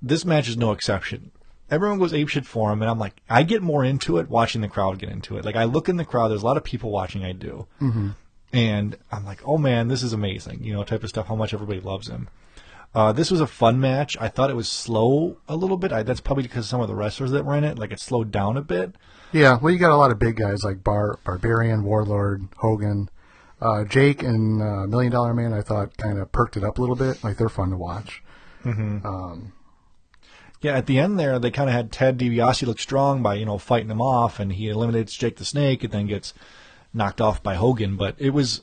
this 0.00 0.24
match 0.24 0.48
is 0.48 0.56
no 0.56 0.70
exception. 0.70 1.32
Everyone 1.70 1.98
goes 1.98 2.12
apeshit 2.12 2.46
for 2.46 2.72
him, 2.72 2.80
and 2.80 2.90
I'm 2.90 2.98
like, 3.00 3.20
I 3.28 3.42
get 3.42 3.60
more 3.60 3.84
into 3.84 4.18
it 4.18 4.30
watching 4.30 4.60
the 4.62 4.68
crowd 4.68 4.98
get 5.00 5.10
into 5.10 5.36
it. 5.36 5.44
Like 5.44 5.56
I 5.56 5.64
look 5.64 5.88
in 5.88 5.96
the 5.96 6.04
crowd, 6.04 6.28
there's 6.28 6.42
a 6.42 6.46
lot 6.46 6.56
of 6.56 6.64
people 6.64 6.90
watching. 6.92 7.24
I 7.24 7.32
do 7.32 7.66
Mhm. 7.80 8.14
And 8.52 8.96
I'm 9.12 9.24
like, 9.24 9.40
oh 9.46 9.58
man, 9.58 9.88
this 9.88 10.02
is 10.02 10.12
amazing, 10.12 10.62
you 10.62 10.72
know, 10.72 10.84
type 10.84 11.02
of 11.02 11.08
stuff. 11.08 11.26
How 11.26 11.36
much 11.36 11.52
everybody 11.54 11.80
loves 11.80 12.08
him. 12.08 12.28
Uh, 12.94 13.12
this 13.12 13.30
was 13.30 13.40
a 13.40 13.46
fun 13.46 13.78
match. 13.78 14.16
I 14.18 14.28
thought 14.28 14.48
it 14.48 14.56
was 14.56 14.68
slow 14.68 15.36
a 15.46 15.56
little 15.56 15.76
bit. 15.76 15.92
I, 15.92 16.02
that's 16.02 16.22
probably 16.22 16.44
because 16.44 16.66
some 16.66 16.80
of 16.80 16.88
the 16.88 16.94
wrestlers 16.94 17.30
that 17.32 17.44
were 17.44 17.54
in 17.54 17.64
it, 17.64 17.78
like 17.78 17.92
it 17.92 18.00
slowed 18.00 18.30
down 18.30 18.56
a 18.56 18.62
bit. 18.62 18.94
Yeah, 19.30 19.58
well, 19.60 19.70
you 19.72 19.78
got 19.78 19.90
a 19.90 19.96
lot 19.96 20.10
of 20.10 20.18
big 20.18 20.36
guys 20.36 20.64
like 20.64 20.82
Bar 20.82 21.18
Barbarian, 21.24 21.84
Warlord, 21.84 22.48
Hogan, 22.56 23.10
uh, 23.60 23.84
Jake, 23.84 24.22
and 24.22 24.62
uh, 24.62 24.86
Million 24.86 25.12
Dollar 25.12 25.34
Man. 25.34 25.52
I 25.52 25.60
thought 25.60 25.98
kind 25.98 26.18
of 26.18 26.32
perked 26.32 26.56
it 26.56 26.64
up 26.64 26.78
a 26.78 26.80
little 26.80 26.96
bit. 26.96 27.22
Like 27.22 27.36
they're 27.36 27.50
fun 27.50 27.70
to 27.70 27.76
watch. 27.76 28.22
Mm-hmm. 28.64 29.06
Um, 29.06 29.52
Yeah, 30.62 30.76
at 30.76 30.86
the 30.86 30.98
end 30.98 31.18
there, 31.20 31.38
they 31.38 31.50
kind 31.50 31.68
of 31.68 31.74
had 31.74 31.92
Ted 31.92 32.18
DiBiase 32.18 32.66
look 32.66 32.80
strong 32.80 33.22
by 33.22 33.34
you 33.34 33.44
know 33.44 33.58
fighting 33.58 33.90
him 33.90 34.00
off, 34.00 34.40
and 34.40 34.54
he 34.54 34.70
eliminates 34.70 35.14
Jake 35.14 35.36
the 35.36 35.44
Snake, 35.44 35.84
and 35.84 35.92
then 35.92 36.06
gets 36.06 36.32
knocked 36.94 37.20
off 37.20 37.42
by 37.42 37.54
Hogan. 37.54 37.96
But 37.96 38.14
it 38.18 38.30
was 38.30 38.62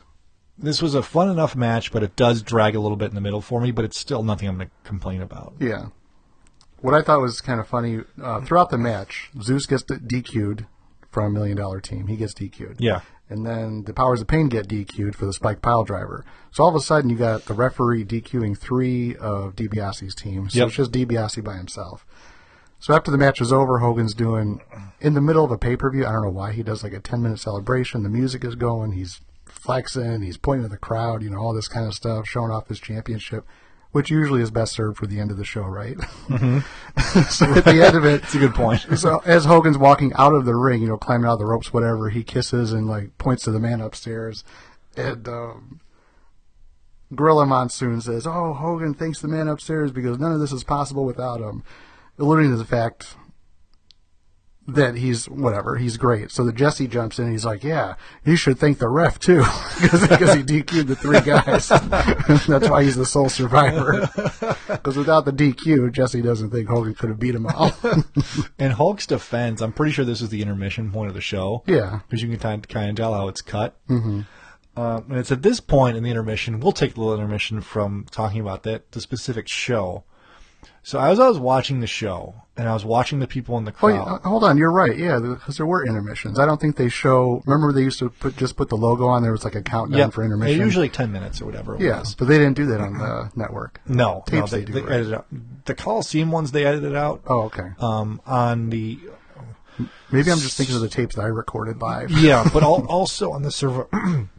this 0.57 0.81
was 0.81 0.95
a 0.95 1.03
fun 1.03 1.29
enough 1.29 1.55
match, 1.55 1.91
but 1.91 2.03
it 2.03 2.15
does 2.15 2.41
drag 2.41 2.75
a 2.75 2.79
little 2.79 2.97
bit 2.97 3.09
in 3.09 3.15
the 3.15 3.21
middle 3.21 3.41
for 3.41 3.59
me. 3.61 3.71
But 3.71 3.85
it's 3.85 3.99
still 3.99 4.23
nothing 4.23 4.47
I'm 4.47 4.57
going 4.57 4.69
to 4.69 4.87
complain 4.87 5.21
about. 5.21 5.53
yeah. 5.59 5.87
What 6.81 6.93
I 6.93 7.01
thought 7.01 7.21
was 7.21 7.41
kind 7.41 7.59
of 7.59 7.67
funny 7.67 8.01
uh, 8.21 8.41
throughout 8.41 8.69
the 8.69 8.77
match, 8.77 9.31
Zeus 9.41 9.65
gets 9.65 9.81
DQ'd 9.83 10.67
from 11.09 11.33
Million 11.33 11.57
Dollar 11.57 11.79
Team. 11.81 12.07
He 12.07 12.15
gets 12.15 12.33
DQ'd. 12.35 12.79
Yeah. 12.79 12.99
And 13.27 13.43
then 13.43 13.85
the 13.85 13.93
Powers 13.93 14.21
of 14.21 14.27
Pain 14.27 14.49
get 14.49 14.67
DQ'd 14.67 15.15
for 15.15 15.25
the 15.25 15.33
Spike 15.33 15.63
Pile 15.63 15.83
Driver. 15.83 16.23
So 16.51 16.63
all 16.63 16.69
of 16.69 16.75
a 16.75 16.79
sudden, 16.81 17.09
you 17.09 17.15
got 17.15 17.45
the 17.45 17.55
referee 17.55 18.05
DQing 18.05 18.55
three 18.55 19.15
of 19.15 19.55
DiBiase's 19.55 20.13
team. 20.13 20.47
So 20.49 20.59
Yep. 20.59 20.67
it's 20.67 20.75
just 20.75 20.91
DiBiase 20.91 21.43
by 21.43 21.55
himself. 21.55 22.05
So 22.85 22.93
after 22.93 23.09
the 23.09 23.17
match 23.17 23.41
is 23.41 23.51
over, 23.51 23.79
Hogan's 23.79 24.13
doing 24.13 24.61
in 25.01 25.15
the 25.15 25.19
middle 25.19 25.43
of 25.43 25.49
a 25.49 25.57
pay 25.57 25.75
per 25.75 25.89
view. 25.89 26.05
I 26.05 26.11
don't 26.11 26.21
know 26.21 26.29
why 26.29 26.51
he 26.51 26.61
does 26.61 26.83
like 26.83 26.93
a 26.93 26.99
ten 26.99 27.23
minute 27.23 27.39
celebration. 27.39 28.03
The 28.03 28.09
music 28.09 28.43
is 28.45 28.53
going. 28.53 28.91
He's 28.91 29.21
flexing. 29.47 30.21
He's 30.21 30.37
pointing 30.37 30.65
at 30.65 30.69
the 30.69 30.77
crowd. 30.77 31.23
You 31.23 31.31
know 31.31 31.39
all 31.39 31.55
this 31.55 31.67
kind 31.67 31.87
of 31.87 31.95
stuff, 31.95 32.27
showing 32.27 32.51
off 32.51 32.67
his 32.67 32.79
championship, 32.79 33.43
which 33.91 34.11
usually 34.11 34.39
is 34.43 34.51
best 34.51 34.73
served 34.73 34.99
for 34.99 35.07
the 35.07 35.19
end 35.19 35.31
of 35.31 35.37
the 35.37 35.43
show, 35.43 35.63
right? 35.63 35.97
Mhm. 36.27 36.63
so 37.31 37.51
at 37.55 37.65
the 37.65 37.71
end 37.83 37.97
of 37.97 38.05
it, 38.05 38.21
It's 38.21 38.35
a 38.35 38.37
good 38.37 38.53
point. 38.53 38.81
so 38.99 39.19
as 39.25 39.45
Hogan's 39.45 39.79
walking 39.79 40.13
out 40.13 40.35
of 40.35 40.45
the 40.45 40.53
ring, 40.53 40.83
you 40.83 40.87
know, 40.87 40.97
climbing 40.97 41.25
out 41.25 41.33
of 41.33 41.39
the 41.39 41.47
ropes, 41.47 41.73
whatever, 41.73 42.11
he 42.11 42.23
kisses 42.23 42.71
and 42.71 42.87
like 42.87 43.17
points 43.17 43.45
to 43.45 43.51
the 43.51 43.59
man 43.59 43.81
upstairs, 43.81 44.43
and 44.95 45.27
um, 45.27 45.79
Gorilla 47.15 47.47
Monsoon 47.47 47.99
says, 47.99 48.27
"Oh, 48.27 48.53
Hogan 48.53 48.93
thanks 48.93 49.21
the 49.21 49.27
man 49.27 49.47
upstairs 49.47 49.91
because 49.91 50.19
none 50.19 50.33
of 50.33 50.39
this 50.39 50.51
is 50.51 50.63
possible 50.63 51.03
without 51.03 51.41
him," 51.41 51.63
alluding 52.17 52.51
to 52.51 52.57
the 52.57 52.65
fact 52.65 53.15
that 54.67 54.95
he's 54.95 55.29
whatever, 55.29 55.75
he's 55.75 55.95
great. 55.95 56.31
So 56.31 56.43
the 56.43 56.51
Jesse 56.51 56.87
jumps 56.87 57.19
in, 57.19 57.25
and 57.25 57.33
he's 57.33 57.45
like, 57.45 57.63
"Yeah, 57.63 57.95
you 58.23 58.35
should 58.35 58.57
thank 58.57 58.79
the 58.79 58.87
ref 58.89 59.19
too 59.19 59.43
because 59.81 60.33
he 60.33 60.41
DQ'd 60.41 60.87
the 60.87 60.95
three 60.95 61.21
guys. 61.21 61.67
That's 62.47 62.67
why 62.69 62.83
he's 62.83 62.95
the 62.95 63.05
sole 63.05 63.29
survivor. 63.29 64.09
Because 64.67 64.97
without 64.97 65.25
the 65.25 65.31
DQ, 65.31 65.91
Jesse 65.91 66.21
doesn't 66.21 66.49
think 66.51 66.67
Hogan 66.69 66.93
could 66.95 67.09
have 67.09 67.19
beat 67.19 67.35
him 67.35 67.45
all." 67.47 67.71
In 68.59 68.71
Hulk's 68.71 69.05
defense, 69.07 69.61
I'm 69.61 69.71
pretty 69.73 69.91
sure 69.93 70.05
this 70.05 70.21
is 70.21 70.29
the 70.29 70.41
intermission 70.41 70.91
point 70.91 71.09
of 71.09 71.13
the 71.15 71.21
show. 71.21 71.63
Yeah. 71.67 71.99
because 72.07 72.21
you 72.23 72.29
can 72.29 72.39
kind 72.67 72.89
of 72.89 72.95
tell 72.95 73.13
how 73.13 73.27
it's 73.27 73.41
cut. 73.41 73.77
hmm 73.87 74.21
Uh, 74.75 75.01
and 75.09 75.17
it's 75.19 75.31
at 75.31 75.41
this 75.43 75.59
point 75.59 75.95
in 75.97 76.03
the 76.03 76.09
intermission, 76.09 76.59
we'll 76.59 76.71
take 76.71 76.95
a 76.97 76.99
little 76.99 77.13
intermission 77.15 77.61
from 77.61 78.05
talking 78.11 78.41
about 78.41 78.63
that 78.63 78.91
the 78.93 79.01
specific 79.01 79.47
show. 79.47 80.03
So 80.85 80.99
as 80.99 81.19
I 81.19 81.27
was 81.27 81.39
watching 81.39 81.79
the 81.79 81.87
show, 81.87 82.35
and 82.55 82.69
I 82.69 82.73
was 82.73 82.85
watching 82.85 83.17
the 83.17 83.25
people 83.25 83.57
in 83.57 83.65
the 83.65 83.71
Oh, 83.71 83.87
crowd. 83.89 84.07
uh, 84.23 84.29
hold 84.29 84.43
on, 84.43 84.55
you're 84.57 84.71
right. 84.71 84.95
Yeah, 84.95 85.17
because 85.19 85.57
there 85.57 85.65
were 85.65 85.83
intermissions. 85.83 86.37
I 86.37 86.45
don't 86.45 86.61
think 86.61 86.75
they 86.75 86.89
show. 86.89 87.41
Remember, 87.47 87.73
they 87.73 87.81
used 87.81 87.97
to 87.99 88.09
put 88.11 88.37
just 88.37 88.55
put 88.55 88.69
the 88.69 88.77
logo 88.77 89.07
on. 89.07 89.23
There 89.23 89.31
was 89.31 89.43
like 89.43 89.55
a 89.55 89.63
countdown 89.63 89.97
Yep. 89.99 90.13
for 90.13 90.23
intermission. 90.23 90.57
They're 90.59 90.65
usually 90.67 90.89
ten 90.89 91.11
minutes 91.11 91.41
or 91.41 91.45
whatever. 91.45 91.73
Yes, 91.73 91.81
yeah, 91.81 91.99
was. 92.01 92.15
but 92.15 92.27
they 92.27 92.37
didn't 92.37 92.55
do 92.55 92.67
that 92.67 92.81
on 92.81 92.99
the 92.99 93.31
network. 93.35 93.81
No, 93.87 94.23
tapes 94.27 94.51
no, 94.51 94.57
they, 94.59 94.63
they, 94.63 94.65
do. 94.65 94.73
they 94.73 94.81
right? 94.83 94.91
edited 94.91 95.13
out. 95.15 95.25
The 95.65 95.73
Coliseum 95.73 96.31
ones 96.31 96.51
they 96.51 96.65
edited 96.65 96.95
out. 96.95 97.23
Oh, 97.25 97.41
okay. 97.45 97.69
Um, 97.79 98.21
on 98.27 98.69
the 98.69 98.99
Maybe 100.11 100.31
I'm 100.31 100.37
just 100.37 100.55
thinking 100.55 100.75
of 100.75 100.81
the 100.81 100.87
tapes 100.87 101.15
that 101.15 101.23
I 101.23 101.27
recorded 101.27 101.81
live. 101.81 102.11
yeah, 102.11 102.47
but 102.53 102.61
also 102.63 103.31
on 103.31 103.41
the 103.41 103.49
Surv- 103.49 103.89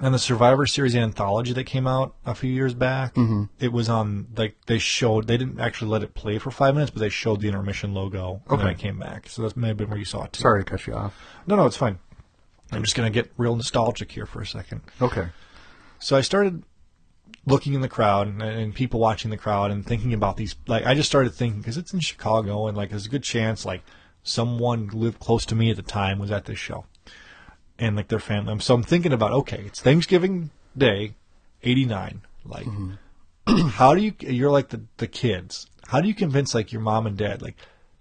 on 0.00 0.12
the 0.12 0.18
Survivor 0.18 0.66
Series 0.66 0.96
anthology 0.96 1.52
that 1.52 1.64
came 1.64 1.86
out 1.86 2.14
a 2.24 2.34
few 2.34 2.50
years 2.50 2.72
back, 2.74 3.14
Mhm. 3.14 3.48
it 3.60 3.72
was 3.72 3.88
on 3.88 4.26
like 4.36 4.56
they 4.66 4.78
showed 4.78 5.26
they 5.26 5.36
didn't 5.36 5.60
actually 5.60 5.90
let 5.90 6.02
it 6.02 6.14
play 6.14 6.38
for 6.38 6.50
five 6.50 6.74
minutes, 6.74 6.90
but 6.90 7.00
they 7.00 7.08
showed 7.10 7.40
the 7.40 7.48
intermission 7.48 7.92
logo 7.92 8.40
and 8.48 8.58
then 8.58 8.66
Okay. 8.68 8.74
it 8.74 8.78
came 8.78 8.98
back. 8.98 9.28
So 9.28 9.42
that's 9.42 9.56
maybe 9.56 9.84
where 9.84 9.98
you 9.98 10.04
saw 10.04 10.24
it 10.24 10.32
too. 10.32 10.40
Sorry 10.40 10.64
to 10.64 10.70
cut 10.70 10.86
you 10.86 10.94
off. 10.94 11.14
No, 11.46 11.56
no, 11.56 11.66
it's 11.66 11.76
fine. 11.76 11.98
I'm 12.72 12.82
just 12.82 12.94
gonna 12.96 13.10
get 13.10 13.32
real 13.36 13.54
nostalgic 13.54 14.12
here 14.12 14.24
for 14.26 14.40
a 14.40 14.46
second. 14.46 14.80
Okay. 15.00 15.28
So 15.98 16.16
I 16.16 16.22
started 16.22 16.62
looking 17.44 17.74
in 17.74 17.80
the 17.82 17.88
crowd 17.88 18.28
and, 18.28 18.40
and 18.42 18.74
people 18.74 18.98
watching 18.98 19.30
the 19.30 19.36
crowd 19.36 19.70
and 19.70 19.84
thinking 19.84 20.14
about 20.14 20.36
these. 20.38 20.54
Like 20.66 20.86
I 20.86 20.94
just 20.94 21.08
started 21.08 21.34
thinking 21.34 21.60
because 21.60 21.76
it's 21.76 21.92
in 21.92 22.00
Chicago 22.00 22.66
and 22.66 22.76
like 22.76 22.90
there's 22.90 23.06
a 23.06 23.10
good 23.10 23.22
chance 23.24 23.66
like 23.66 23.82
someone 24.22 24.88
lived 24.88 25.18
close 25.18 25.44
to 25.46 25.54
me 25.54 25.70
at 25.70 25.76
the 25.76 25.82
time 25.82 26.18
was 26.18 26.30
at 26.30 26.44
this 26.46 26.58
show, 26.58 26.86
and 27.78 27.96
like 27.96 28.08
their 28.08 28.18
family. 28.18 28.58
So 28.60 28.74
I'm 28.74 28.82
thinking 28.82 29.12
about 29.12 29.32
okay, 29.32 29.62
it's 29.66 29.80
Thanksgiving 29.80 30.50
Day, 30.76 31.14
'89. 31.62 32.22
Like, 32.44 32.66
how 33.72 33.94
do 33.94 34.00
you? 34.02 34.14
You're 34.20 34.50
like 34.50 34.68
the 34.68 34.82
the 34.98 35.06
kids. 35.06 35.66
How 35.88 36.00
do 36.00 36.08
you 36.08 36.14
convince 36.14 36.54
like 36.54 36.72
your 36.72 36.80
mom 36.82 37.06
and 37.06 37.16
dad 37.16 37.42
like, 37.42 37.56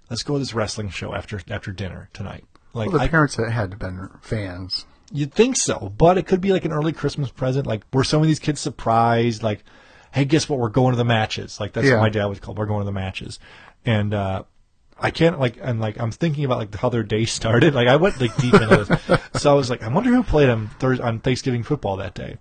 let's 0.09 0.24
go 0.24 0.34
to 0.34 0.39
this 0.39 0.53
wrestling 0.53 0.89
show 0.89 1.13
after 1.13 1.39
after 1.49 1.72
dinner 1.72 2.09
tonight? 2.13 2.45
Like 2.74 2.89
well, 2.89 2.99
the 2.99 3.05
I- 3.05 3.07
parents 3.09 3.36
that 3.36 3.51
had 3.51 3.78
been 3.80 4.09
fans. 4.22 4.86
You'd 5.13 5.34
think 5.34 5.57
so, 5.57 5.91
but 5.97 6.17
it 6.17 6.26
could 6.26 6.39
be 6.39 6.53
like 6.53 6.63
an 6.63 6.72
early 6.72 6.93
Christmas 6.93 7.30
present. 7.32 7.67
Like, 7.67 7.84
were 7.91 8.05
some 8.05 8.22
of 8.22 8.28
these 8.30 8.39
kids 8.39 8.61
surprised? 8.61 9.43
Like, 9.43 9.61
hey, 10.13 10.24
guess 10.24 10.47
what? 10.47 10.57
We're 10.57 10.69
going 10.69 10.93
to 10.93 10.97
the 10.97 11.03
matches. 11.03 11.59
Like, 11.59 11.74
that's 11.74 11.86
Yeah. 11.86 11.95
what 11.95 12.03
my 12.03 12.09
dad 12.09 12.28
was 12.28 12.39
called. 12.39 12.57
We're 12.57 12.65
going 12.65 12.80
to 12.80 12.86
the 12.86 12.93
matches. 12.93 13.38
And, 13.86 14.13
uh, 14.13 14.43
I 15.02 15.12
can't 15.12 15.39
like, 15.39 15.58
and 15.62 15.80
like, 15.80 15.99
I'm 15.99 16.12
thinking 16.12 16.45
about 16.45 16.60
like 16.60 16.76
how 16.76 16.89
their 16.89 17.04
day 17.04 17.26
started. 17.26 17.74
Like, 17.74 17.88
I 17.88 17.95
went 17.95 18.22
like 18.22 18.36
deep 18.38 18.54
into 18.54 18.86
this. 18.86 19.20
So 19.41 19.49
I 19.52 19.54
was 19.56 19.70
like, 19.70 19.82
I 19.82 19.88
wonder 19.88 20.12
who 20.12 20.22
played 20.24 20.49
on 20.49 20.70
on 20.82 21.20
Thanksgiving 21.20 21.64
football 21.64 21.97
that 21.97 22.14
day. 22.14 22.38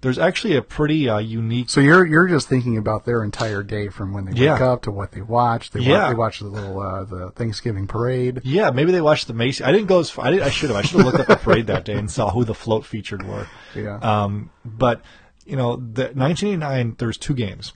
There's 0.00 0.18
actually 0.18 0.54
a 0.56 0.62
pretty, 0.62 1.08
uh, 1.08 1.18
unique. 1.18 1.68
So 1.68 1.80
you're 1.80 2.06
you're 2.06 2.28
just 2.28 2.48
thinking 2.48 2.76
about 2.78 3.04
their 3.04 3.22
entire 3.24 3.62
day 3.64 3.88
from 3.88 4.12
when 4.14 4.24
they 4.26 4.32
Yeah. 4.40 4.52
wake 4.54 4.62
up 4.62 4.82
to 4.82 4.90
what 4.92 5.10
they 5.12 5.20
watch. 5.20 5.72
They 5.72 5.80
Yeah. 5.80 5.98
watch, 6.04 6.08
they 6.10 6.14
watch 6.14 6.38
the 6.38 6.46
little 6.46 6.80
uh, 6.80 7.04
the 7.04 7.30
Thanksgiving 7.32 7.86
parade. 7.88 8.40
Yeah, 8.44 8.70
maybe 8.70 8.92
they 8.92 9.00
watched 9.00 9.26
the 9.26 9.34
Macy. 9.34 9.64
I 9.64 9.72
didn't 9.72 9.88
go 9.88 9.98
as 9.98 10.08
far. 10.08 10.26
I, 10.26 10.40
I 10.44 10.50
should 10.50 10.70
have. 10.70 10.78
I 10.78 10.82
should 10.82 10.98
have 10.98 11.06
looked 11.06 11.18
up 11.20 11.26
the 11.26 11.36
parade 11.36 11.66
that 11.66 11.84
day 11.84 11.94
and 11.94 12.10
saw 12.10 12.30
who 12.30 12.44
the 12.44 12.54
float 12.54 12.86
featured 12.86 13.26
were. 13.26 13.46
Yeah. 13.74 13.98
Um, 13.98 14.50
but 14.64 15.02
you 15.44 15.56
know, 15.56 15.76
the 15.76 16.12
1989 16.14 16.94
there 16.98 17.08
was 17.08 17.18
two 17.18 17.34
games, 17.34 17.72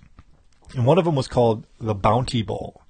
and 0.76 0.86
one 0.86 0.98
of 0.98 1.04
them 1.04 1.16
was 1.16 1.26
called 1.28 1.66
the 1.80 1.94
Bounty 1.94 2.42
Bowl. 2.42 2.81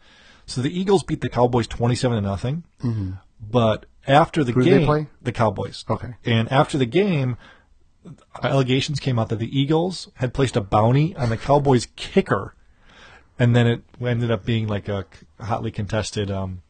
So 0.46 0.60
the 0.60 0.76
Eagles 0.78 1.02
beat 1.02 1.20
the 1.20 1.28
Cowboys 1.28 1.66
27 1.66 2.16
to 2.16 2.20
nothing. 2.28 2.64
Mhm. 2.82 3.20
But 3.40 3.86
after 4.06 4.42
the 4.44 4.52
Who 4.52 4.62
did 4.62 4.70
game, 4.70 4.80
they 4.80 4.86
play? 4.86 5.06
the 5.22 5.32
Cowboys. 5.32 5.84
Okay. 5.88 6.14
And 6.24 6.50
after 6.52 6.76
the 6.78 6.86
game, 6.86 7.36
allegations 8.42 9.00
came 9.00 9.18
out 9.18 9.28
that 9.28 9.38
the 9.38 9.58
Eagles 9.58 10.08
had 10.14 10.34
placed 10.34 10.56
a 10.56 10.60
bounty 10.60 11.14
on 11.16 11.28
the 11.30 11.36
Cowboys 11.36 11.86
kicker, 11.96 12.54
and 13.38 13.54
then 13.54 13.66
it 13.66 13.82
ended 14.00 14.30
up 14.30 14.44
being 14.44 14.66
like 14.66 14.88
a 14.88 15.06
hotly 15.40 15.70
contested 15.70 16.30
um, 16.30 16.62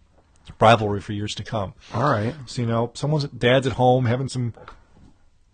rivalry 0.60 1.00
for 1.00 1.12
years 1.12 1.34
to 1.36 1.44
come. 1.44 1.74
All 1.94 2.10
right. 2.10 2.34
So 2.46 2.62
you 2.62 2.68
know, 2.68 2.90
someone's 2.94 3.24
dad's 3.28 3.66
at 3.66 3.74
home 3.74 4.06
having 4.06 4.28
some 4.28 4.52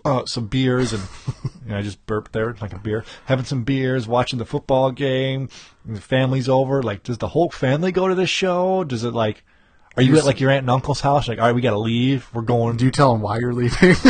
uh, 0.05 0.24
some 0.26 0.46
beers, 0.46 0.92
and 0.92 1.03
you 1.64 1.70
know, 1.70 1.78
I 1.78 1.82
just 1.82 2.05
burped 2.07 2.32
there 2.32 2.55
like 2.61 2.72
a 2.72 2.78
beer, 2.78 3.05
having 3.26 3.44
some 3.44 3.64
beers, 3.64 4.07
watching 4.09 4.38
the 4.38 4.46
football 4.46 4.90
game. 4.90 5.49
And 5.86 5.96
the 5.96 6.01
family's 6.01 6.49
over. 6.49 6.82
Like, 6.82 7.03
does 7.03 7.18
the 7.18 7.28
whole 7.28 7.51
family 7.51 7.92
go 7.92 8.09
to 8.09 8.14
this 8.14 8.30
show? 8.30 8.84
Does 8.84 9.05
it 9.05 9.12
like? 9.14 9.44
Are 9.96 10.03
you 10.03 10.16
at 10.16 10.24
like 10.24 10.38
your 10.38 10.51
aunt 10.51 10.61
and 10.61 10.70
uncle's 10.70 11.01
house? 11.01 11.26
Like, 11.26 11.40
all 11.40 11.46
right, 11.46 11.55
we 11.55 11.61
got 11.61 11.72
to 11.72 11.78
leave. 11.78 12.28
We're 12.32 12.42
going. 12.42 12.76
Do 12.76 12.84
you 12.84 12.90
tell 12.92 13.12
them 13.12 13.20
why 13.20 13.38
you're 13.40 13.53
leaving? 13.53 13.96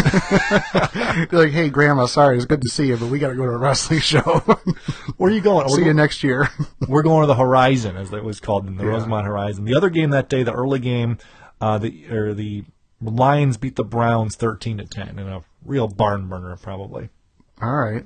They're 0.51 1.27
like, 1.31 1.51
"Hey, 1.53 1.71
Grandma, 1.71 2.05
sorry, 2.07 2.37
it's 2.37 2.45
good 2.45 2.61
to 2.61 2.69
see 2.69 2.89
you, 2.89 2.97
but 2.99 3.09
we 3.09 3.19
got 3.19 3.29
to 3.31 3.35
go 3.35 3.45
to 3.47 3.53
a 3.53 3.57
wrestling 3.57 4.01
show." 4.01 4.21
Where 5.17 5.31
are 5.31 5.35
you 5.35 5.41
going? 5.41 5.67
See 5.69 5.77
We're 5.81 5.87
you 5.89 5.93
go- 5.95 5.97
next 5.97 6.23
year. 6.23 6.49
We're 6.87 7.03
going 7.03 7.23
to 7.23 7.27
the 7.27 7.35
Horizon, 7.37 7.97
as 7.97 8.13
it 8.13 8.23
was 8.23 8.39
called 8.41 8.67
in 8.67 8.77
the 8.77 8.85
Yeah. 8.85 8.91
Rosemont 8.91 9.27
Horizon. 9.27 9.65
The 9.65 9.77
other 9.77 9.89
game 9.89 10.11
that 10.11 10.29
day, 10.29 10.43
the 10.43 10.53
early 10.53 10.79
game, 10.79 11.17
uh, 11.61 11.79
the 11.79 12.07
or 12.11 12.35
the 12.35 12.65
Lions 13.01 13.57
beat 13.57 13.77
the 13.77 13.85
Browns 13.85 14.35
thirteen 14.37 14.79
to 14.79 14.85
ten 14.85 15.19
in 15.19 15.29
a 15.29 15.43
real 15.65 15.89
barn 15.89 16.29
burner, 16.29 16.57
probably. 16.57 17.09
All 17.63 17.75
right. 17.77 18.05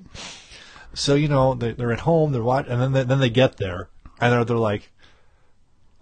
So 0.95 1.15
you 1.15 1.29
know 1.29 1.55
they, 1.55 1.73
they're 1.73 1.93
at 1.93 2.01
home, 2.01 2.33
they're 2.33 2.43
watching, 2.43 2.73
and 2.73 2.81
then 2.83 2.93
they, 2.93 3.05
then 3.05 3.19
they 3.21 3.31
get 3.31 3.57
there, 3.57 3.89
and 4.21 4.33
they're, 4.33 4.45
they're 4.45 4.57
like, 4.59 4.93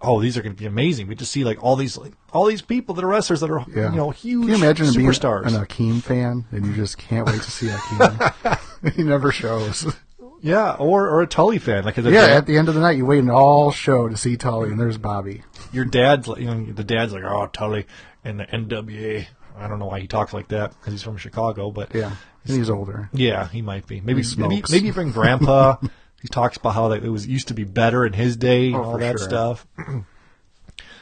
"Oh, 0.01 0.21
these 0.21 0.37
are 0.37 0.41
going 0.41 0.53
to 0.55 0.59
be 0.59 0.65
amazing." 0.65 1.07
We 1.07 1.15
just 1.15 1.31
see 1.31 1.43
like 1.45 1.63
all 1.63 1.75
these 1.77 1.97
like 1.97 2.11
all 2.33 2.45
these 2.45 2.61
people 2.61 2.93
that 2.95 3.03
are 3.03 3.07
wrestlers 3.07 3.39
that 3.39 3.49
are 3.51 3.65
Yeah. 3.73 3.91
you 3.91 3.95
know 3.97 4.09
huge 4.09 4.41
Can 4.47 4.49
you 4.49 4.55
imagine 4.55 4.87
superstars. 4.87 5.45
being 5.45 5.55
an 5.55 5.65
Akeem 5.65 6.01
fan 6.01 6.45
and 6.51 6.65
you 6.65 6.73
just 6.73 6.97
can't 6.97 7.25
wait 7.27 7.41
to 7.41 7.51
see 7.51 7.67
Akeem? 7.67 8.93
he 8.95 9.03
never 9.03 9.31
shows. 9.31 9.95
yeah, 10.41 10.73
or 10.73 11.07
or 11.07 11.21
a 11.21 11.27
Tully 11.27 11.59
fan, 11.59 11.85
like 11.85 11.95
yeah, 11.95 12.03
dad- 12.09 12.31
at 12.31 12.45
the 12.45 12.57
end 12.57 12.67
of 12.67 12.75
the 12.75 12.81
night, 12.81 12.97
you 12.97 13.05
wait 13.05 13.19
an 13.19 13.29
all 13.29 13.71
show 13.71 14.09
to 14.09 14.17
see 14.17 14.35
Tully, 14.35 14.69
and 14.71 14.79
there's 14.79 14.97
Bobby. 14.97 15.43
your 15.71 15.85
dad's 15.85 16.27
like, 16.27 16.39
you 16.41 16.47
know, 16.47 16.73
the 16.73 16.83
dad's 16.83 17.13
like, 17.13 17.23
oh, 17.23 17.47
Tully 17.47 17.85
and 18.23 18.39
the 18.39 18.45
NWA. 18.45 19.25
I 19.57 19.67
don't 19.67 19.79
know 19.79 19.85
why 19.87 19.99
he 19.99 20.07
talks 20.07 20.33
like 20.33 20.47
that 20.49 20.71
because 20.71 20.93
he's 20.93 21.03
from 21.03 21.17
Chicago, 21.17 21.71
but 21.71 21.93
Yeah, 21.93 22.15
and 22.45 22.57
he's 22.57 22.69
older. 22.69 23.09
Yeah, 23.13 23.47
he 23.49 23.61
might 23.61 23.85
be. 23.87 23.99
Maybe 24.01 24.21
He 24.23 24.35
maybe 24.41 24.63
maybe 24.69 24.91
Grandpa. 25.11 25.75
he 26.21 26.27
talks 26.27 26.57
about 26.57 26.73
how 26.73 26.91
it 26.91 27.03
was 27.03 27.27
used 27.27 27.47
to 27.49 27.53
be 27.53 27.63
better 27.63 28.05
in 28.05 28.13
his 28.13 28.37
day 28.37 28.67
and 28.67 28.75
Oh, 28.75 28.83
all 28.83 28.97
that 28.97 29.17
sure. 29.19 29.27
stuff. 29.27 29.67
and 29.77 30.05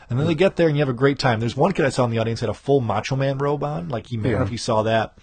then 0.09 0.26
they 0.28 0.36
get 0.36 0.55
there 0.55 0.67
and 0.67 0.76
you 0.78 0.82
have 0.82 0.89
a 0.89 0.93
great 0.93 1.20
time. 1.20 1.39
There's 1.39 1.55
one 1.55 1.72
kid 1.74 1.86
I 1.86 1.89
saw 1.89 2.05
in 2.05 2.11
the 2.11 2.17
audience 2.20 2.39
had 2.39 2.49
a 2.49 2.53
full 2.55 2.82
Macho 2.82 3.15
Man 3.15 3.38
robe 3.38 3.63
on. 3.63 3.89
Like 3.89 4.07
he 4.07 4.17
made, 4.17 4.32
Yeah. 4.32 4.41
if 4.43 4.51
you 4.51 4.57
saw 4.57 4.82
that, 4.84 5.13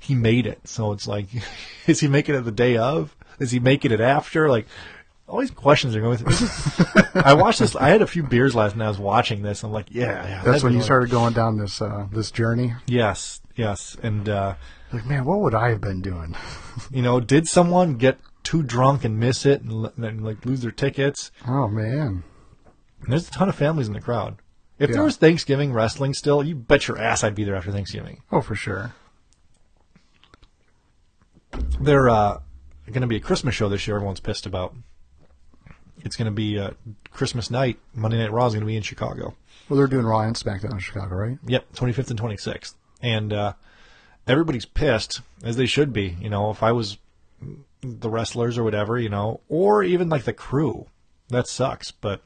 he 0.00 0.14
made 0.14 0.46
it. 0.46 0.60
So 0.68 0.92
it's 0.92 1.06
like, 1.08 1.26
is 1.86 2.00
he 2.00 2.08
making 2.08 2.34
it 2.34 2.42
the 2.42 2.52
day 2.52 2.76
of? 2.76 3.16
Is 3.38 3.50
he 3.52 3.60
making 3.60 3.92
it 3.92 4.00
after? 4.00 4.48
Like 4.48 4.66
all 5.28 5.40
these 5.40 5.50
questions 5.50 5.94
are 5.94 6.00
going. 6.00 6.16
through. 6.18 6.28
This 6.30 6.40
is- 6.42 7.06
I 7.14 7.34
watched 7.34 7.58
this. 7.60 7.76
I 7.76 7.88
had 7.90 8.02
a 8.02 8.06
few 8.06 8.22
beers 8.22 8.54
last 8.54 8.74
night. 8.76 8.86
I 8.86 8.88
was 8.88 8.98
watching 8.98 9.42
this. 9.42 9.62
I'm 9.62 9.70
like, 9.72 9.86
yeah, 9.90 10.26
yeah. 10.26 10.42
That's 10.44 10.62
when 10.62 10.72
you 10.72 10.78
like- 10.78 10.84
started 10.86 11.10
going 11.10 11.34
down 11.34 11.58
this 11.58 11.80
uh, 11.82 12.06
this 12.12 12.30
journey. 12.30 12.74
Yes, 12.86 13.40
yes, 13.56 13.96
and. 14.02 14.28
uh 14.28 14.54
Like, 14.92 15.04
man, 15.04 15.24
what 15.26 15.40
would 15.40 15.54
I 15.54 15.68
have 15.70 15.80
been 15.82 16.00
doing? 16.02 16.34
You 16.90 17.02
know, 17.02 17.20
did 17.20 17.46
someone 17.48 17.96
get 17.96 18.18
too 18.44 18.62
drunk 18.62 19.04
and 19.04 19.18
miss 19.18 19.44
it 19.44 19.60
and, 19.62 19.90
and 19.98 20.24
like 20.24 20.46
lose 20.46 20.60
their 20.62 20.70
tickets? 20.70 21.30
Oh 21.46 21.68
man, 21.68 22.22
And 23.02 23.12
there's 23.12 23.28
a 23.28 23.32
ton 23.32 23.48
of 23.50 23.54
families 23.56 23.88
in 23.88 23.92
the 23.94 24.00
crowd. 24.00 24.36
If 24.78 24.88
Yeah. 24.90 24.94
there 24.96 25.04
was 25.04 25.16
Thanksgiving 25.16 25.72
wrestling 25.72 26.14
still, 26.14 26.42
you 26.44 26.54
bet 26.54 26.86
your 26.88 26.96
ass 26.98 27.22
I'd 27.24 27.34
be 27.34 27.44
there 27.44 27.56
after 27.56 27.72
Thanksgiving. 27.72 28.22
oh 28.32 28.40
for 28.40 28.54
sure. 28.54 28.94
They're 31.80 32.08
uh, 32.08 32.38
going 32.86 33.00
to 33.02 33.06
be 33.08 33.16
a 33.16 33.20
Christmas 33.20 33.54
show 33.54 33.68
this 33.68 33.86
year. 33.86 33.96
Everyone's 33.96 34.20
pissed 34.20 34.46
about. 34.46 34.74
It's 36.04 36.16
going 36.16 36.26
to 36.26 36.32
be 36.32 36.58
uh, 36.58 36.70
Christmas 37.10 37.50
night. 37.50 37.78
Monday 37.94 38.18
Night 38.18 38.32
Raw 38.32 38.46
is 38.46 38.54
going 38.54 38.60
to 38.62 38.66
be 38.66 38.76
in 38.76 38.82
Chicago. 38.82 39.34
Well, 39.68 39.76
they're 39.76 39.86
doing 39.86 40.06
Raw 40.06 40.20
and 40.20 40.34
SmackDown 40.36 40.72
in 40.72 40.78
Chicago, 40.78 41.14
right? 41.14 41.38
Yep, 41.46 41.72
25th 41.74 42.10
and 42.10 42.20
26th. 42.20 42.74
And 43.02 43.32
uh, 43.32 43.52
everybody's 44.26 44.64
pissed, 44.64 45.20
as 45.44 45.56
they 45.56 45.66
should 45.66 45.92
be. 45.92 46.16
You 46.20 46.30
know, 46.30 46.50
if 46.50 46.62
I 46.62 46.72
was 46.72 46.98
the 47.82 48.08
wrestlers 48.10 48.56
or 48.58 48.64
whatever, 48.64 48.98
you 48.98 49.08
know, 49.08 49.40
or 49.48 49.82
even 49.82 50.08
like 50.08 50.24
the 50.24 50.32
crew, 50.32 50.86
that 51.28 51.46
sucks. 51.46 51.90
But 51.90 52.22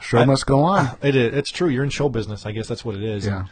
Show 0.00 0.18
I- 0.18 0.24
must 0.24 0.46
go 0.46 0.62
on. 0.62 0.96
It 1.02 1.16
is. 1.16 1.34
It's 1.34 1.50
true. 1.50 1.68
You're 1.68 1.84
in 1.84 1.90
show 1.90 2.08
business. 2.08 2.46
I 2.46 2.52
guess 2.52 2.68
that's 2.68 2.84
what 2.84 2.94
it 2.96 3.02
is. 3.02 3.26
Yeah. 3.26 3.46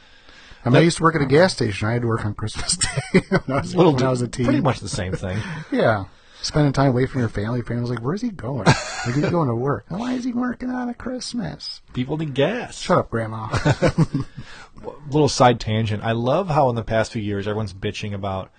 I 0.64 0.70
mean, 0.70 0.76
I 0.76 0.80
used 0.80 0.96
to 0.98 1.02
work 1.04 1.14
at 1.14 1.22
a 1.22 1.26
gas 1.26 1.52
station. 1.54 1.88
I 1.88 1.92
had 1.92 2.02
to 2.02 2.08
work 2.08 2.24
on 2.26 2.34
Christmas 2.34 2.76
Day 3.12 3.20
when 3.44 3.56
I 3.56 3.60
was, 3.60 3.74
Little 3.74 3.94
when 3.94 4.02
I 4.04 4.10
was 4.10 4.22
a 4.22 4.28
teen. 4.28 4.44
Pretty 4.46 4.60
much 4.60 4.80
the 4.80 4.88
same 4.88 5.12
thing. 5.12 5.38
Yeah. 5.72 6.06
Spending 6.40 6.72
time 6.72 6.90
away 6.90 7.06
from 7.06 7.20
your 7.20 7.28
family. 7.28 7.58
Your 7.58 7.66
family's 7.66 7.90
like, 7.90 8.00
where's 8.00 8.22
he 8.22 8.30
going? 8.30 8.64
Like, 8.64 9.14
he's 9.14 9.28
going 9.28 9.48
to 9.48 9.54
work. 9.54 9.86
Why 9.88 10.12
is 10.14 10.24
he 10.24 10.32
working 10.32 10.70
on 10.70 10.88
a 10.88 10.94
Christmas? 10.94 11.82
People 11.92 12.16
need 12.16 12.34
gas. 12.34 12.78
Shut 12.78 12.98
up, 12.98 13.10
Grandma. 13.10 13.48
Little 15.10 15.28
side 15.28 15.58
tangent. 15.58 16.04
I 16.04 16.12
love 16.12 16.48
how 16.48 16.68
in 16.70 16.76
the 16.76 16.84
past 16.84 17.12
few 17.12 17.22
years 17.22 17.48
everyone's 17.48 17.74
bitching 17.74 18.14
about 18.14 18.50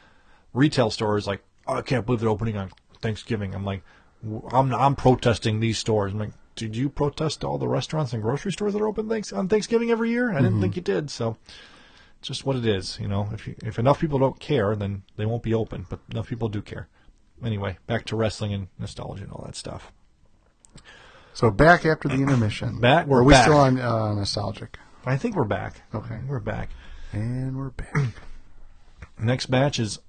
retail 0.54 0.90
stores. 0.92 1.26
Like, 1.26 1.42
oh, 1.68 1.76
I 1.76 1.82
can't 1.82 2.06
believe 2.06 2.20
they're 2.20 2.30
opening 2.30 2.58
on 2.58 2.72
Thanksgiving. 3.02 3.56
I'm 3.56 3.64
like, 3.64 3.82
I'm 4.52 4.74
I'm 4.74 4.96
protesting 4.96 5.60
these 5.62 5.78
stores. 5.78 6.12
I'm 6.12 6.20
like, 6.20 6.32
did 6.56 6.76
you 6.76 6.90
protest 6.90 7.46
all 7.46 7.58
the 7.58 7.70
restaurants 7.70 8.12
and 8.12 8.22
grocery 8.22 8.52
stores 8.52 8.74
that 8.74 8.82
are 8.82 8.88
open 8.88 9.08
thanks 9.08 9.32
on 9.32 9.48
Thanksgiving 9.48 9.92
every 9.92 10.10
year? 10.10 10.32
I 10.32 10.42
didn't 10.42 10.58
Mhm. 10.58 10.62
think 10.62 10.76
you 10.76 10.82
did. 10.82 11.10
So. 11.10 11.38
It's 12.20 12.28
just 12.28 12.46
what 12.46 12.58
it 12.58 12.66
is, 12.66 13.00
you 13.00 13.08
know. 13.08 13.30
If 13.32 13.48
you, 13.48 13.56
if 13.64 13.80
enough 13.80 14.02
people 14.02 14.20
don't 14.20 14.38
care, 14.42 14.76
then 14.76 15.04
they 15.16 15.26
won't 15.26 15.42
be 15.42 15.54
open. 15.54 15.86
But 15.90 16.02
enough 16.12 16.28
people 16.28 16.50
do 16.50 16.62
care. 16.62 16.90
Anyway, 17.44 17.78
back 17.88 18.06
to 18.06 18.16
wrestling 18.16 18.54
and 18.54 18.68
nostalgia 18.78 19.24
and 19.24 19.32
all 19.32 19.44
that 19.46 19.56
stuff. 19.56 19.92
so 21.34 21.50
back 21.50 21.86
after 21.86 22.08
the 22.08 22.16
intermission. 22.16 22.80
Back- 22.82 23.08
we're 23.08 23.20
Are 23.20 23.24
we 23.24 23.34
back. 23.34 23.44
still 23.44 23.58
on 23.58 23.80
uh, 23.80 24.14
nostalgic? 24.14 24.78
I 25.06 25.16
think 25.18 25.36
we're 25.36 25.46
back. 25.46 25.82
Okay. 25.96 26.20
We're 26.28 26.40
back. 26.40 26.70
And 27.14 27.58
we're 27.58 27.70
back. 27.70 27.96
Next 29.20 29.50
match 29.50 29.80
is 29.80 30.00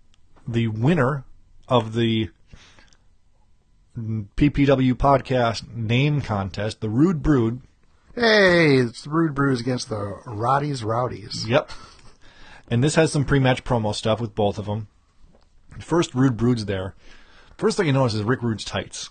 the 0.46 0.66
winner 0.68 1.24
of 1.68 1.94
the 1.94 2.30
PPW 3.96 4.94
podcast 4.94 5.72
name 5.74 6.20
contest, 6.20 6.80
the 6.80 6.88
Rude 6.88 7.22
Brood. 7.22 7.60
hey, 8.14 8.76
it's 8.76 9.02
the 9.02 9.10
Rude 9.10 9.34
Brood 9.34 9.60
against 9.60 9.88
the 9.88 10.20
Roddy's 10.26 10.82
Rowdies. 10.84 11.46
Yep. 11.48 11.70
And 12.70 12.82
this 12.84 12.94
has 12.94 13.10
some 13.12 13.24
pre-match 13.24 13.64
promo 13.64 13.94
stuff 13.94 14.20
with 14.20 14.34
both 14.34 14.58
of 14.58 14.66
them. 14.66 14.88
First, 15.80 16.14
Rude 16.14 16.36
Brood's 16.36 16.66
there. 16.66 16.94
First 17.60 17.76
thing 17.76 17.86
you 17.86 17.92
notice 17.92 18.14
is 18.14 18.22
Rick 18.22 18.42
Rude's 18.42 18.64
tights. 18.64 19.10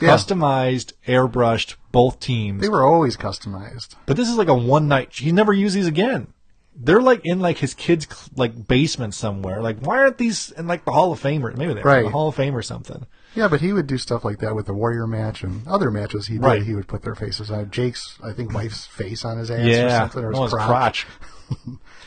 Yeah. 0.00 0.08
Customized, 0.08 0.92
airbrushed, 1.06 1.76
both 1.92 2.18
teams. 2.18 2.60
They 2.60 2.68
were 2.68 2.84
always 2.84 3.16
customized. 3.16 3.94
But 4.06 4.16
this 4.16 4.28
is 4.28 4.36
like 4.36 4.48
a 4.48 4.54
one 4.54 4.88
night. 4.88 5.12
He 5.12 5.30
never 5.30 5.52
used 5.52 5.76
these 5.76 5.86
again. 5.86 6.26
They're 6.74 7.00
like 7.00 7.20
in 7.24 7.38
like 7.38 7.58
his 7.58 7.74
kid's 7.74 8.08
like 8.34 8.66
basement 8.66 9.14
somewhere. 9.14 9.62
Like, 9.62 9.78
why 9.78 9.98
aren't 9.98 10.18
these 10.18 10.50
in 10.50 10.66
like 10.66 10.84
the 10.84 10.90
Hall 10.90 11.12
of 11.12 11.20
Fame? 11.20 11.46
Or, 11.46 11.52
maybe 11.52 11.74
they're 11.74 11.98
in 11.98 12.04
the 12.06 12.10
Hall 12.10 12.28
of 12.28 12.34
Fame 12.34 12.56
or 12.56 12.60
something. 12.60 13.06
Yeah, 13.36 13.46
but 13.46 13.60
he 13.60 13.72
would 13.72 13.86
do 13.86 13.98
stuff 13.98 14.24
like 14.24 14.40
that 14.40 14.56
with 14.56 14.66
the 14.66 14.74
Warrior 14.74 15.06
match 15.06 15.44
and 15.44 15.66
other 15.68 15.92
matches 15.92 16.26
he 16.26 16.34
did. 16.34 16.42
Right. 16.42 16.62
He 16.64 16.74
would 16.74 16.88
put 16.88 17.02
their 17.02 17.14
faces 17.14 17.52
on 17.52 17.70
Jake's, 17.70 18.18
I 18.22 18.32
think, 18.32 18.52
wife's 18.52 18.84
face 18.84 19.24
on 19.24 19.38
his 19.38 19.48
ass 19.48 19.60
or 19.60 19.68
Yeah, 19.68 19.98
something, 20.00 20.24
or 20.24 20.30
his 20.30 20.38
oh, 20.40 20.42
his 20.42 20.52
crotch. 20.52 21.06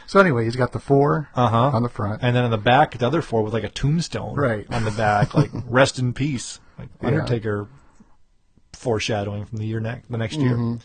so 0.08 0.20
anyway, 0.20 0.44
he's 0.46 0.56
got 0.56 0.72
the 0.72 0.80
four 0.80 1.30
Uh 1.36 1.48
huh. 1.50 1.72
on 1.74 1.84
the 1.84 1.90
front. 1.90 2.22
and 2.24 2.36
then 2.36 2.44
in 2.46 2.52
the 2.52 2.58
back, 2.58 2.98
the 2.98 3.06
other 3.08 3.22
four 3.22 3.42
with 3.44 3.54
like 3.54 3.64
a 3.64 3.70
tombstone, 3.70 4.36
Right. 4.36 4.66
on 4.72 4.84
the 4.86 4.92
back, 4.92 5.34
like 5.34 5.52
rest 5.68 6.00
in 6.00 6.14
peace, 6.14 6.60
like 6.78 6.90
Yeah. 7.02 7.08
Undertaker 7.10 7.68
foreshadowing 8.74 9.46
from 9.46 9.58
the 9.58 9.66
year 9.66 9.80
next, 9.80 10.10
the 10.10 10.18
next 10.18 10.38
year. 10.38 10.56
Mhm. 10.56 10.82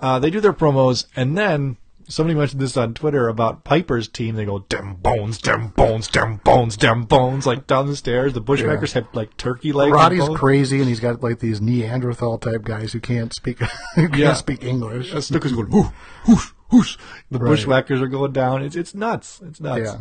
Uh, 0.00 0.18
they 0.18 0.30
do 0.30 0.40
their 0.40 0.52
promos, 0.52 1.06
and 1.16 1.36
then 1.36 1.76
somebody 2.08 2.38
mentioned 2.38 2.60
this 2.60 2.76
on 2.76 2.94
Twitter 2.94 3.28
about 3.28 3.64
Piper's 3.64 4.06
team. 4.08 4.36
They 4.36 4.44
go, 4.44 4.60
"Dem 4.68 4.94
bones, 4.94 5.38
dem 5.38 5.68
bones, 5.68 6.06
dem 6.08 6.36
bones, 6.44 6.76
dem 6.76 7.02
bones," 7.04 7.46
like 7.46 7.66
down 7.66 7.86
the 7.86 7.96
stairs. 7.96 8.32
The 8.32 8.40
Bushwhackers 8.40 8.92
have 8.92 9.08
like 9.12 9.36
turkey 9.36 9.72
legs. 9.72 9.92
Roddy's 9.92 10.28
crazy, 10.36 10.78
and 10.78 10.88
he's 10.88 11.00
got 11.00 11.22
like 11.22 11.40
these 11.40 11.60
Neanderthal 11.60 12.38
type 12.38 12.62
guys 12.62 12.92
who 12.92 13.00
can't 13.00 13.34
speak 13.34 13.58
who 13.94 14.08
can't 14.08 14.16
Yeah. 14.16 14.34
speak 14.34 14.62
English. 14.64 15.10
Going, 15.12 15.66
whoosh, 15.70 15.86
whoosh, 16.26 16.50
whoosh. 16.70 16.96
The 17.30 17.38
Right. 17.38 17.50
Bushwhackers 17.50 18.00
are 18.00 18.06
going 18.08 18.32
down. 18.32 18.62
It's 18.62 18.76
it's 18.76 18.94
nuts. 18.94 19.40
It's 19.44 19.60
nuts. 19.60 19.80
Yeah. 19.84 19.98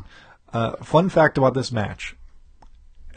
Uh, 0.53 0.75
fun 0.77 1.09
fact 1.09 1.37
about 1.37 1.53
this 1.53 1.71
match. 1.71 2.15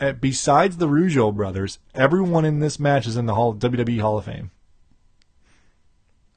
Uh, 0.01 0.13
besides 0.13 0.79
the 0.79 0.89
Rougeau 0.89 1.35
brothers, 1.35 1.79
everyone 1.95 2.45
in 2.45 2.61
this 2.61 2.81
match 2.81 3.07
is 3.07 3.17
in 3.17 3.27
the 3.27 3.35
Hall 3.35 3.55
WWE 3.55 4.01
Hall 4.01 4.19
of 4.19 4.25
Fame. 4.25 4.51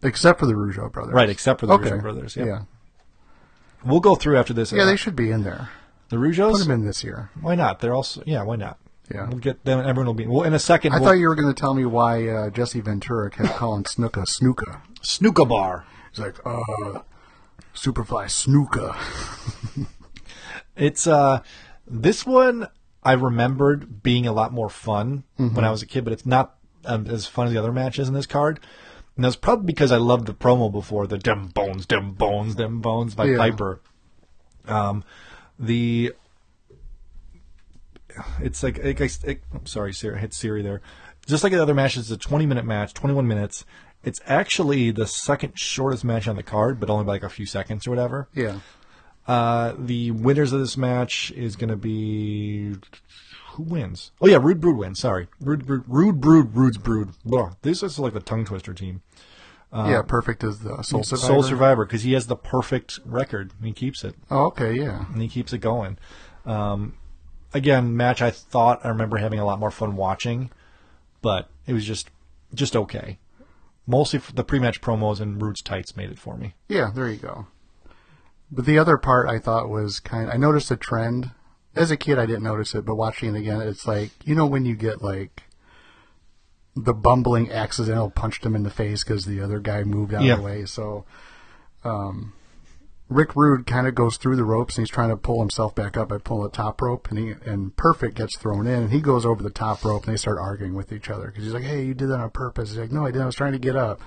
Except 0.02 0.40
for 0.40 0.46
the 0.46 0.54
Rougeau 0.54 0.92
brothers. 0.92 1.14
Right, 1.14 1.30
except 1.30 1.60
for 1.62 1.66
the 1.66 1.74
Okay. 1.74 1.92
Rougeau 1.92 2.02
brothers. 2.02 2.36
Yep. 2.36 2.46
Yeah. 2.48 2.62
We'll 3.86 4.02
go 4.02 4.16
through 4.16 4.38
after 4.38 4.54
this. 4.54 4.72
Yeah, 4.72 4.84
Uh, 4.84 4.86
they 4.86 4.96
should 4.98 5.16
be 5.16 5.32
in 5.32 5.44
there. 5.44 5.70
The 6.10 6.18
Rougeaus? 6.18 6.52
Put 6.54 6.60
them 6.64 6.72
in 6.72 6.86
this 6.86 7.04
year. 7.04 7.30
Why 7.42 7.56
not? 7.56 7.80
They're 7.80 7.94
also 7.94 8.22
yeah. 8.26 8.44
Why 8.44 8.56
not? 8.58 8.78
Yeah. 9.14 9.28
We'll 9.30 9.40
get 9.40 9.64
them. 9.66 9.80
Everyone 9.80 10.06
will 10.08 10.14
be. 10.14 10.28
Well, 10.28 10.44
in 10.44 10.54
a 10.54 10.60
second. 10.60 10.94
I 10.94 11.00
we'll, 11.00 11.10
thought 11.10 11.14
you 11.18 11.28
were 11.28 11.36
going 11.36 11.48
to 11.54 11.60
tell 11.60 11.74
me 11.74 11.86
why 11.86 12.28
uh, 12.28 12.50
Jesse 12.50 12.82
Ventura 12.82 13.30
kept 13.30 13.56
calling 13.56 13.84
Snuka 13.84 14.26
Snuka. 14.26 14.82
Snooka 15.02 15.48
Bar. 15.48 15.86
He's 16.14 16.20
like, 16.24 16.36
uh, 16.46 17.00
Superfly 17.76 18.28
Snuka. 18.30 18.96
It's 20.76 21.06
uh, 21.06 21.42
this 21.86 22.26
one 22.26 22.68
I 23.04 23.12
remembered 23.14 24.02
being 24.02 24.26
a 24.26 24.34
lot 24.34 24.52
more 24.52 24.70
fun 24.70 25.24
Mhm. 25.38 25.54
when 25.54 25.64
I 25.66 25.70
was 25.70 25.84
a 25.84 25.86
kid, 25.86 26.04
but 26.04 26.14
it's 26.14 26.26
not 26.26 26.56
um, 26.86 27.06
as 27.06 27.28
fun 27.28 27.46
as 27.46 27.54
the 27.54 27.60
other 27.60 27.72
matches 27.72 28.08
in 28.08 28.16
this 28.16 28.26
card. 28.26 28.60
And 29.16 29.24
that's 29.24 29.36
probably 29.36 29.68
because 29.68 29.92
I 29.92 29.98
loved 29.98 30.26
the 30.26 30.34
promo 30.34 30.72
before 30.72 31.06
the 31.06 31.20
"Dem 31.20 31.48
Bones, 31.50 31.86
Dem 31.86 32.14
Bones, 32.14 32.56
Dem 32.56 32.82
Bones" 32.82 33.14
by 33.14 33.26
Yeah. 33.26 33.38
Piper. 33.38 33.82
Um, 34.68 35.04
the 35.60 36.14
it's 38.40 38.64
like 38.64 38.78
it, 38.80 39.00
it, 39.00 39.20
it, 39.24 39.44
I'm 39.54 39.66
sorry, 39.68 39.94
Siri, 39.94 40.18
I 40.18 40.22
hit 40.22 40.34
Siri 40.34 40.64
there. 40.64 40.82
Just 41.28 41.44
like 41.44 41.54
the 41.54 41.62
other 41.62 41.74
matches, 41.76 42.12
it's 42.12 42.26
a 42.26 42.28
20 42.28 42.48
minute 42.48 42.66
match, 42.66 42.94
21 42.96 43.28
minutes. 43.28 43.64
It's 44.04 44.20
actually 44.26 44.92
the 44.92 45.08
second 45.08 45.58
shortest 45.58 46.04
match 46.04 46.28
on 46.28 46.36
the 46.36 46.44
card, 46.44 46.80
but 46.80 46.90
only 46.90 47.06
by 47.06 47.14
like 47.14 47.24
a 47.24 47.30
few 47.30 47.46
seconds 47.46 47.88
or 47.88 47.92
whatever. 47.92 48.28
Yeah. 48.34 48.60
Uh, 49.28 49.74
the 49.78 50.12
winners 50.12 50.52
of 50.52 50.60
this 50.60 50.76
match 50.76 51.32
is 51.32 51.56
going 51.56 51.70
to 51.70 51.78
be 51.78 52.76
who 53.54 53.64
wins? 53.64 54.12
Oh 54.22 54.28
yeah, 54.28 54.38
Rude 54.42 54.60
Brood 54.60 54.78
wins. 54.78 55.00
Sorry, 55.00 55.28
Rude 55.40 55.66
Brood, 55.66 55.84
Rude 55.88 56.20
Brood, 56.20 56.56
Rude's 56.56 56.78
Brood. 56.78 57.10
Blah. 57.24 57.54
This 57.62 57.84
is 57.84 57.98
like 58.00 58.14
the 58.14 58.20
tongue 58.20 58.46
twister 58.46 58.74
team. 58.74 59.02
Uh, 59.72 59.88
yeah, 59.90 60.02
perfect 60.02 60.44
as 60.44 60.60
the 60.60 60.82
Sole 60.84 61.04
Survivor. 61.04 61.28
Sole 61.28 61.44
Survivor 61.44 61.86
because 61.86 62.04
he 62.04 62.14
has 62.14 62.28
the 62.28 62.36
perfect 62.36 63.00
record 63.06 63.52
and 63.58 63.68
he 63.68 63.74
keeps 63.74 64.04
it. 64.04 64.16
Oh, 64.30 64.46
okay, 64.48 64.74
yeah. 64.74 65.06
and 65.12 65.22
he 65.22 65.28
keeps 65.28 65.54
it 65.54 65.60
going. 65.60 65.98
Um, 66.46 66.96
again, 67.54 67.96
match 67.96 68.22
I 68.22 68.30
thought 68.32 68.82
I 68.84 68.90
remember 68.90 69.18
having 69.18 69.40
a 69.40 69.46
lot 69.46 69.60
more 69.60 69.72
fun 69.72 69.96
watching, 69.96 70.52
but 71.22 71.50
it 71.66 71.74
was 71.74 71.86
just 71.86 72.10
just 72.54 72.76
okay. 72.76 73.18
Mostly 73.86 74.20
the 74.34 74.44
pre-match 74.44 74.80
promos 74.82 75.20
and 75.20 75.42
Rude's 75.42 75.62
tights 75.62 75.98
made 75.98 76.10
it 76.10 76.20
for 76.20 76.38
me. 76.38 76.54
Yeah, 76.70 76.92
there 76.94 77.10
you 77.10 77.18
go. 77.18 77.48
But 78.52 78.66
the 78.66 78.78
other 78.80 78.98
part 78.98 79.28
I 79.28 79.40
thought 79.40 79.70
was 79.70 80.00
kind. 80.00 80.30
I 80.32 80.38
noticed 80.38 80.72
a 80.72 80.78
trend. 80.78 81.32
As 81.76 81.90
a 81.92 81.98
kid, 81.98 82.20
I 82.20 82.26
didn't 82.28 82.44
notice 82.44 82.76
it, 82.76 82.86
but 82.86 82.96
watching 82.96 83.36
it 83.36 83.40
again, 83.40 83.60
it's 83.62 83.88
like 83.88 84.12
you 84.26 84.36
know 84.36 84.46
when 84.46 84.64
you 84.64 84.76
get 84.76 85.02
like 85.02 85.44
the 86.76 86.94
bumbling 86.94 87.52
accidental 87.52 88.10
punched 88.10 88.46
him 88.46 88.56
in 88.56 88.64
the 88.64 88.70
face 88.70 89.04
because 89.04 89.26
the 89.26 89.42
other 89.42 89.60
guy 89.60 89.84
moved 89.84 90.14
out 90.14 90.24
Yeah. 90.24 90.34
of 90.34 90.40
the 90.40 90.46
way. 90.46 90.66
So, 90.66 91.06
um, 91.84 92.34
Rick 93.10 93.36
Rude 93.36 93.68
kind 93.68 93.86
of 93.88 93.96
goes 93.96 94.18
through 94.18 94.36
the 94.38 94.46
ropes 94.46 94.78
and 94.78 94.84
he's 94.86 94.94
trying 94.94 95.10
to 95.10 95.18
pull 95.18 95.40
himself 95.40 95.76
back 95.76 95.98
up 95.98 96.10
by 96.10 96.18
pulling 96.18 96.44
the 96.44 96.56
top 96.56 96.82
rope, 96.82 97.10
and 97.10 97.20
he 97.20 97.36
and 97.46 97.76
Perfect 97.76 98.16
gets 98.16 98.38
thrown 98.38 98.66
in, 98.66 98.84
and 98.84 98.92
he 98.92 99.02
goes 99.02 99.26
over 99.26 99.44
the 99.44 99.50
top 99.50 99.84
rope, 99.84 100.06
and 100.06 100.14
they 100.14 100.18
start 100.18 100.38
arguing 100.40 100.74
with 100.74 100.92
each 100.92 101.10
other 101.10 101.28
because 101.28 101.44
he's 101.44 101.54
like, 101.54 101.64
"Hey, 101.64 101.84
you 101.84 101.94
did 101.94 102.10
that 102.10 102.20
on 102.20 102.30
purpose." 102.32 102.70
He's 102.70 102.80
like, 102.80 102.92
"No, 102.92 103.04
I 103.04 103.10
didn't. 103.12 103.24
I 103.24 103.26
was 103.28 103.36
trying 103.36 103.54
to 103.54 103.60
get 103.60 103.76
up." 103.76 104.02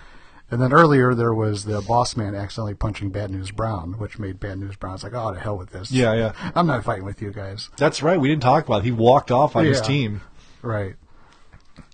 And 0.50 0.62
then 0.62 0.72
earlier 0.72 1.12
there 1.14 1.34
was 1.34 1.64
the 1.64 1.80
boss 1.80 2.16
man 2.16 2.34
accidentally 2.34 2.74
punching 2.74 3.10
Bad 3.10 3.30
News 3.32 3.50
Brown, 3.50 3.94
which 3.98 4.18
made 4.18 4.38
Bad 4.38 4.58
News 4.58 4.76
Brown's 4.76 5.02
like, 5.04 5.14
"Oh, 5.14 5.32
to 5.34 5.40
hell 5.40 5.58
with 5.58 5.70
this." 5.70 5.90
Yeah, 5.90 6.14
yeah. 6.14 6.32
I'm 6.54 6.66
not 6.66 6.84
fighting 6.84 7.04
with 7.04 7.20
you 7.20 7.32
guys. 7.32 7.68
That's 7.76 8.02
right. 8.02 8.18
We 8.18 8.28
didn't 8.28 8.42
talk 8.42 8.66
about 8.66 8.78
it. 8.78 8.84
He 8.84 8.92
walked 8.92 9.30
off 9.30 9.56
on 9.56 9.64
his 9.64 9.80
team. 9.80 10.22
Right. 10.62 10.94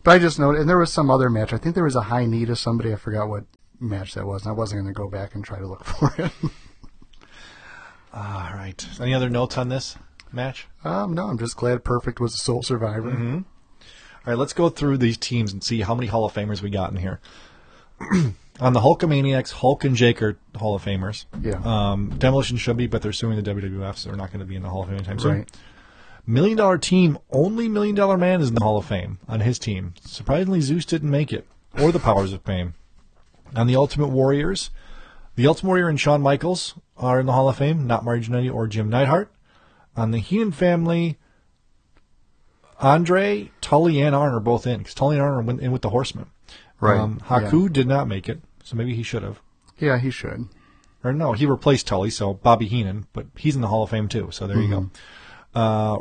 But 0.05 0.13
I 0.13 0.19
just 0.19 0.39
noted, 0.39 0.61
and 0.61 0.69
there 0.71 0.79
was 0.79 0.93
some 0.93 1.11
other 1.11 1.31
match. 1.31 1.53
I 1.53 1.59
think 1.59 1.75
there 1.75 1.85
was 1.85 1.97
a 1.97 2.03
high 2.03 2.27
knee 2.27 2.45
to 2.45 2.57
somebody. 2.57 2.93
I 2.93 2.97
forgot 2.97 3.29
what 3.29 3.45
match 3.81 4.15
that 4.15 4.27
was, 4.27 4.43
and 4.43 4.51
I 4.51 4.55
wasn't 4.55 4.83
going 4.83 4.95
to 4.95 4.99
go 4.99 5.09
back 5.09 5.35
and 5.35 5.45
try 5.45 5.59
to 5.59 5.67
look 5.67 5.85
for 5.85 6.15
it. 6.19 6.33
All 8.13 8.53
right. 8.55 8.87
Any 9.01 9.15
other 9.15 9.31
notes 9.31 9.57
on 9.57 9.69
this 9.69 9.97
match? 10.33 10.67
um, 10.85 11.15
no, 11.15 11.27
I'm 11.27 11.39
just 11.39 11.57
glad 11.57 11.85
Perfect 11.85 12.21
was 12.21 12.35
a 12.35 12.39
sole 12.39 12.63
survivor. 12.63 13.11
Mm-hmm. 13.11 13.35
All 13.35 14.33
right, 14.33 14.39
let's 14.39 14.53
go 14.53 14.69
through 14.69 14.99
these 14.99 15.17
teams 15.17 15.53
and 15.53 15.65
see 15.65 15.81
how 15.81 15.95
many 15.95 16.07
Hall 16.07 16.25
of 16.25 16.33
Famers 16.33 16.63
we 16.63 16.71
got 16.71 16.91
in 16.91 16.97
here. 16.97 17.21
On 18.61 18.73
the 18.73 18.81
Hulkamaniacs, 18.81 19.51
Hulk 19.51 19.83
and 19.85 19.97
Jake 19.97 20.23
are 20.23 20.39
Hall 20.57 20.75
of 20.77 20.85
Famers. 20.85 21.25
Yeah. 21.41 21.61
Um, 21.65 22.15
Demolition 22.19 22.57
should 22.57 22.77
be, 22.77 22.87
but 22.87 23.03
they're 23.03 23.13
suing 23.13 23.43
the 23.43 23.55
WWF, 23.55 23.97
so 23.97 24.09
they're 24.09 24.17
not 24.17 24.31
going 24.31 24.41
to 24.41 24.47
be 24.47 24.55
in 24.55 24.63
the 24.63 24.69
Hall 24.69 24.83
of 24.83 24.89
Fame 24.89 24.99
anytime 24.99 25.19
soon. 25.19 25.39
Right. 25.39 25.51
Million 26.27 26.57
Dollar 26.57 26.79
Team, 26.79 27.19
only 27.33 27.69
Million 27.69 27.97
Dollar 27.97 28.17
Man 28.17 28.41
is 28.41 28.51
in 28.51 28.55
the 28.55 28.63
Hall 28.63 28.79
of 28.79 28.85
Fame 28.87 29.19
on 29.27 29.41
his 29.41 29.59
team. 29.59 29.95
Surprisingly, 30.05 30.61
Zeus 30.61 30.85
didn't 30.85 31.11
make 31.11 31.33
it, 31.33 31.47
or 31.81 31.91
the 31.91 31.99
Powers 31.99 32.33
of 32.33 32.43
Fame. 32.43 32.75
On 33.57 33.67
the 33.67 33.75
Ultimate 33.75 34.09
Warriors, 34.09 34.71
the 35.35 35.49
Warrior 35.63 35.89
and 35.89 35.99
Shawn 36.01 36.23
Michaels 36.23 36.75
are 36.97 37.19
in 37.21 37.27
the 37.27 37.33
Hall 37.33 37.49
of 37.49 37.57
Fame, 37.57 37.87
not 37.87 38.05
Mario 38.05 38.23
Jannetty 38.23 38.53
or 38.53 38.67
Jim 38.67 38.89
Neidhart. 38.89 39.33
On 39.97 40.11
the 40.11 40.19
Heenan 40.19 40.53
family, 40.53 41.19
Andre, 42.81 43.51
Tully, 43.61 44.01
and 44.01 44.15
Arn 44.15 44.35
are 44.35 44.41
both 44.41 44.67
in 44.67 44.79
because 44.79 44.95
Tully 44.95 45.17
and 45.17 45.23
Arn 45.25 45.35
are 45.35 45.43
win- 45.43 45.61
in 45.61 45.73
with 45.73 45.83
the 45.83 45.91
Horsemen. 45.91 46.27
Right, 46.81 46.99
Um, 46.99 47.21
Haku 47.27 47.73
did 47.73 47.87
not 47.87 48.09
make 48.09 48.29
it, 48.29 48.41
so 48.65 48.75
maybe 48.77 48.95
he 48.95 49.03
should 49.03 49.23
have. 49.23 49.41
Yeah, 49.79 49.99
he 49.99 50.11
should. 50.11 50.49
Or 51.05 51.13
no, 51.13 51.33
he 51.33 51.47
replaced 51.47 51.87
Tully, 51.87 52.11
so 52.11 52.35
Bobby 52.35 52.67
Heenan, 52.67 53.07
but 53.13 53.27
he's 53.37 53.55
in 53.55 53.63
the 53.63 53.69
Hall 53.69 53.83
of 53.83 53.91
Fame 53.91 54.09
too. 54.09 54.29
So 54.33 54.47
there 54.47 54.59
you 54.61 54.69
go. 54.69 54.91
Uh, 55.55 55.99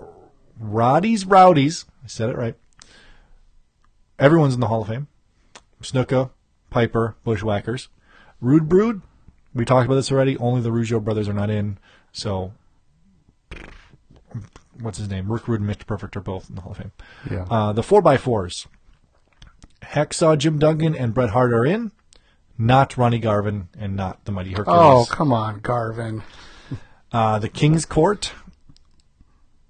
Roddy's 0.59 1.25
Rowdies, 1.25 1.85
I 2.03 2.07
said 2.07 2.29
it 2.29 2.37
right. 2.37 2.55
Everyone's 4.19 4.53
in 4.53 4.59
the 4.59 4.67
Hall 4.67 4.81
of 4.83 4.87
Fame. 4.87 5.07
Snuka, 5.81 6.29
Piper, 6.69 7.15
Bushwhackers, 7.23 7.89
Rude 8.39 8.69
Brood. 8.69 9.01
We 9.53 9.65
talked 9.65 9.85
about 9.85 9.95
this 9.95 10.11
already. 10.11 10.37
Only 10.37 10.61
the 10.61 10.69
Rougeau 10.71 11.03
brothers 11.03 11.27
are 11.27 11.33
not 11.33 11.49
in. 11.49 11.77
So, 12.13 12.53
what's 14.79 14.97
his 14.97 15.09
name? 15.09 15.31
Rick 15.31 15.47
Rude 15.47 15.61
and 15.61 15.69
Mr. 15.69 15.85
Perfect 15.85 16.15
are 16.15 16.21
both 16.21 16.49
in 16.49 16.55
the 16.55 16.61
Hall 16.61 16.71
of 16.71 16.77
Fame. 16.77 16.91
Yeah. 17.29 17.45
Uh, 17.49 17.73
the 17.73 17.83
four 17.83 18.05
x 18.07 18.21
fours. 18.23 18.67
Hacksaw 19.81 20.37
Jim 20.37 20.57
Duggan 20.59 20.95
and 20.95 21.13
Bret 21.13 21.31
Hart 21.31 21.51
are 21.53 21.65
in. 21.65 21.91
Not 22.57 22.95
Ronnie 22.97 23.19
Garvin 23.19 23.69
and 23.77 23.95
not 23.95 24.23
the 24.25 24.31
Mighty 24.31 24.51
Hercules. 24.51 24.67
Oh, 24.79 25.05
come 25.09 25.33
on, 25.33 25.59
Garvin. 25.59 26.23
Uh, 27.13 27.37
the 27.39 27.49
King's 27.49 27.83
Court. 27.83 28.31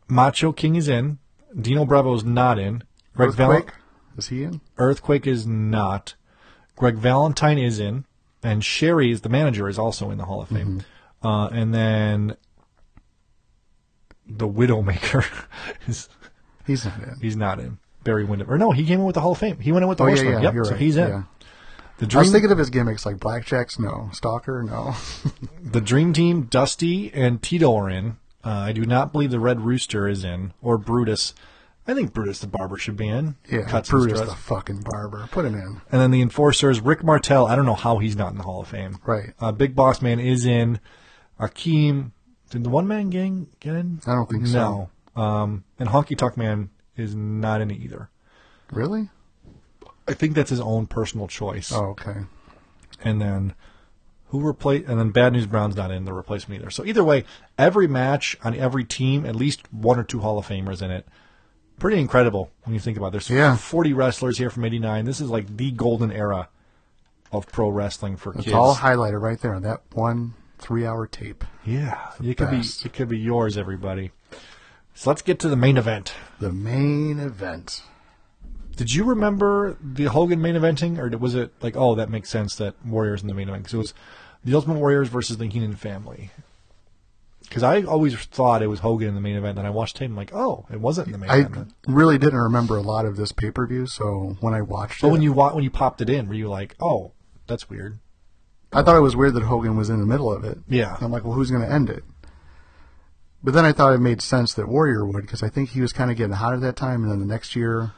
Macho 0.08 0.52
King 0.52 0.76
is 0.76 0.88
in. 0.88 1.18
Dino 1.60 1.86
Bravo 1.86 2.14
is 2.14 2.24
not 2.24 2.60
in. 2.60 2.84
Greg 3.16 3.32
Val- 3.34 3.52
Earthquake? 3.54 3.74
Is 4.16 4.28
he 4.28 4.44
in? 4.44 4.62
Earthquake 4.78 5.26
is 5.26 5.48
not. 5.48 6.14
Greg 6.76 6.98
Valentine 6.98 7.58
is 7.58 7.80
in. 7.80 8.06
And 8.44 8.64
Sherri 8.64 9.12
is 9.12 9.22
the 9.22 9.30
manager 9.30 9.68
is 9.70 9.78
also 9.78 10.10
in 10.12 10.18
the 10.18 10.26
Hall 10.26 10.42
of 10.42 10.50
Fame. 10.50 10.84
Uh, 11.24 11.48
and 11.48 11.74
then 11.74 12.36
the 14.28 14.48
Widowmaker 14.48 15.26
is 15.88 16.10
He's 16.66 16.86
not 16.86 17.02
in. 17.04 17.16
he's 17.22 17.36
not 17.36 17.60
in. 17.60 17.78
Barry 18.04 18.24
Windham. 18.24 18.50
Or 18.50 18.58
no, 18.58 18.72
he 18.72 18.86
came 18.86 19.00
in 19.00 19.06
with 19.06 19.16
the 19.16 19.22
Hall 19.22 19.34
of 19.34 19.38
Fame. 19.38 19.60
He 19.60 19.72
went 19.72 19.84
in 19.84 19.90
with 19.90 19.98
the 20.00 20.04
Oh, 20.06 20.08
yeah, 20.08 20.14
Horseman. 20.16 20.34
yeah, 20.34 20.42
yep, 20.42 20.54
you're 20.54 20.66
so 20.66 20.76
he's 20.76 20.98
in. 20.98 21.08
Yeah. 21.10 21.24
The 21.98 22.06
I 22.06 22.06
was 22.06 22.10
Dream 22.30 22.32
thinking 22.32 22.52
of 22.52 22.58
his 22.58 22.70
gimmicks 22.72 23.06
like 23.06 23.18
Blackjacks, 23.18 23.78
no. 23.78 24.10
Stalker, 24.14 24.64
no. 24.64 24.96
The 25.64 25.82
Dream 25.82 26.14
Team, 26.14 26.44
Dusty 26.44 27.14
and 27.14 27.42
Tito 27.44 27.76
are 27.76 27.90
in. 27.90 28.18
Uh, 28.44 28.50
I 28.50 28.72
do 28.72 28.86
not 28.88 29.12
believe 29.12 29.30
the 29.30 29.40
Red 29.40 29.62
Rooster 29.62 30.08
is 30.08 30.24
in, 30.24 30.54
or 30.64 30.80
Brutus. 30.80 31.36
I 31.88 31.94
think 31.94 32.14
Brutus 32.14 32.40
the 32.40 32.48
Barber 32.48 32.78
should 32.78 32.96
be 32.96 33.08
in. 33.08 33.36
yeah, 33.50 33.64
Cuts 33.64 33.90
Brutus 33.90 34.22
the 34.22 34.28
fucking 34.36 34.82
barber. 34.82 35.28
Put 35.32 35.46
him 35.46 35.56
in. 35.56 35.82
And 35.92 36.02
then 36.02 36.12
the 36.12 36.22
Enforcers, 36.22 36.80
Rick 36.80 37.04
Martel. 37.04 37.48
I 37.48 37.56
don't 37.56 37.66
know 37.66 37.74
how 37.74 37.98
he's 37.98 38.16
not 38.16 38.32
in 38.32 38.38
the 38.38 38.44
Hall 38.44 38.62
of 38.62 38.68
Fame. 38.68 39.00
Right. 39.06 39.34
Uh, 39.40 39.52
Big 39.52 39.76
Boss 39.76 40.02
Man 40.02 40.20
is 40.20 40.46
in. 40.46 40.80
Akeem, 41.40 42.12
did 42.52 42.64
the 42.64 42.70
one 42.70 42.88
man 42.88 43.10
gang 43.10 43.48
get 43.60 43.76
in? 43.76 44.00
I 44.06 44.14
don't 44.14 44.30
think 44.30 44.46
so. 44.46 44.90
No. 45.16 45.22
Um, 45.22 45.64
and 45.80 45.90
Honky 45.90 46.16
Tonk 46.16 46.38
Man 46.38 46.70
is 46.96 47.16
not 47.16 47.62
in 47.62 47.72
it 47.72 47.80
either. 47.80 48.10
Really? 48.72 49.10
I 50.08 50.14
think 50.14 50.36
that's 50.36 50.50
his 50.52 50.62
own 50.62 50.86
personal 50.88 51.28
choice. 51.28 51.72
Oh, 51.74 51.86
okay. 51.92 52.22
And 53.04 53.20
then 53.20 53.56
who 54.28 54.46
replace? 54.46 54.86
And 54.88 55.00
then 55.00 55.10
Bad 55.10 55.34
News 55.34 55.48
Brown's 55.48 55.76
not 55.76 55.92
in 55.92 56.06
the 56.06 56.14
replacement 56.14 56.62
either. 56.62 56.70
So 56.70 56.86
either 56.86 57.04
way, 57.04 57.26
every 57.58 57.88
match 57.88 58.38
on 58.44 58.56
every 58.56 58.84
team, 58.86 59.26
at 59.26 59.36
least 59.36 59.72
one 59.74 59.98
or 60.00 60.04
two 60.04 60.20
Hall 60.20 60.38
of 60.38 60.48
Famers 60.48 60.82
in 60.82 60.92
it. 60.92 61.08
Pretty 61.82 62.00
incredible 62.00 62.52
when 62.64 62.76
you 62.76 62.80
think 62.80 62.96
about 62.96 63.08
it. 63.08 63.12
There's 63.14 63.30
Yeah. 63.32 63.56
40 63.58 63.92
wrestlers 63.92 64.38
here 64.38 64.52
from 64.52 64.66
'89. 64.66 65.04
This 65.06 65.20
is 65.20 65.32
like 65.32 65.58
the 65.58 65.72
golden 65.72 66.12
era 66.12 66.48
of 67.32 67.52
pro 67.52 67.70
wrestling 67.70 68.18
for 68.18 68.30
It's 68.34 68.42
kids. 68.42 68.48
It's 68.50 68.56
all 68.56 68.76
highlighted 68.76 69.20
right 69.20 69.42
there 69.42 69.56
on 69.56 69.64
that 69.64 69.82
one 69.92 70.36
three-hour 70.60 71.08
tape. 71.08 71.44
Yeah, 71.66 71.98
it 72.24 72.38
could 72.38 72.52
be 72.52 72.60
it 72.60 72.94
could 72.94 73.10
be 73.10 73.18
yours, 73.18 73.58
everybody. 73.58 74.12
So 74.94 75.10
let's 75.10 75.24
get 75.24 75.40
to 75.40 75.50
the 75.50 75.56
main 75.56 75.76
event. 75.76 76.14
The 76.40 76.52
main 76.52 77.20
event. 77.20 77.82
Did 78.76 78.94
you 78.94 79.04
remember 79.04 79.76
the 79.82 80.04
Hogan 80.06 80.40
main 80.40 80.54
eventing, 80.54 81.00
or 81.00 81.18
was 81.18 81.34
it 81.34 81.52
like, 81.62 81.76
oh, 81.76 81.96
that 81.96 82.12
makes 82.12 82.30
sense 82.30 82.56
that 82.58 82.76
Warriors 82.86 83.24
in 83.24 83.28
the 83.28 83.34
main 83.34 83.50
event? 83.50 83.64
Because 83.64 83.74
it 83.74 83.78
was 83.78 83.94
the 84.46 84.54
Ultimate 84.54 84.78
Warriors 84.78 85.10
versus 85.10 85.38
the 85.38 85.48
Heenan 85.48 85.78
family. 85.78 86.30
Because 87.52 87.64
I 87.64 87.82
always 87.82 88.16
thought 88.16 88.62
it 88.62 88.68
was 88.68 88.80
Hogan 88.80 89.10
in 89.10 89.14
the 89.14 89.20
main 89.20 89.36
event, 89.36 89.58
and 89.58 89.68
I 89.68 89.72
watched 89.72 89.98
him, 89.98 90.16
like, 90.16 90.34
oh, 90.34 90.66
it 90.72 90.80
wasn't 90.80 91.08
in 91.08 91.12
the 91.12 91.18
main 91.18 91.30
I 91.30 91.40
event. 91.40 91.74
really 91.86 92.18
didn't 92.18 92.40
remember 92.40 92.78
a 92.78 92.82
lot 92.82 93.06
of 93.06 93.18
this 93.18 93.34
pay-per-view, 93.34 93.88
so 93.88 94.38
when 94.40 94.54
I 94.54 94.62
watched 94.62 95.02
But 95.02 95.10
it, 95.10 95.12
when 95.12 95.22
you 95.22 95.34
wa- 95.34 95.54
when 95.54 95.66
you 95.66 95.70
popped 95.70 96.00
it 96.00 96.10
in, 96.10 96.30
were 96.30 96.34
you 96.34 96.48
like, 96.48 96.78
oh, 96.80 97.12
that's 97.48 97.70
weird? 97.70 98.00
I 98.72 98.84
thought 98.84 98.96
it 98.96 99.02
was 99.02 99.18
weird 99.18 99.34
that 99.34 99.44
Hogan 99.44 99.76
was 99.76 99.90
in 99.90 100.00
the 100.00 100.06
middle 100.06 100.32
of 100.32 100.46
it. 100.46 100.60
Yeah. 100.70 100.96
And 100.96 101.04
I'm 101.04 101.12
like, 101.12 101.26
well, 101.26 101.34
who's 101.34 101.52
going 101.52 101.62
to 101.62 101.70
end 101.70 101.90
it? 101.90 102.06
But 103.44 103.54
then 103.54 103.66
I 103.66 103.74
thought 103.74 103.92
it 103.92 104.00
made 104.00 104.22
sense 104.22 104.54
that 104.54 104.70
Warrior 104.70 105.06
would 105.06 105.24
because 105.24 105.44
I 105.44 105.50
think 105.50 105.72
he 105.72 105.82
was 105.82 105.92
kind 105.92 106.10
of 106.10 106.16
getting 106.16 106.32
hot 106.36 106.54
at 106.54 106.62
that 106.62 106.78
time, 106.78 107.04
and 107.04 107.12
then 107.12 107.20
the 107.20 107.26
next 107.26 107.54
year, 107.54 107.92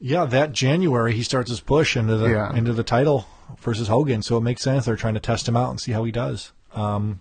Yeah, 0.00 0.24
that 0.24 0.52
January 0.52 1.12
he 1.12 1.22
starts 1.22 1.50
his 1.50 1.60
push 1.60 1.94
into 1.94 2.16
the 2.16 2.30
Yeah. 2.30 2.54
into 2.56 2.72
the 2.72 2.82
title 2.84 3.26
versus 3.60 3.88
Hogan, 3.88 4.22
so 4.22 4.38
it 4.38 4.42
makes 4.42 4.62
sense 4.62 4.86
they're 4.86 4.96
trying 4.96 5.12
to 5.14 5.20
test 5.20 5.46
him 5.46 5.56
out 5.58 5.68
and 5.70 5.78
see 5.78 5.92
how 5.92 6.04
he 6.04 6.10
does. 6.12 6.52
Um, 6.74 7.20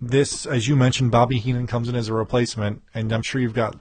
this, 0.00 0.46
as 0.46 0.66
you 0.68 0.76
mentioned, 0.76 1.10
Bobby 1.10 1.38
Heenan 1.38 1.66
comes 1.66 1.88
in 1.88 1.94
as 1.94 2.08
a 2.08 2.14
replacement, 2.14 2.82
and 2.94 3.12
I'm 3.12 3.22
sure 3.22 3.40
you've 3.40 3.54
got 3.54 3.76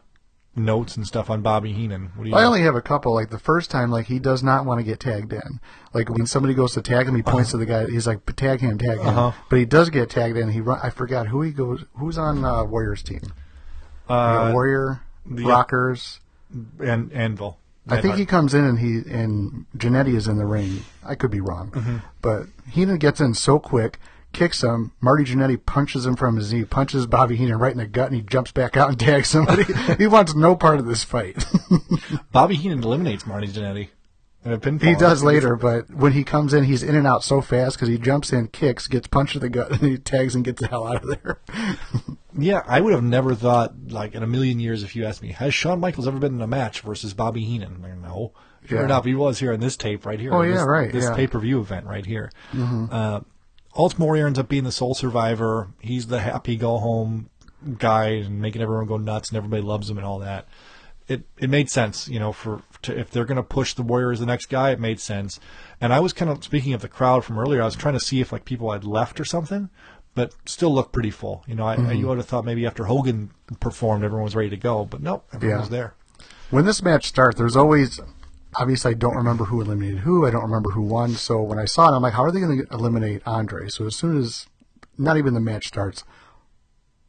notes 0.56 0.98
and 0.98 1.08
stuff 1.08 1.30
on 1.30 1.42
Bobby 1.42 1.72
Heenan. 1.72 2.12
What 2.16 2.24
do 2.26 2.30
you? 2.32 2.36
I 2.36 2.44
only 2.44 2.62
have 2.64 2.76
a 2.76 2.82
couple. 2.82 3.14
Like 3.14 3.30
the 3.30 3.40
first 3.40 3.72
time, 3.72 3.92
like 3.92 4.08
he 4.08 4.20
does 4.20 4.44
not 4.44 4.66
want 4.66 4.80
to 4.80 4.84
get 4.84 5.00
tagged 5.00 5.32
in. 5.32 5.60
Like 5.94 6.10
when 6.10 6.26
somebody 6.26 6.54
goes 6.54 6.74
to 6.74 6.82
tag 6.82 7.08
him, 7.08 7.16
he 7.16 7.22
points 7.22 7.52
to 7.52 7.58
the 7.58 7.66
guy. 7.66 7.86
He's 7.88 8.08
like, 8.08 8.26
"Tag 8.36 8.60
him, 8.60 8.78
tag 8.78 9.00
him." 9.00 9.08
Uh-huh. 9.08 9.32
But 9.50 9.60
he 9.60 9.66
does 9.66 9.90
get 9.90 10.10
tagged 10.10 10.38
in. 10.38 10.50
He 10.50 10.60
run, 10.62 10.80
I 10.84 10.90
forgot 10.90 11.28
who 11.28 11.42
he 11.42 11.52
goes. 11.52 11.86
Who's 11.96 12.18
on 12.18 12.44
uh, 12.44 12.64
Warriors 12.66 13.04
team? 13.04 13.22
Uh, 14.08 14.50
Warrior, 14.54 15.02
the- 15.26 15.46
Rockers. 15.46 16.20
and 16.80 17.12
Anvil. 17.14 17.58
I 17.88 18.02
think 18.02 18.16
he 18.18 18.26
comes 18.26 18.54
in 18.54 18.64
and 18.66 18.78
he 18.80 18.98
and 19.12 19.66
Jannetty 19.76 20.14
is 20.16 20.28
in 20.28 20.38
the 20.38 20.46
ring. 20.46 20.84
I 21.04 21.16
could 21.16 21.32
be 21.32 21.42
wrong, 21.42 21.72
Mhm. 21.72 22.04
but 22.22 22.46
Heenan 22.70 22.98
gets 22.98 23.20
in 23.20 23.34
so 23.34 23.58
quick, 23.58 24.00
kicks 24.34 24.62
him. 24.64 24.92
Marty 25.02 25.24
Jannetty 25.26 25.64
punches 25.66 26.06
him 26.06 26.16
from 26.16 26.36
his 26.36 26.54
knee, 26.54 26.64
punches 26.66 27.06
Bobby 27.08 27.36
Heenan 27.36 27.58
right 27.60 27.72
in 27.72 27.78
the 27.78 27.88
gut, 27.88 28.08
and 28.08 28.16
he 28.16 28.22
jumps 28.22 28.52
back 28.52 28.78
out 28.78 28.90
and 28.90 29.00
tags 29.00 29.28
somebody. 29.30 29.64
he 29.98 30.08
wants 30.08 30.36
no 30.36 30.56
part 30.56 30.80
of 30.80 30.86
this 30.86 31.04
fight. 31.04 31.44
Bobby 32.32 32.56
Heenan 32.56 32.84
eliminates 32.84 33.26
Marty 33.26 33.48
Jannetty. 33.48 33.90
in 34.46 34.54
a 34.54 34.58
pinfall. 34.60 34.84
he 34.88 34.96
does 34.96 35.24
later, 35.24 35.56
but 35.56 35.90
when 35.90 36.14
he 36.14 36.24
comes 36.24 36.54
in, 36.54 36.64
he's 36.64 36.84
in 36.84 36.96
and 36.96 37.06
out 37.08 37.24
so 37.24 37.42
fast 37.42 37.76
because 37.76 37.90
he 37.90 37.98
jumps 37.98 38.32
in, 38.32 38.48
kicks, 38.48 38.88
gets 38.88 39.08
punched 39.08 39.36
in 39.36 39.42
the 39.42 39.50
gut, 39.50 39.72
and 39.82 39.82
he 39.82 39.98
tags 39.98 40.36
and 40.36 40.46
gets 40.46 40.62
the 40.62 40.68
hell 40.68 40.88
out 40.88 41.04
of 41.04 41.10
there. 41.10 41.40
Yeah, 42.38 42.62
I 42.68 42.80
would 42.80 42.94
have 42.94 43.04
never 43.04 43.34
thought, 43.36 43.74
like 43.90 44.14
in 44.16 44.24
a 44.24 44.28
million 44.28 44.60
years, 44.60 44.84
if 44.84 44.96
you 44.96 45.06
asked 45.06 45.22
me, 45.22 45.32
has 45.34 45.54
Shawn 45.54 45.80
Michaels 45.80 46.08
ever 46.08 46.20
been 46.20 46.36
in 46.36 46.42
a 46.42 46.48
match 46.48 46.82
versus 46.82 47.14
Bobby 47.14 47.44
Heenan? 47.44 47.82
Like, 47.82 47.98
no. 47.98 48.34
Sure 48.66 48.80
Yeah. 48.80 48.86
enough, 48.86 49.06
he 49.06 49.16
was 49.16 49.40
here 49.40 49.52
in 49.52 49.60
this 49.62 49.76
tape 49.78 50.06
right 50.06 50.20
here. 50.20 50.34
Oh, 50.34 50.42
yeah, 50.44 50.54
this, 50.58 50.64
right, 50.64 50.92
This 50.92 51.04
yeah. 51.06 51.16
pay 51.16 51.28
per 51.28 51.40
view 51.40 51.60
event 51.60 51.86
right 51.88 52.06
here. 52.06 52.30
Mhm. 52.54 52.92
Uh, 52.94 53.22
Warrior 53.98 54.28
ends 54.28 54.38
up 54.40 54.50
being 54.50 54.64
the 54.66 54.72
sole 54.72 54.94
survivor. 54.94 55.70
He's 55.80 56.08
the 56.08 56.20
happy 56.20 56.56
go 56.56 56.78
home 56.80 57.30
guy 57.78 58.10
and 58.10 58.42
making 58.42 58.62
everyone 58.62 58.86
go 58.88 58.98
nuts, 58.98 59.30
and 59.30 59.38
everybody 59.38 59.62
loves 59.62 59.90
him 59.90 59.98
and 59.98 60.06
all 60.06 60.20
that. 60.20 60.48
It 61.08 61.24
it 61.38 61.50
made 61.50 61.70
sense, 61.70 62.08
you 62.08 62.20
know, 62.20 62.32
for 62.32 62.62
to, 62.84 62.98
if 62.98 63.10
they're 63.10 63.26
going 63.26 63.38
to 63.38 63.44
push 63.44 63.74
the 63.74 63.82
Warrior 63.82 64.12
as 64.12 64.20
the 64.20 64.26
next 64.26 64.48
guy, 64.48 64.72
it 64.72 64.80
made 64.80 65.00
sense. 65.00 65.40
And 65.82 65.92
I 65.94 66.00
was 66.00 66.14
kind 66.14 66.30
of 66.30 66.44
speaking 66.44 66.74
of 66.74 66.82
the 66.82 66.88
crowd 66.88 67.24
from 67.26 67.40
earlier. 67.40 67.62
I 67.62 67.66
was 67.66 67.76
trying 67.76 67.96
to 67.96 68.00
see 68.00 68.22
if 68.22 68.32
like 68.32 68.46
people 68.46 68.72
had 68.72 68.84
left 68.84 69.20
or 69.20 69.26
something, 69.26 69.70
but 70.14 70.36
still 70.46 70.74
looked 70.74 70.92
pretty 70.94 71.10
full. 71.12 71.44
You 71.48 71.56
know, 71.56 71.66
I, 71.66 71.74
I 71.74 71.78
Mhm. 71.78 71.98
you 72.00 72.08
would 72.08 72.18
have 72.18 72.28
thought 72.28 72.46
maybe 72.46 72.66
after 72.68 72.86
Hogan 72.86 73.32
performed, 73.60 74.04
everyone 74.04 74.26
was 74.26 74.36
ready 74.36 74.50
to 74.52 74.58
go, 74.58 74.86
but 74.86 75.02
nope, 75.02 75.26
everyone 75.34 75.58
Yeah. 75.58 75.62
was 75.62 75.70
there. 75.70 75.96
When 76.52 76.66
this 76.66 76.84
match 76.84 77.08
starts, 77.08 77.38
there's 77.38 77.56
always 77.56 78.00
obviously 78.56 78.92
I 78.92 78.94
don't 78.96 79.16
remember 79.16 79.46
who 79.46 79.62
eliminated 79.62 80.00
who. 80.00 80.26
I 80.26 80.32
don't 80.32 80.44
remember 80.44 80.72
who 80.72 80.82
won. 80.82 81.12
So 81.12 81.42
when 81.42 81.60
I 81.60 81.66
saw 81.66 81.92
it, 81.92 81.96
I'm 81.96 82.02
like, 82.02 82.14
how 82.14 82.24
are 82.24 82.32
they 82.32 82.40
going 82.40 82.66
to 82.66 82.74
eliminate 82.74 83.22
Andre? 83.26 83.68
So 83.70 83.86
as 83.86 83.96
soon 83.96 84.18
as 84.18 84.48
not 84.98 85.18
even 85.18 85.34
the 85.34 85.40
match 85.40 85.68
starts, 85.68 86.04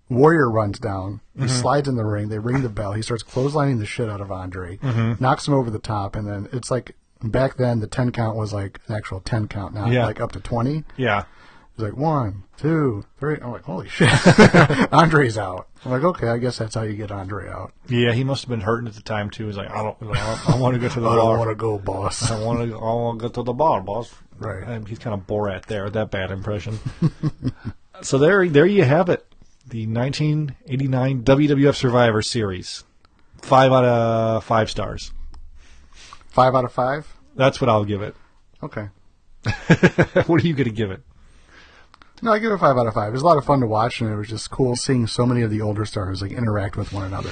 Warrior 0.09 0.51
runs 0.51 0.79
down. 0.81 1.21
He 1.37 1.45
Mhm. 1.45 1.49
slides 1.49 1.89
in 1.89 1.95
the 1.97 2.05
ring. 2.05 2.29
They 2.29 2.39
ring 2.41 2.63
the 2.63 2.69
bell. 2.69 2.95
He 2.95 3.03
starts 3.03 3.23
clotheslining 3.23 3.79
the 3.79 3.87
shit 3.87 4.11
out 4.11 4.21
of 4.21 4.33
Andre, 4.33 4.77
Mhm. 4.79 5.21
knocks 5.21 5.47
him 5.47 5.55
over 5.55 5.71
the 5.71 5.79
top, 5.79 6.17
and 6.17 6.27
then 6.27 6.49
it's 6.53 6.69
like 6.71 6.97
back 7.23 7.57
then 7.57 7.79
the 7.81 7.87
ten 7.87 8.11
count 8.11 8.37
was 8.37 8.53
like 8.53 8.81
an 8.89 8.97
actual 8.97 9.21
ten 9.21 9.47
count, 9.47 9.73
not 9.75 9.91
Yeah. 9.93 10.07
like 10.07 10.21
up 10.21 10.33
to 10.33 10.41
twenty. 10.41 10.83
Yeah. 10.97 11.25
It's 11.81 11.95
like 11.95 11.97
one, 11.97 12.43
two, 12.59 13.07
three. 13.19 13.39
I'm 13.41 13.53
like, 13.53 13.63
holy 13.63 13.89
shit, 13.89 14.11
Andre's 14.93 15.39
out. 15.39 15.67
I'm 15.83 15.93
like, 15.93 16.05
okay, 16.05 16.29
I 16.29 16.37
guess 16.37 16.59
that's 16.59 16.75
how 16.75 16.83
you 16.83 16.95
get 16.95 17.11
Andre 17.11 17.49
out. 17.49 17.73
Yeah, 17.89 18.13
he 18.13 18.23
must 18.23 18.43
have 18.43 18.51
been 18.51 18.61
hurting 18.61 18.87
at 18.87 18.95
the 18.95 19.01
time 19.01 19.31
too. 19.31 19.47
He's 19.47 19.57
like, 19.57 19.71
I 19.71 19.83
don't, 19.83 19.97
I, 20.03 20.05
don't, 20.05 20.51
I 20.51 20.61
want 20.61 20.75
to 20.75 20.81
go 20.81 20.91
to 20.91 21.01
the 21.01 21.09
ball. 21.09 21.13
I 21.13 21.17
bar. 21.17 21.31
don't 21.31 21.39
want 21.39 21.51
to 21.51 21.55
go, 21.55 21.79
boss. 21.79 22.31
I 22.31 22.45
want 22.45 22.69
to. 22.69 22.77
I 22.77 22.81
want 22.81 23.19
to 23.19 23.29
go 23.29 23.33
to 23.33 23.43
the 23.43 23.55
bar, 23.55 23.81
boss. 23.81 24.13
Right. 24.39 24.63
And 24.63 24.87
he's 24.87 24.99
kind 24.99 25.15
of 25.15 25.27
Borat 25.27 25.67
there. 25.67 25.89
That 25.89 26.11
bad 26.11 26.31
impression. 26.31 26.79
so 28.03 28.19
there, 28.19 28.47
there 28.47 28.67
you 28.67 28.85
have 28.85 29.09
it. 29.09 29.25
The 29.67 29.87
1989 29.87 31.23
WWF 31.23 31.77
Survivor 31.77 32.21
Series. 32.21 32.85
Five 33.41 33.73
out 33.73 33.85
of 33.87 34.45
five 34.45 34.71
stars. 34.71 35.13
Five 36.29 36.55
out 36.55 36.67
of 36.67 36.73
five. 36.73 37.07
That's 37.37 37.59
what 37.59 37.71
I'll 37.71 37.87
give 37.87 38.03
it. 38.03 38.15
Okay. 38.63 38.89
what 40.27 40.43
are 40.43 40.47
you 40.47 40.53
going 40.53 40.69
to 40.69 40.71
give 40.71 40.91
it? 40.91 41.03
No, 42.23 42.33
I 42.33 42.39
give 42.39 42.51
it 42.53 42.55
a 42.55 42.59
five 42.59 42.77
out 42.77 42.87
of 42.87 42.95
five. 42.95 43.09
It 43.09 43.13
was 43.13 43.23
a 43.23 43.27
lot 43.27 43.39
of 43.39 43.45
fun 43.45 43.61
to 43.61 43.67
watch, 43.67 44.01
and 44.01 44.11
it 44.11 44.17
was 44.17 44.29
just 44.29 44.51
cool 44.51 44.77
seeing 44.77 45.07
so 45.07 45.25
many 45.27 45.43
of 45.43 45.51
the 45.51 45.61
older 45.61 45.85
stars 45.85 46.23
like 46.23 46.33
interact 46.33 46.77
with 46.77 46.93
one 46.93 47.05
another. 47.05 47.31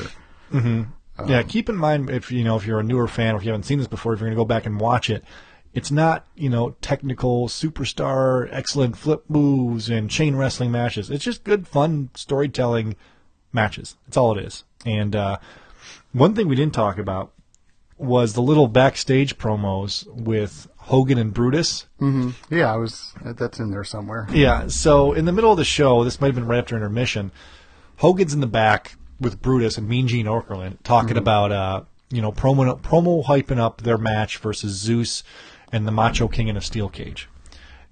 hmm 0.51 0.83
Um, 1.19 1.29
yeah, 1.29 1.43
keep 1.43 1.69
in 1.69 1.77
mind 1.77 2.11
if 2.11 2.31
you 2.31 2.45
know 2.45 2.57
if 2.57 2.67
you're 2.67 2.81
a 2.81 2.85
newer 2.85 3.09
fan 3.09 3.35
or 3.35 3.39
if 3.39 3.45
you 3.45 3.51
haven't 3.51 3.65
seen 3.65 3.79
this 3.79 3.89
before, 3.89 4.15
if 4.15 4.21
you're 4.21 4.29
going 4.29 4.37
to 4.37 4.41
go 4.41 4.45
back 4.47 4.67
and 4.67 4.81
watch 4.81 5.11
it, 5.11 5.25
it's 5.75 5.91
not 5.91 6.27
you 6.35 6.49
know 6.49 6.77
technical 6.81 7.49
superstar, 7.49 8.49
excellent 8.51 8.97
flip 8.97 9.25
moves 9.29 9.91
and 9.91 10.11
chain 10.11 10.37
wrestling 10.37 10.71
matches. 10.71 11.11
It's 11.11 11.25
just 11.25 11.45
good, 11.45 11.67
fun 11.69 12.11
storytelling 12.15 12.97
matches. 13.53 13.97
That's 14.07 14.17
all 14.17 14.37
it 14.39 14.45
is. 14.45 14.65
And 14.87 15.15
uh, 15.17 15.39
one 16.13 16.35
thing 16.35 16.49
we 16.49 16.57
didn't 16.57 16.75
talk 16.75 16.99
about 16.99 17.33
was 17.99 18.35
the 18.35 18.43
little 18.43 18.69
backstage 18.69 19.37
promos 19.39 20.07
with 20.07 20.69
Hogan 20.89 21.19
and 21.19 21.33
Brutus. 21.35 21.87
hmm 21.99 22.31
Yeah, 22.51 22.73
I 22.73 22.77
was. 22.77 23.13
That's 23.25 23.59
in 23.61 23.71
there 23.71 23.85
somewhere. 23.85 24.27
Yeah, 24.33 24.69
so 24.69 25.13
in 25.13 25.25
the 25.25 25.33
middle 25.33 25.51
of 25.53 25.57
the 25.59 25.65
show, 25.65 26.03
this 26.05 26.21
might 26.21 26.29
have 26.29 26.35
been 26.35 26.47
right 26.47 26.59
after 26.59 26.77
intermission, 26.77 27.31
Hogan's 27.97 28.33
in 28.35 28.41
the 28.41 28.47
back 28.47 28.97
with 29.21 29.43
Brutus 29.43 29.77
and 29.79 29.89
Mean 29.89 30.09
Gene 30.09 30.27
Okerlund 30.27 30.79
talking 30.85 31.17
Mhm. 31.17 31.21
about, 31.21 31.53
uh, 31.53 31.81
you 32.11 32.23
know, 32.23 32.33
promo, 32.33 32.81
promo 32.81 33.25
hyping 33.25 33.59
up 33.59 33.83
their 33.83 33.99
match 33.99 34.39
versus 34.39 34.73
Zeus 34.79 35.23
and 35.73 35.87
the 35.87 35.93
Macho 35.93 36.29
King 36.29 36.49
in 36.49 36.57
a 36.57 36.61
steel 36.61 36.89
cage. 36.89 37.29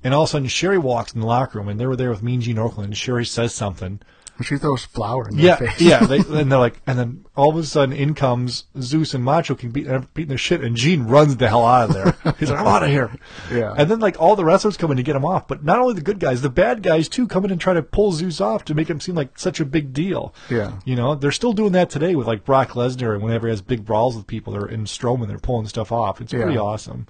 And 0.04 0.14
all 0.14 0.22
of 0.22 0.28
a 0.28 0.32
sudden, 0.32 0.48
Sherri 0.48 0.78
walks 0.78 1.12
in 1.12 1.20
the 1.20 1.26
locker 1.26 1.58
room, 1.58 1.68
and 1.68 1.78
they 1.80 1.86
were 1.86 1.96
there 1.96 2.10
with 2.10 2.22
Mean 2.22 2.40
Gene 2.40 2.56
Okerlund, 2.56 2.84
and 2.84 2.96
Sherri 2.96 3.24
says 3.26 3.52
something. 3.52 4.00
She 4.42 4.56
throws 4.58 4.84
flour 4.84 5.28
in 5.28 5.38
Yeah, 5.38 5.56
their 5.56 5.70
face. 5.70 5.80
yeah. 5.80 6.00
They, 6.06 6.18
and 6.40 6.52
they're 6.52 6.58
like, 6.58 6.80
and 6.86 6.98
then 6.98 7.24
all 7.36 7.50
of 7.50 7.56
a 7.56 7.64
sudden, 7.64 7.94
in 7.94 8.14
comes 8.14 8.64
Zeus 8.80 9.14
and 9.14 9.24
Macho 9.24 9.54
King 9.54 9.70
beating, 9.70 10.06
beating 10.14 10.28
their 10.28 10.38
shit, 10.38 10.62
and 10.62 10.76
Gene 10.76 11.04
runs 11.04 11.36
the 11.36 11.48
hell 11.48 11.64
out 11.64 11.88
of 11.88 11.94
there. 11.94 12.34
He's 12.38 12.50
like, 12.50 12.60
I'm 12.60 12.66
out 12.66 12.82
of 12.82 12.90
here. 12.90 13.10
Yeah. 13.50 13.74
And 13.76 13.90
then 13.90 13.98
like 14.00 14.20
all 14.20 14.36
the 14.36 14.44
wrestlers 14.44 14.76
come 14.76 14.90
in 14.90 14.98
to 14.98 15.02
get 15.02 15.16
him 15.16 15.24
off, 15.24 15.48
but 15.48 15.64
not 15.64 15.78
only 15.78 15.94
the 15.94 16.00
good 16.02 16.18
guys, 16.20 16.42
the 16.42 16.50
bad 16.50 16.82
guys 16.82 17.08
too 17.08 17.26
come 17.26 17.44
in 17.44 17.50
and 17.50 17.60
try 17.60 17.72
to 17.74 17.82
pull 17.82 18.12
Zeus 18.12 18.40
off 18.40 18.64
to 18.66 18.74
make 18.74 18.88
him 18.90 19.00
seem 19.00 19.14
like 19.14 19.38
such 19.38 19.58
a 19.60 19.64
big 19.64 19.92
deal. 19.92 20.34
Yeah. 20.50 20.72
You 20.84 20.96
know, 20.96 21.14
they're 21.14 21.32
still 21.32 21.52
doing 21.54 21.72
that 21.72 21.88
today 21.90 22.14
with 22.14 22.26
like 22.26 22.44
Brock 22.44 22.70
Lesnar 22.70 23.14
and 23.14 23.22
whenever 23.22 23.46
he 23.46 23.50
has 23.52 23.62
big 23.62 23.84
brawls 23.84 24.16
with 24.16 24.26
people, 24.26 24.52
they're 24.52 24.66
in 24.66 24.84
Strowman, 24.84 25.28
they're 25.28 25.38
pulling 25.38 25.66
stuff 25.66 25.90
off. 25.92 26.20
It's 26.20 26.32
pretty 26.32 26.54
Yeah. 26.54 26.60
awesome. 26.60 27.06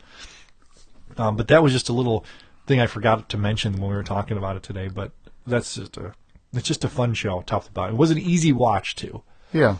Um, 1.18 1.36
but 1.36 1.48
that 1.48 1.62
was 1.62 1.72
just 1.72 1.88
a 1.88 1.92
little 1.92 2.24
thing 2.66 2.80
I 2.80 2.86
forgot 2.86 3.28
to 3.30 3.38
mention 3.38 3.72
when 3.74 3.90
we 3.90 3.96
were 3.96 4.02
talking 4.02 4.36
about 4.36 4.56
it 4.56 4.62
today. 4.62 4.88
But 4.88 5.12
that's 5.46 5.74
just 5.74 5.96
a 5.96 6.12
it's 6.58 6.68
just 6.68 6.84
a 6.84 6.88
fun 6.88 7.14
show, 7.14 7.42
top 7.42 7.64
to 7.64 7.72
bottom. 7.72 7.94
It 7.94 7.98
was 7.98 8.10
an 8.10 8.18
easy 8.18 8.52
watch 8.52 8.94
too. 8.96 9.22
Yeah. 9.52 9.76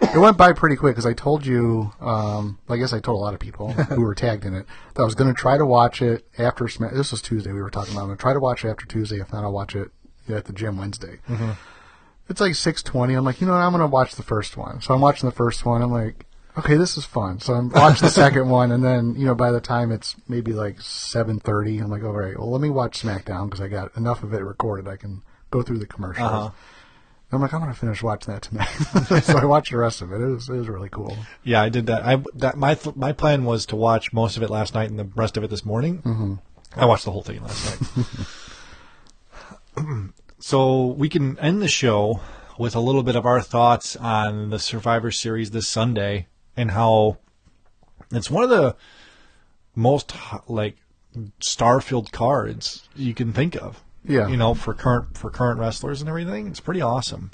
It 0.00 0.18
went 0.18 0.36
by 0.36 0.52
pretty 0.52 0.76
quick 0.76 0.94
because 0.94 1.06
I 1.06 1.12
told 1.12 1.44
you, 1.44 1.92
um, 2.00 2.58
I 2.68 2.76
guess 2.76 2.92
I 2.92 3.00
told 3.00 3.16
a 3.16 3.20
lot 3.20 3.34
of 3.34 3.40
people 3.40 3.72
who 3.72 4.02
were 4.02 4.14
tagged 4.14 4.44
in 4.44 4.54
it 4.54 4.64
that 4.94 5.02
I 5.02 5.04
was 5.04 5.16
going 5.16 5.32
to 5.34 5.38
try 5.38 5.58
to 5.58 5.66
watch 5.66 6.00
it 6.02 6.24
after. 6.38 6.68
This 6.92 7.10
was 7.10 7.20
Tuesday 7.20 7.52
we 7.52 7.60
were 7.60 7.70
talking 7.70 7.94
about. 7.94 8.02
I'm 8.02 8.08
going 8.08 8.16
to 8.18 8.22
try 8.22 8.32
to 8.32 8.40
watch 8.40 8.64
it 8.64 8.68
after 8.68 8.86
Tuesday. 8.86 9.20
If 9.20 9.32
not, 9.32 9.42
I'll 9.42 9.52
watch 9.52 9.74
it 9.74 9.90
at 10.28 10.44
the 10.44 10.52
gym 10.52 10.76
Wednesday. 10.78 11.18
Mhm. 11.28 11.56
It's 12.28 12.40
like 12.42 12.54
six 12.54 12.82
twenty. 12.82 13.14
I'm 13.14 13.24
like, 13.24 13.40
you 13.40 13.46
know, 13.46 13.54
what, 13.54 13.60
I'm 13.60 13.72
gonna 13.72 13.86
watch 13.86 14.14
the 14.14 14.22
first 14.22 14.56
one. 14.58 14.82
So 14.82 14.92
I'm 14.92 15.00
watching 15.00 15.26
the 15.26 15.34
first 15.34 15.64
one. 15.64 15.80
I'm 15.80 15.90
like, 15.90 16.26
okay, 16.58 16.76
this 16.76 16.98
is 16.98 17.06
fun. 17.06 17.40
So 17.40 17.54
I'm 17.54 17.70
watching 17.74 18.04
the 18.06 18.12
second 18.12 18.50
one, 18.50 18.70
and 18.70 18.84
then 18.84 19.14
you 19.16 19.24
know, 19.24 19.34
by 19.34 19.50
the 19.50 19.62
time 19.62 19.90
it's 19.90 20.14
maybe 20.28 20.52
like 20.52 20.78
seven 20.82 21.40
thirty, 21.40 21.78
I'm 21.78 21.90
like, 21.90 22.04
all 22.04 22.12
right, 22.12 22.38
well, 22.38 22.50
let 22.50 22.60
me 22.60 22.68
watch 22.68 23.02
SmackDown 23.02 23.46
because 23.46 23.62
I 23.62 23.68
got 23.68 23.96
enough 23.96 24.22
of 24.22 24.34
it 24.34 24.44
recorded. 24.44 24.86
I 24.86 24.96
can 24.98 25.22
go 25.50 25.62
through 25.62 25.78
the 25.78 25.86
commercials. 25.86 26.28
Uh-huh. 26.28 26.50
I'm 27.30 27.42
like, 27.42 27.52
I'm 27.52 27.60
gonna 27.60 27.74
finish 27.74 28.02
watching 28.02 28.32
that 28.32 28.42
tonight. 28.42 29.22
so 29.24 29.36
I 29.36 29.44
watched 29.44 29.70
the 29.72 29.76
rest 29.78 30.00
of 30.00 30.12
it. 30.12 30.20
It 30.20 30.26
was 30.26 30.48
it 30.48 30.54
was 30.56 30.68
really 30.68 30.88
cool. 30.88 31.14
Yeah, 31.44 31.60
I 31.60 31.68
did 31.68 31.86
that. 31.86 32.02
I 32.06 32.22
that 32.36 32.56
my 32.56 32.74
th- 32.74 32.96
my 32.96 33.12
plan 33.12 33.44
was 33.44 33.66
to 33.66 33.76
watch 33.76 34.12
most 34.14 34.36
of 34.38 34.42
it 34.42 34.48
last 34.48 34.74
night 34.74 34.88
and 34.88 34.98
the 34.98 35.04
rest 35.04 35.36
of 35.36 35.44
it 35.44 35.50
this 35.50 35.64
morning. 35.64 36.00
Mhm. 36.02 36.38
I 36.74 36.86
watched 36.86 37.04
the 37.04 37.10
whole 37.10 37.22
thing 37.22 37.42
last 37.42 37.96
night. 37.96 38.06
so 40.38 40.86
we 40.86 41.08
can 41.08 41.38
end 41.38 41.60
the 41.62 41.68
show 41.68 42.20
with 42.58 42.74
a 42.74 42.80
little 42.80 43.02
bit 43.02 43.16
of 43.16 43.26
our 43.26 43.40
thoughts 43.40 43.94
on 43.96 44.50
the 44.50 44.58
Survivor 44.58 45.10
Series 45.10 45.50
this 45.50 45.68
Sunday 45.68 46.26
and 46.56 46.70
how 46.72 47.18
it's 48.10 48.30
one 48.30 48.42
of 48.44 48.50
the 48.50 48.74
most 49.74 50.12
like 50.48 50.76
star-filled 51.40 52.10
cards 52.12 52.88
you 52.96 53.14
can 53.14 53.32
think 53.32 53.54
of. 53.56 53.82
Yeah. 54.04 54.28
you 54.28 54.36
know, 54.36 54.54
for 54.54 54.74
current 54.74 55.16
for 55.18 55.30
current 55.30 55.60
wrestlers 55.60 56.00
and 56.00 56.08
everything, 56.08 56.46
it's 56.46 56.60
pretty 56.60 56.80
awesome. 56.80 57.30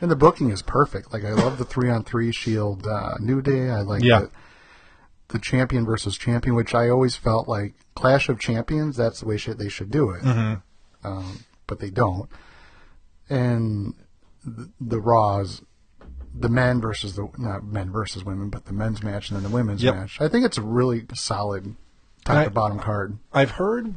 And 0.00 0.10
the 0.10 0.16
booking 0.16 0.50
is 0.50 0.62
perfect. 0.62 1.12
Like 1.12 1.24
I 1.24 1.32
love 1.32 1.58
the 1.58 1.64
three 1.64 1.90
on 1.90 2.04
three 2.04 2.32
Shield 2.32 2.86
uh, 2.86 3.14
New 3.20 3.40
Day. 3.42 3.70
I 3.70 3.80
like 3.82 4.02
Yeah. 4.02 4.20
the, 4.20 4.30
the 5.28 5.38
champion 5.38 5.84
versus 5.86 6.16
champion, 6.18 6.54
which 6.54 6.74
I 6.74 6.88
always 6.88 7.16
felt 7.16 7.48
like 7.48 7.74
Clash 7.94 8.28
of 8.28 8.38
Champions. 8.38 8.96
That's 8.96 9.20
the 9.20 9.26
way 9.26 9.36
should, 9.36 9.58
they 9.58 9.68
should 9.68 9.90
do 9.90 10.10
it, 10.10 10.22
Mhm. 10.22 10.62
um, 11.04 11.44
but 11.66 11.78
they 11.80 11.90
don't. 11.90 12.28
And 13.28 13.94
the, 14.44 14.70
the 14.80 15.00
Raws, 15.00 15.62
the 16.34 16.48
men 16.48 16.80
versus 16.80 17.14
the 17.16 17.28
not 17.38 17.64
men 17.64 17.90
versus 17.90 18.24
women, 18.24 18.50
but 18.50 18.66
the 18.66 18.72
men's 18.72 19.02
match 19.02 19.30
and 19.30 19.36
then 19.36 19.44
the 19.50 19.54
women's 19.54 19.82
Yep. 19.82 19.94
match. 19.94 20.20
I 20.20 20.28
think 20.28 20.44
it's 20.44 20.58
a 20.58 20.62
really 20.62 21.06
solid 21.14 21.76
top 22.24 22.36
I- 22.36 22.44
to 22.44 22.50
bottom 22.50 22.78
card. 22.78 23.18
I've 23.32 23.52
heard 23.52 23.94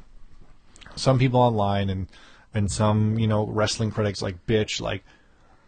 some 0.97 1.17
people 1.19 1.39
online 1.39 1.89
and 1.89 2.07
and 2.53 2.71
some 2.71 3.17
you 3.19 3.27
know 3.27 3.45
wrestling 3.47 3.91
critics 3.91 4.21
like 4.21 4.45
bitch 4.47 4.81
like 4.81 5.03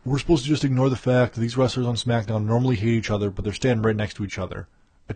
we're 0.05 0.17
supposed 0.17 0.43
to 0.43 0.49
just 0.49 0.63
ignore 0.63 0.89
the 0.89 0.95
fact 0.95 1.33
that 1.35 1.41
these 1.41 1.57
wrestlers 1.57 1.85
on 1.85 1.95
SmackDown 1.95 2.45
normally 2.45 2.77
hate 2.77 2.93
each 2.93 3.11
other, 3.11 3.29
but 3.29 3.43
they're 3.43 3.53
standing 3.53 3.83
right 3.83 3.95
next 3.95 4.13
to 4.15 4.23
each 4.23 4.39
other 4.39 4.67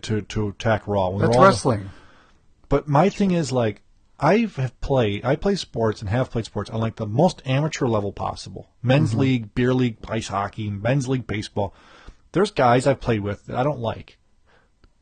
to 0.02 0.20
to 0.22 0.48
attack 0.48 0.86
Raw. 0.86 1.08
when 1.08 1.22
That's 1.22 1.38
wrestling. 1.38 1.90
But 2.68 2.86
my 2.88 3.08
thing 3.08 3.30
is 3.30 3.50
like 3.50 3.82
I 4.20 4.48
have 4.56 4.78
played 4.80 5.24
I 5.24 5.36
play 5.36 5.56
sports 5.56 6.00
and 6.00 6.10
have 6.10 6.30
played 6.30 6.44
sports 6.44 6.70
on 6.70 6.80
like 6.80 6.96
the 6.96 7.06
most 7.06 7.42
amateur 7.46 7.86
level 7.86 8.12
possible. 8.12 8.70
Men's 8.82 9.14
Mhm. 9.14 9.18
league, 9.18 9.54
beer 9.54 9.74
league, 9.74 9.96
ice 10.08 10.28
hockey, 10.28 10.70
men's 10.70 11.08
league 11.08 11.26
baseball. 11.26 11.74
There's 12.32 12.50
guys 12.50 12.86
I've 12.86 13.00
played 13.00 13.20
with 13.20 13.46
that 13.46 13.56
I 13.56 13.62
don't 13.62 13.80
like. 13.80 14.18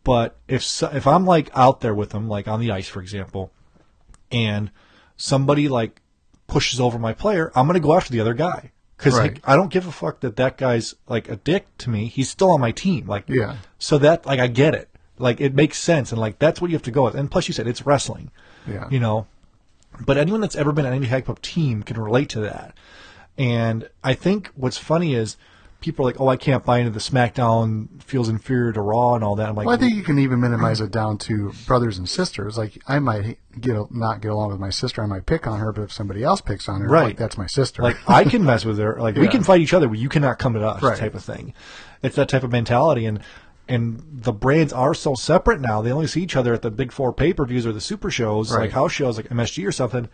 But 0.04 0.38
if 0.48 0.62
so, 0.62 0.90
if 0.92 1.06
I'm 1.06 1.24
like 1.26 1.50
out 1.54 1.80
there 1.80 1.94
with 1.94 2.10
them, 2.10 2.28
like 2.28 2.48
on 2.48 2.60
the 2.60 2.70
ice, 2.72 2.88
for 2.88 3.00
example, 3.00 3.50
and 4.30 4.70
somebody 5.22 5.68
like 5.68 6.00
pushes 6.48 6.80
over 6.80 6.98
my 6.98 7.12
player, 7.12 7.52
I'm 7.54 7.66
going 7.66 7.80
to 7.80 7.86
go 7.86 7.94
after 7.96 8.10
the 8.12 8.20
other 8.20 8.34
guy 8.34 8.72
because 8.96 9.16
Right. 9.18 9.34
like, 9.34 9.48
I 9.48 9.54
don't 9.54 9.70
give 9.70 9.86
a 9.86 9.92
fuck 9.92 10.20
that 10.20 10.36
that 10.36 10.56
guy's 10.58 10.94
like 11.08 11.28
a 11.28 11.36
dick 11.36 11.66
to 11.78 11.90
me. 11.90 12.06
He's 12.06 12.28
still 12.28 12.50
on 12.50 12.60
my 12.60 12.72
team. 12.72 13.06
Like, 13.06 13.24
Yeah. 13.28 13.58
So 13.78 13.98
that 13.98 14.26
like 14.26 14.40
I 14.40 14.48
get 14.48 14.74
it. 14.74 14.88
Like 15.18 15.40
it 15.40 15.54
makes 15.54 15.78
sense, 15.78 16.10
and 16.10 16.20
like 16.20 16.40
that's 16.40 16.60
what 16.60 16.70
you 16.70 16.74
have 16.76 16.82
to 16.82 16.90
go 16.90 17.04
with. 17.04 17.14
And 17.14 17.30
plus, 17.30 17.46
you 17.46 17.54
said 17.54 17.68
it's 17.68 17.86
wrestling. 17.86 18.30
Yeah. 18.66 18.88
You 18.90 18.98
know, 18.98 19.26
but 20.04 20.16
anyone 20.16 20.40
that's 20.40 20.56
ever 20.56 20.72
been 20.72 20.86
on 20.86 20.92
any 20.92 21.06
of 21.28 21.40
team 21.42 21.82
can 21.84 22.00
relate 22.00 22.28
to 22.30 22.40
that. 22.40 22.74
And 23.38 23.88
I 24.02 24.14
think 24.14 24.50
what's 24.56 24.78
funny 24.78 25.14
is 25.14 25.36
people 25.82 26.06
are 26.06 26.10
like, 26.10 26.20
"Oh, 26.20 26.28
I 26.28 26.36
can't 26.36 26.64
buy 26.64 26.78
into 26.78 26.90
the 26.90 27.00
SmackDown 27.00 28.02
feels 28.02 28.28
inferior 28.28 28.72
to 28.72 28.80
Raw 28.80 29.14
and 29.14 29.22
all 29.24 29.36
that." 29.36 29.48
I'm 29.48 29.54
like, 29.54 29.66
well, 29.66 29.74
I 29.74 29.78
think 29.78 29.94
you 29.94 30.02
can 30.02 30.18
even 30.18 30.40
minimize 30.40 30.80
it 30.80 30.90
down 30.90 31.18
to 31.18 31.52
brothers 31.66 31.98
and 31.98 32.08
sisters. 32.08 32.56
Like 32.56 32.78
I 32.88 32.98
might 32.98 33.38
get 33.60 33.76
a, 33.76 33.84
not 33.90 34.20
get 34.22 34.30
along 34.30 34.50
with 34.50 34.60
my 34.60 34.70
sister, 34.70 35.02
I 35.02 35.06
might 35.06 35.26
pick 35.26 35.46
on 35.46 35.58
her, 35.60 35.72
but 35.72 35.82
if 35.82 35.92
somebody 35.92 36.22
else 36.24 36.40
picks 36.40 36.68
on 36.68 36.80
her, 36.80 36.88
Right. 36.88 37.04
like 37.04 37.16
that's 37.18 37.36
my 37.36 37.46
sister. 37.46 37.82
Like 37.82 37.96
I 38.08 38.24
can 38.24 38.44
mess 38.44 38.64
with 38.64 38.78
her. 38.78 38.98
Like 39.00 39.16
we 39.16 39.28
can 39.28 39.42
fight 39.42 39.60
each 39.60 39.74
other, 39.74 39.88
but 39.88 39.98
you 39.98 40.08
cannot 40.08 40.38
come 40.38 40.56
at 40.56 40.62
us. 40.62 40.82
Right. 40.82 40.96
Type 40.98 41.14
of 41.14 41.22
thing. 41.24 41.52
It's 42.02 42.16
that 42.16 42.28
type 42.28 42.42
of 42.44 42.50
mentality, 42.52 43.04
and 43.06 43.20
and 43.68 44.02
the 44.12 44.32
brands 44.32 44.72
are 44.72 44.92
so 44.94 45.14
separate 45.14 45.60
now. 45.60 45.82
They 45.82 45.92
only 45.92 46.06
see 46.08 46.22
each 46.22 46.36
other 46.36 46.52
at 46.52 46.62
the 46.62 46.70
big 46.70 46.92
four 46.92 47.12
pay 47.12 47.32
per 47.32 47.44
views 47.44 47.66
or 47.66 47.72
the 47.72 47.80
super 47.80 48.10
shows, 48.10 48.52
Right. 48.52 48.62
like 48.62 48.72
house 48.72 48.92
shows, 48.92 49.16
like 49.16 49.28
MSG 49.30 49.66
or 49.66 49.72
something. 49.72 50.08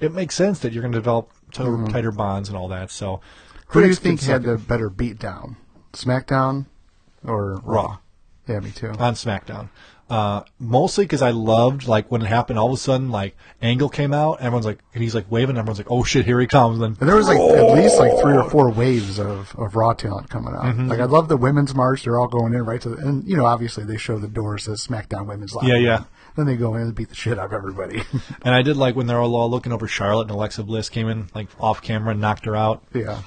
It 0.00 0.12
makes 0.12 0.34
sense 0.34 0.58
that 0.60 0.72
you're 0.72 0.82
going 0.82 0.92
to 0.92 0.98
develop 0.98 1.30
to- 1.52 1.62
Mhm. 1.62 1.92
tighter 1.92 2.10
bonds 2.10 2.48
and 2.48 2.56
all 2.58 2.66
that. 2.68 2.90
So, 2.90 3.20
Who 3.72 3.82
do 3.82 3.88
you 3.88 3.94
think 3.94 4.20
had 4.22 4.42
the 4.42 4.56
better 4.58 4.90
beatdown. 4.90 5.56
SmackDown 5.92 6.66
or 7.24 7.60
Raw? 7.64 7.98
Yeah, 8.48 8.60
me 8.60 8.70
too. 8.70 8.88
on 8.88 9.14
SmackDown. 9.14 9.68
Uh, 10.10 10.42
mostly 10.58 11.04
because 11.04 11.22
I 11.22 11.30
loved 11.30 11.86
like 11.86 12.10
when 12.10 12.20
it 12.20 12.26
happened. 12.26 12.58
All 12.58 12.66
of 12.66 12.74
a 12.74 12.76
sudden, 12.76 13.10
like 13.10 13.34
Angle 13.62 13.88
came 13.88 14.12
out, 14.12 14.40
everyone's 14.40 14.66
like, 14.66 14.80
and 14.92 15.02
he's 15.02 15.14
like 15.14 15.30
waving. 15.30 15.56
Everyone's 15.56 15.78
like, 15.78 15.90
"Oh 15.90 16.04
shit, 16.04 16.26
here 16.26 16.38
he 16.38 16.46
comes!" 16.46 16.80
And 16.82 16.98
And 17.00 17.08
there 17.08 17.16
was 17.16 17.28
like 17.28 17.38
at 17.38 17.72
least 17.74 17.98
like 17.98 18.20
three 18.20 18.36
or 18.36 18.50
four 18.50 18.68
waves 18.70 19.18
of, 19.18 19.54
of 19.56 19.74
raw 19.74 19.94
talent 19.94 20.28
coming 20.28 20.52
out. 20.54 20.64
Mhm. 20.64 20.90
Like 20.90 21.00
I 21.00 21.04
love 21.04 21.28
the 21.28 21.38
women's 21.38 21.74
march; 21.74 22.02
they're 22.04 22.18
all 22.20 22.28
going 22.28 22.52
in 22.52 22.62
right 22.66 22.80
to 22.82 22.90
the 22.90 22.96
and 22.96 23.24
you 23.26 23.38
know 23.38 23.46
obviously 23.46 23.84
they 23.84 23.96
show 23.96 24.18
the 24.18 24.28
doors 24.28 24.68
as 24.68 24.86
SmackDown 24.86 25.26
Women's 25.26 25.54
Locker 25.54 25.68
Yeah, 25.68 25.76
yeah. 25.78 26.04
Then 26.36 26.44
they 26.44 26.56
go 26.56 26.74
in 26.74 26.82
and 26.82 26.94
beat 26.94 27.08
the 27.08 27.14
shit 27.14 27.38
out 27.38 27.46
of 27.46 27.52
everybody. 27.54 28.02
And 28.42 28.54
I 28.54 28.60
did 28.60 28.76
like 28.76 28.96
when 28.96 29.06
they're 29.06 29.18
all 29.20 29.50
looking 29.50 29.72
over 29.72 29.86
Charlotte 29.86 30.22
and 30.22 30.30
Alexa 30.32 30.62
Bliss 30.64 30.90
came 30.90 31.08
in 31.08 31.28
like 31.34 31.48
off 31.58 31.80
camera 31.80 32.10
and 32.10 32.20
knocked 32.20 32.44
her 32.44 32.56
out. 32.56 32.82
Yeah. 32.92 33.22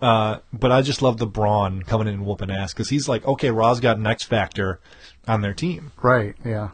Uh, 0.00 0.38
but 0.52 0.70
I 0.70 0.82
just 0.82 1.00
love 1.00 1.16
the 1.18 1.26
Braun 1.26 1.82
coming 1.82 2.06
in 2.06 2.14
and 2.14 2.26
whooping 2.26 2.50
ass 2.50 2.72
because 2.74 2.90
he's 2.90 3.08
like, 3.08 3.26
okay, 3.26 3.50
Raw's 3.50 3.80
got 3.80 3.96
an 3.96 4.06
X 4.06 4.22
factor 4.24 4.78
on 5.26 5.40
their 5.40 5.54
team. 5.54 5.92
right? 6.02 6.34
Yeah. 6.44 6.70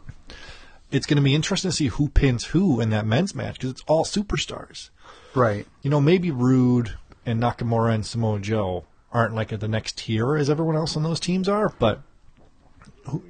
It's 0.91 1.07
going 1.07 1.16
to 1.16 1.23
be 1.23 1.35
interesting 1.35 1.70
to 1.70 1.77
see 1.77 1.87
who 1.87 2.09
pins 2.09 2.47
who 2.47 2.81
in 2.81 2.91
that 2.91 3.07
men's 3.07 3.35
match 3.35 3.55
because 3.55 3.70
it's 3.70 3.85
all 3.87 4.05
superstars. 4.05 4.91
Right. 5.35 5.66
You 5.83 5.89
know, 5.91 6.01
maybe 6.01 6.31
Roode 6.31 6.95
and 7.25 7.41
Nakamura 7.41 7.95
and 7.95 8.05
Samoa 8.05 8.41
Joe 8.41 8.85
aren't 9.12 9.35
like 9.35 9.53
at 9.53 9.61
the 9.61 9.68
next 9.68 9.99
tier 9.99 10.37
as 10.37 10.51
everyone 10.51 10.77
else 10.77 10.97
on 10.97 11.03
those 11.03 11.20
teams 11.20 11.49
are, 11.49 11.70
but 11.79 12.03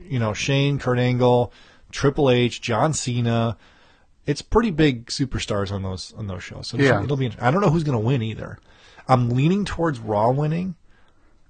you 0.09 0.18
know, 0.18 0.32
Shane, 0.32 0.78
Kurt 0.78 0.99
Angle, 0.99 1.53
Triple 1.90 2.30
H, 2.30 2.61
John 2.61 2.93
Cena, 2.93 3.57
it's 4.26 4.43
pretty 4.43 4.70
big 4.70 5.07
superstars 5.07 5.70
on 5.72 5.82
those 5.82 6.12
on 6.16 6.26
those 6.26 6.43
shows. 6.43 6.68
So 6.68 6.76
Yeah. 6.78 7.03
it'll 7.03 7.16
be. 7.16 7.30
I 7.40 7.51
don't 7.51 7.61
know 7.61 7.70
who's 7.70 7.84
going 7.84 7.99
to 7.99 8.05
win 8.05 8.22
either. 8.22 8.59
I'm 9.09 9.30
leaning 9.30 9.64
towards 9.64 9.98
Raw 9.98 10.30
winning, 10.30 10.76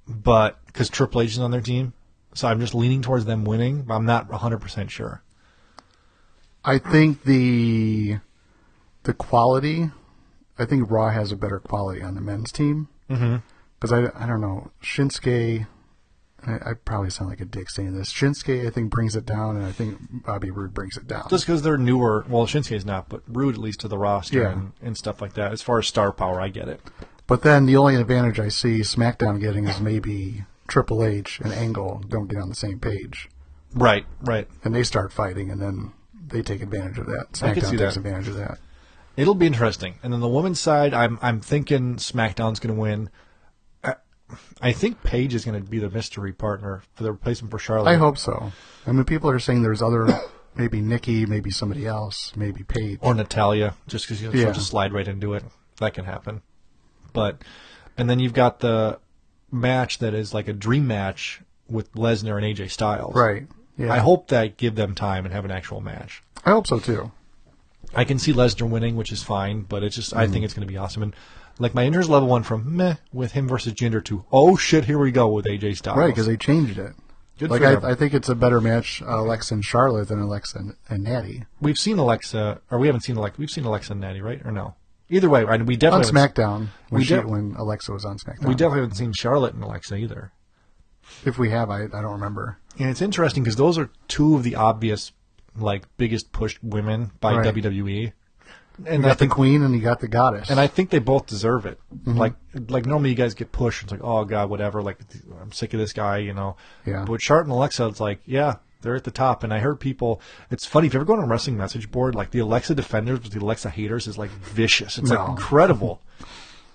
but 0.07 0.64
because 0.66 0.88
Triple 0.88 1.22
H 1.22 1.32
is 1.32 1.38
on 1.38 1.50
their 1.50 1.61
team, 1.61 1.92
so 2.34 2.48
I'm 2.48 2.61
just 2.61 2.74
leaning 2.74 3.03
towards 3.03 3.24
them 3.24 3.44
winning. 3.44 3.82
But 3.82 3.94
I'm 3.94 4.07
not 4.07 4.30
100 4.30 4.59
percent 4.59 4.90
sure. 4.90 5.22
I 6.64 6.78
think 6.78 7.24
the 7.24 8.18
the 9.05 9.14
quality. 9.14 9.90
I 10.59 10.64
think 10.64 10.90
Raw 10.90 11.11
has 11.11 11.32
a 11.32 11.36
better 11.36 11.59
quality 11.59 12.03
on 12.03 12.14
the 12.14 12.20
men's 12.20 12.53
team 12.53 12.88
mm-hmm. 13.11 13.36
because 13.80 13.92
I, 13.92 14.11
I 14.14 14.26
don't 14.26 14.40
know 14.40 14.70
Shinsuke. 14.82 15.66
I, 16.44 16.53
I 16.53 16.72
probably 16.84 17.11
sound 17.11 17.30
like 17.30 17.40
a 17.40 17.44
dick 17.44 17.70
saying 17.70 17.96
this. 17.96 18.12
Shinsuke, 18.12 18.66
I 18.66 18.70
think, 18.70 18.90
brings 18.90 19.14
it 19.14 19.24
down, 19.24 19.57
and 19.57 19.64
I 19.64 19.72
think 19.72 19.98
Bobby 20.24 20.50
Roode 20.50 20.74
brings 20.74 20.96
it 20.96 21.07
down. 21.07 21.28
Just 21.30 21.46
because 21.46 21.62
they're 21.62 21.78
newer, 21.78 22.24
well, 22.28 22.46
Shinsuke 22.46 22.76
is 22.76 22.84
not, 22.84 23.09
but 23.09 23.22
Roode 23.28 23.55
at 23.55 23.61
least 23.61 23.80
to 23.80 23.88
the 23.88 23.96
roster 23.98 24.42
Yeah. 24.42 24.53
and, 24.53 24.72
and 24.82 24.96
stuff 24.96 25.22
like 25.22 25.34
that. 25.34 25.53
As 25.53 25.62
far 25.62 25.78
as 25.78 25.86
star 25.86 26.12
power, 26.12 26.40
I 26.40 26.48
get 26.48 26.68
it. 26.68 26.80
But 27.26 27.42
then 27.42 27.66
the 27.66 27.76
only 27.76 27.94
advantage 27.96 28.38
I 28.40 28.48
see 28.48 28.80
SmackDown 28.80 29.40
getting 29.40 29.66
is 29.66 29.80
maybe 29.80 30.44
Triple 30.68 31.04
H 31.04 31.40
and 31.42 31.52
Angle 31.52 32.02
don't 32.08 32.28
get 32.28 32.40
on 32.40 32.48
the 32.48 32.54
same 32.54 32.78
page. 32.80 33.28
Right, 33.74 34.04
right. 34.22 34.48
And 34.64 34.74
they 34.74 34.82
start 34.82 35.12
fighting, 35.12 35.50
and 35.50 35.60
then 35.60 35.92
they 36.26 36.42
take 36.42 36.62
advantage 36.62 36.98
of 36.98 37.06
that. 37.06 37.32
SmackDown 37.32 37.54
takes 37.54 37.70
that. 37.70 37.96
advantage 37.96 38.28
of 38.28 38.34
that. 38.36 38.58
It'll 39.16 39.34
be 39.34 39.46
interesting. 39.46 39.94
And 40.02 40.12
then 40.12 40.20
the 40.20 40.28
women's 40.28 40.60
side, 40.60 40.92
I'm 40.94 41.18
I'm 41.22 41.40
thinking 41.40 41.96
SmackDown's 41.96 42.60
going 42.60 42.74
to 42.74 42.80
win. 42.80 43.10
I, 43.84 43.94
I 44.60 44.72
think 44.72 45.02
Paige 45.02 45.34
is 45.34 45.44
going 45.44 45.62
to 45.62 45.68
be 45.70 45.78
the 45.78 45.90
mystery 45.90 46.32
partner 46.32 46.82
for 46.94 47.02
the 47.02 47.12
replacement 47.12 47.50
for 47.50 47.58
Charlotte. 47.58 47.90
I 47.90 47.96
hope 47.96 48.18
so. 48.18 48.52
I 48.86 48.92
mean, 48.92 49.04
people 49.04 49.30
are 49.30 49.38
saying 49.38 49.62
there's 49.62 49.82
other, 49.82 50.08
maybe 50.54 50.80
Nikki, 50.80 51.26
maybe 51.26 51.50
somebody 51.50 51.86
else, 51.86 52.32
maybe 52.36 52.62
Paige. 52.62 52.98
or 53.02 53.14
Natalya, 53.14 53.74
just 53.86 54.06
because 54.06 54.20
you 54.22 54.28
know, 54.28 54.34
Yeah. 54.34 54.44
she'll 54.46 54.54
just 54.54 54.68
slide 54.68 54.92
right 54.92 55.06
into 55.06 55.34
it. 55.34 55.44
That 55.78 55.92
can 55.94 56.04
happen. 56.06 56.40
But 57.12 57.42
and 57.98 58.08
then 58.08 58.20
you've 58.20 58.34
got 58.34 58.60
the 58.60 58.98
match 59.50 59.98
that 59.98 60.14
is 60.14 60.32
like 60.32 60.48
a 60.48 60.52
dream 60.52 60.86
match 60.86 61.40
with 61.68 61.92
Lesnar 61.94 62.36
and 62.36 62.44
AJ 62.56 62.70
Styles. 62.70 63.14
Right. 63.14 63.46
Yeah. 63.78 63.92
I 63.92 63.98
hope 63.98 64.28
that 64.28 64.56
give 64.56 64.74
them 64.74 64.94
time 64.94 65.24
and 65.24 65.32
have 65.34 65.44
an 65.44 65.50
actual 65.50 65.80
match. 65.80 66.22
I 66.44 66.50
hope 66.50 66.66
so 66.66 66.78
too. 66.78 67.12
I 67.94 68.04
can 68.04 68.18
see 68.18 68.32
Lesnar 68.32 68.68
winning, 68.68 68.96
which 68.96 69.12
is 69.12 69.22
fine, 69.22 69.62
but 69.62 69.82
it's 69.82 69.96
just 69.96 70.14
I 70.14 70.26
Mhm. 70.26 70.32
think 70.32 70.44
it's 70.44 70.54
going 70.54 70.66
to 70.66 70.72
be 70.72 70.78
awesome. 70.78 71.02
And 71.02 71.14
like 71.58 71.74
my 71.74 71.84
interest 71.84 72.08
level 72.08 72.28
one 72.28 72.42
from 72.42 72.76
meh 72.76 72.96
with 73.12 73.32
him 73.32 73.46
versus 73.48 73.74
Jinder 73.74 74.02
to 74.06 74.24
oh 74.32 74.56
shit, 74.56 74.86
here 74.86 74.98
we 74.98 75.10
go 75.12 75.28
with 75.28 75.46
AJ 75.46 75.74
Styles. 75.76 75.98
Right, 75.98 76.06
because 76.08 76.26
they 76.26 76.36
changed 76.36 76.78
it. 76.78 76.92
Good 77.38 77.50
like. 77.50 77.62
I, 77.62 77.90
I 77.90 77.94
think 77.94 78.14
it's 78.14 78.28
a 78.28 78.34
better 78.34 78.60
match, 78.60 79.02
uh, 79.02 79.18
Alexa 79.18 79.54
and 79.54 79.64
Charlotte, 79.64 80.08
than 80.08 80.20
Alexa 80.20 80.58
and, 80.58 80.76
and 80.88 81.02
Natty. 81.02 81.44
We've 81.60 81.78
seen 81.78 81.98
Alexa, 81.98 82.60
or 82.70 82.78
we 82.78 82.86
haven't 82.86 83.00
seen 83.02 83.16
Alexa. 83.16 83.38
We've 83.40 83.50
seen 83.50 83.64
Alexa 83.64 83.92
and 83.92 84.00
Natty, 84.00 84.20
right? 84.20 84.40
Or 84.44 84.52
no? 84.52 84.74
Either 85.12 85.28
way, 85.28 85.40
I, 85.42 85.56
we 85.56 85.74
on 85.74 85.78
definitely 85.78 86.18
haven't- 86.20 86.34
SmackDown 86.34 86.68
when, 86.88 87.00
We 87.00 87.04
she, 87.04 87.16
when 87.16 87.54
Alexa 87.56 87.92
was 87.92 88.04
on 88.04 88.16
SmackDown. 88.18 88.46
We 88.48 88.54
definitely 88.54 88.80
haven't 88.80 88.96
seen 88.96 89.12
Charlotte 89.12 89.54
and 89.54 89.62
Alexa 89.62 89.94
either. 89.96 90.32
if 91.24 91.38
we 91.38 91.50
have, 91.50 91.70
I, 91.70 91.82
I 91.84 91.86
don't 92.00 92.12
remember. 92.12 92.58
And 92.78 92.88
it's 92.88 93.02
interesting 93.02 93.42
because 93.42 93.56
those 93.56 93.76
are 93.78 93.90
two 94.08 94.34
of 94.36 94.42
the 94.42 94.54
obvious, 94.56 95.12
like, 95.56 95.84
biggest 95.98 96.32
pushed 96.32 96.62
women 96.64 97.10
by 97.20 97.34
Right. 97.34 97.54
WWE. 97.54 98.12
And 98.78 98.86
And 98.88 99.02
you 99.02 99.08
got 99.10 99.18
think, 99.18 99.30
the 99.30 99.34
Queen 99.34 99.62
and 99.62 99.74
you 99.74 99.82
got 99.82 100.00
the 100.00 100.08
Goddess. 100.08 100.48
and 100.48 100.58
I 100.58 100.66
think 100.66 100.88
they 100.88 100.98
both 100.98 101.26
deserve 101.26 101.66
it. 101.66 101.78
Mhm. 102.06 102.16
Like, 102.16 102.32
like 102.70 102.86
normally 102.86 103.10
you 103.10 103.16
guys 103.16 103.34
get 103.34 103.52
pushed. 103.52 103.82
It's 103.82 103.92
like, 103.92 104.00
oh 104.02 104.24
god, 104.24 104.48
whatever. 104.48 104.82
Like, 104.82 104.98
I'm 105.42 105.52
sick 105.52 105.74
of 105.74 105.78
this 105.80 105.92
guy, 105.92 106.18
you 106.18 106.32
know. 106.32 106.56
Yeah. 106.86 107.04
But 107.06 107.20
Charlotte 107.20 107.44
and 107.44 107.52
Alexa, 107.52 107.86
it's 107.86 108.00
like, 108.00 108.20
yeah, 108.24 108.54
they're 108.83 108.97
at 108.97 109.05
the 109.05 109.11
top. 109.11 109.43
And 109.43 109.53
I 109.55 109.59
heard 109.61 109.80
people. 109.80 110.20
It's 110.51 110.66
funny 110.66 110.87
if 110.89 110.95
you 110.95 110.99
ever 110.99 111.05
go 111.05 111.14
on 111.14 111.22
a 111.22 111.26
wrestling 111.26 111.57
message 111.57 111.91
board, 111.91 112.14
like 112.14 112.30
the 112.30 112.41
Alexa 112.41 112.74
defenders 112.74 113.22
with 113.22 113.33
the 113.33 113.41
Alexa 113.41 113.70
haters 113.70 114.07
is 114.07 114.18
like 114.18 114.30
vicious. 114.30 114.99
It's 114.99 115.11
No. 115.11 115.16
like 115.20 115.28
incredible. 115.30 116.01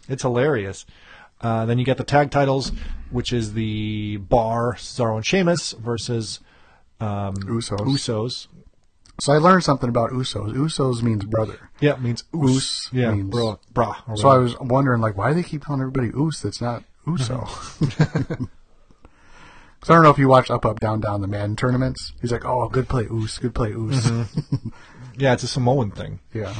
It's 0.09 0.23
hilarious. 0.23 0.85
Uh, 1.41 1.65
then 1.67 1.77
you 1.77 1.85
get 1.85 1.97
the 1.97 2.03
tag 2.03 2.31
titles, 2.31 2.71
which 3.11 3.31
is 3.31 3.53
the 3.53 4.17
Bar 4.17 4.73
Cesaro 4.75 5.17
and 5.17 5.25
Sheamus 5.25 5.73
versus 5.73 6.39
um, 6.99 7.35
Usos. 7.35 7.77
Usos. 7.79 8.47
So 9.19 9.33
I 9.33 9.37
learned 9.37 9.63
something 9.63 9.89
about 9.89 10.11
Usos. 10.11 10.53
Usos 10.53 11.01
means 11.03 11.25
brother. 11.25 11.69
Yeah, 11.79 11.93
it 11.93 12.01
means 12.01 12.23
Us. 12.33 12.89
Yeah, 12.91 13.13
means 13.13 13.29
bro, 13.29 13.59
brah. 13.73 13.97
or 14.07 14.15
So 14.17 14.29
I 14.29 14.37
was 14.37 14.55
wondering, 14.59 15.01
like, 15.01 15.15
why 15.17 15.29
do 15.29 15.35
they 15.35 15.43
keep 15.43 15.61
calling 15.63 15.81
everybody 15.81 16.09
Us? 16.15 16.41
That's 16.41 16.61
not 16.61 16.83
Uso. 17.07 17.47
Mm-hmm. 19.87 19.93
I 19.93 19.95
don't 19.95 20.03
know 20.03 20.09
if 20.11 20.17
you 20.17 20.27
watch 20.27 20.49
Up, 20.51 20.65
Up, 20.65 20.79
Down, 20.79 20.99
Down 21.01 21.21
the 21.21 21.27
Madden 21.27 21.55
tournaments. 21.55 22.13
He's 22.21 22.31
like, 22.31 22.45
oh, 22.45 22.67
good 22.69 22.87
play, 22.89 23.07
Us. 23.09 23.37
Good 23.39 23.53
play, 23.55 23.69
Us. 23.71 24.07
Mhm. 24.09 24.73
Yeah, 25.19 25.33
it's 25.33 25.41
a 25.41 25.47
Samoan 25.47 25.89
thing. 25.89 26.19
yeah. 26.31 26.53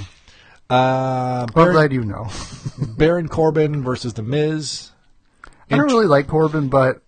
Uh, 0.68 1.46
Baron, 1.46 1.74
glad 1.74 1.94
you 1.94 2.04
know. 2.04 2.28
Baron 2.98 3.28
Corbin 3.30 3.84
versus 3.84 4.14
The 4.16 4.24
Miz. 4.24 4.90
I 5.70 5.78
don't 5.78 5.86
really 5.86 6.08
like 6.08 6.28
Corbin, 6.28 6.68
but 6.68 7.04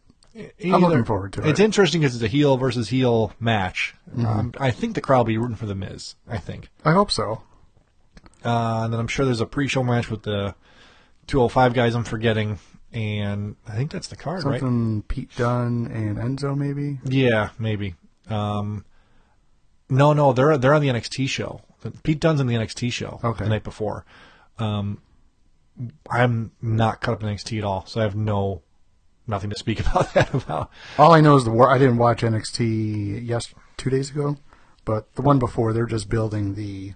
I'm 0.63 0.82
looking 0.82 1.05
forward 1.05 1.34
to 1.34 1.41
it. 1.41 1.47
It's 1.47 1.59
interesting 1.59 2.01
because 2.01 2.13
it's 2.13 2.24
a 2.24 2.28
heel 2.28 2.57
versus 2.57 2.89
heel 2.89 3.34
match. 3.39 3.95
Mhm. 4.15 4.26
Um, 4.28 4.53
I 4.59 4.70
think 4.72 4.93
the 4.93 5.01
crowd 5.01 5.17
will 5.20 5.26
be 5.26 5.38
rooting 5.39 5.55
for 5.55 5.65
The 5.65 5.74
Miz. 5.76 6.13
I 6.28 6.38
think. 6.38 6.70
I 6.86 6.91
hope 6.93 7.09
so. 7.09 7.41
Uh, 8.45 8.82
and 8.84 8.93
then 8.93 8.99
I'm 8.99 9.07
sure 9.07 9.26
there's 9.26 9.41
a 9.41 9.45
pre-show 9.47 9.82
match 9.84 10.09
with 10.11 10.22
the 10.24 10.53
205 11.28 11.74
guys 11.74 11.95
I'm 11.95 12.03
forgetting, 12.03 12.59
and 12.94 13.56
I 13.68 13.76
think 13.76 13.92
that's 13.92 14.08
the 14.08 14.16
card, 14.16 14.44
right? 14.44 14.60
Something 14.60 15.04
Pete 15.08 15.30
Dunne 15.36 15.88
and 15.88 16.18
Enzo, 16.18 16.58
maybe. 16.58 17.00
Yeah, 17.06 17.50
maybe. 17.60 17.96
Um, 18.30 18.86
no, 19.90 20.14
no, 20.14 20.34
they're 20.34 20.58
they're 20.58 20.74
on 20.74 20.82
the 20.82 20.88
NXT 20.90 21.28
show. 21.30 21.62
Pete 22.04 22.20
Dunne's 22.20 22.40
on 22.42 22.48
the 22.48 22.56
NXT 22.56 22.92
show 22.92 23.20
Okay. 23.24 23.44
the 23.46 23.50
night 23.50 23.64
before. 23.64 24.06
Um, 24.58 25.02
I'm 26.10 26.52
not 26.62 27.00
caught 27.02 27.14
up 27.14 27.24
in 27.24 27.30
NXT 27.30 27.58
at 27.60 27.64
all, 27.64 27.86
so 27.86 28.02
I 28.02 28.04
have 28.04 28.16
no 28.16 28.62
nothing 29.28 29.50
to 29.52 29.56
speak 29.58 29.80
about 29.88 30.14
that 30.14 30.34
about. 30.34 30.70
All 30.98 31.14
I 31.14 31.22
know 31.22 31.36
is 31.38 31.46
the 31.46 31.52
war. 31.52 31.70
I 31.70 31.78
didn't 31.78 31.98
watch 31.98 32.22
NXT 32.22 33.26
yes 33.26 33.54
two 33.78 33.90
days 33.90 34.10
ago, 34.10 34.38
but 34.86 35.14
the 35.16 35.22
one 35.22 35.40
before 35.40 35.72
they're 35.74 35.86
just 35.86 36.10
building 36.10 36.56
the 36.56 36.94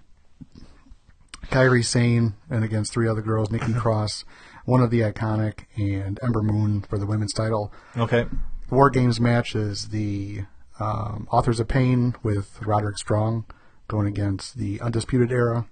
Kairi 1.46 1.84
Sane 1.84 2.34
and 2.50 2.64
against 2.64 2.92
three 2.92 3.08
other 3.08 3.22
girls, 3.22 3.50
Nikki 3.50 3.72
Cross, 3.74 4.24
one 4.64 4.82
of 4.82 4.90
the 4.90 5.00
iconic, 5.00 5.60
and 5.76 6.18
Ember 6.22 6.42
Moon 6.42 6.82
for 6.82 6.98
the 6.98 7.06
women's 7.06 7.32
title. 7.32 7.72
Okay. 7.96 8.24
The 8.68 8.74
War 8.74 8.90
Games 8.90 9.20
match 9.20 9.54
is 9.54 9.88
the 9.88 10.42
um, 10.80 11.28
Authors 11.30 11.60
of 11.60 11.68
Pain 11.68 12.14
with 12.22 12.60
Roderick 12.62 12.98
Strong 12.98 13.44
going 13.88 14.06
against 14.06 14.56
the 14.58 14.80
Undisputed 14.80 15.30
Era 15.30 15.66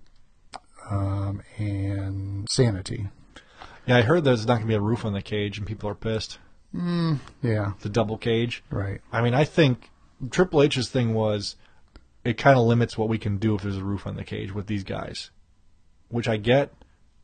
um, 0.90 1.42
and 1.58 2.46
Sanity. 2.50 3.08
Yeah, 3.86 3.96
I 3.96 4.02
heard 4.02 4.24
there's 4.24 4.46
not 4.46 4.54
going 4.54 4.66
to 4.66 4.68
be 4.68 4.74
a 4.74 4.80
roof 4.80 5.04
on 5.04 5.12
the 5.12 5.22
cage, 5.22 5.58
and 5.58 5.66
people 5.66 5.88
are 5.88 5.94
pissed. 5.94 6.38
Mm, 6.74 7.18
yeah, 7.42 7.72
The 7.80 7.88
double 7.88 8.16
cage. 8.16 8.62
right. 8.70 9.00
I 9.10 9.20
mean, 9.22 9.34
I 9.34 9.44
think 9.44 9.90
Triple 10.30 10.62
H's 10.62 10.88
thing 10.88 11.14
was 11.14 11.56
it 12.24 12.38
kind 12.38 12.56
of 12.58 12.64
limits 12.64 12.96
what 12.96 13.08
we 13.08 13.18
can 13.18 13.38
do 13.38 13.54
if 13.56 13.62
there's 13.62 13.76
a 13.76 13.82
roof 13.84 14.06
on 14.06 14.16
the 14.16 14.24
cage 14.24 14.54
with 14.54 14.66
these 14.68 14.84
guys, 14.84 15.30
which 16.08 16.28
I 16.28 16.36
get, 16.36 16.72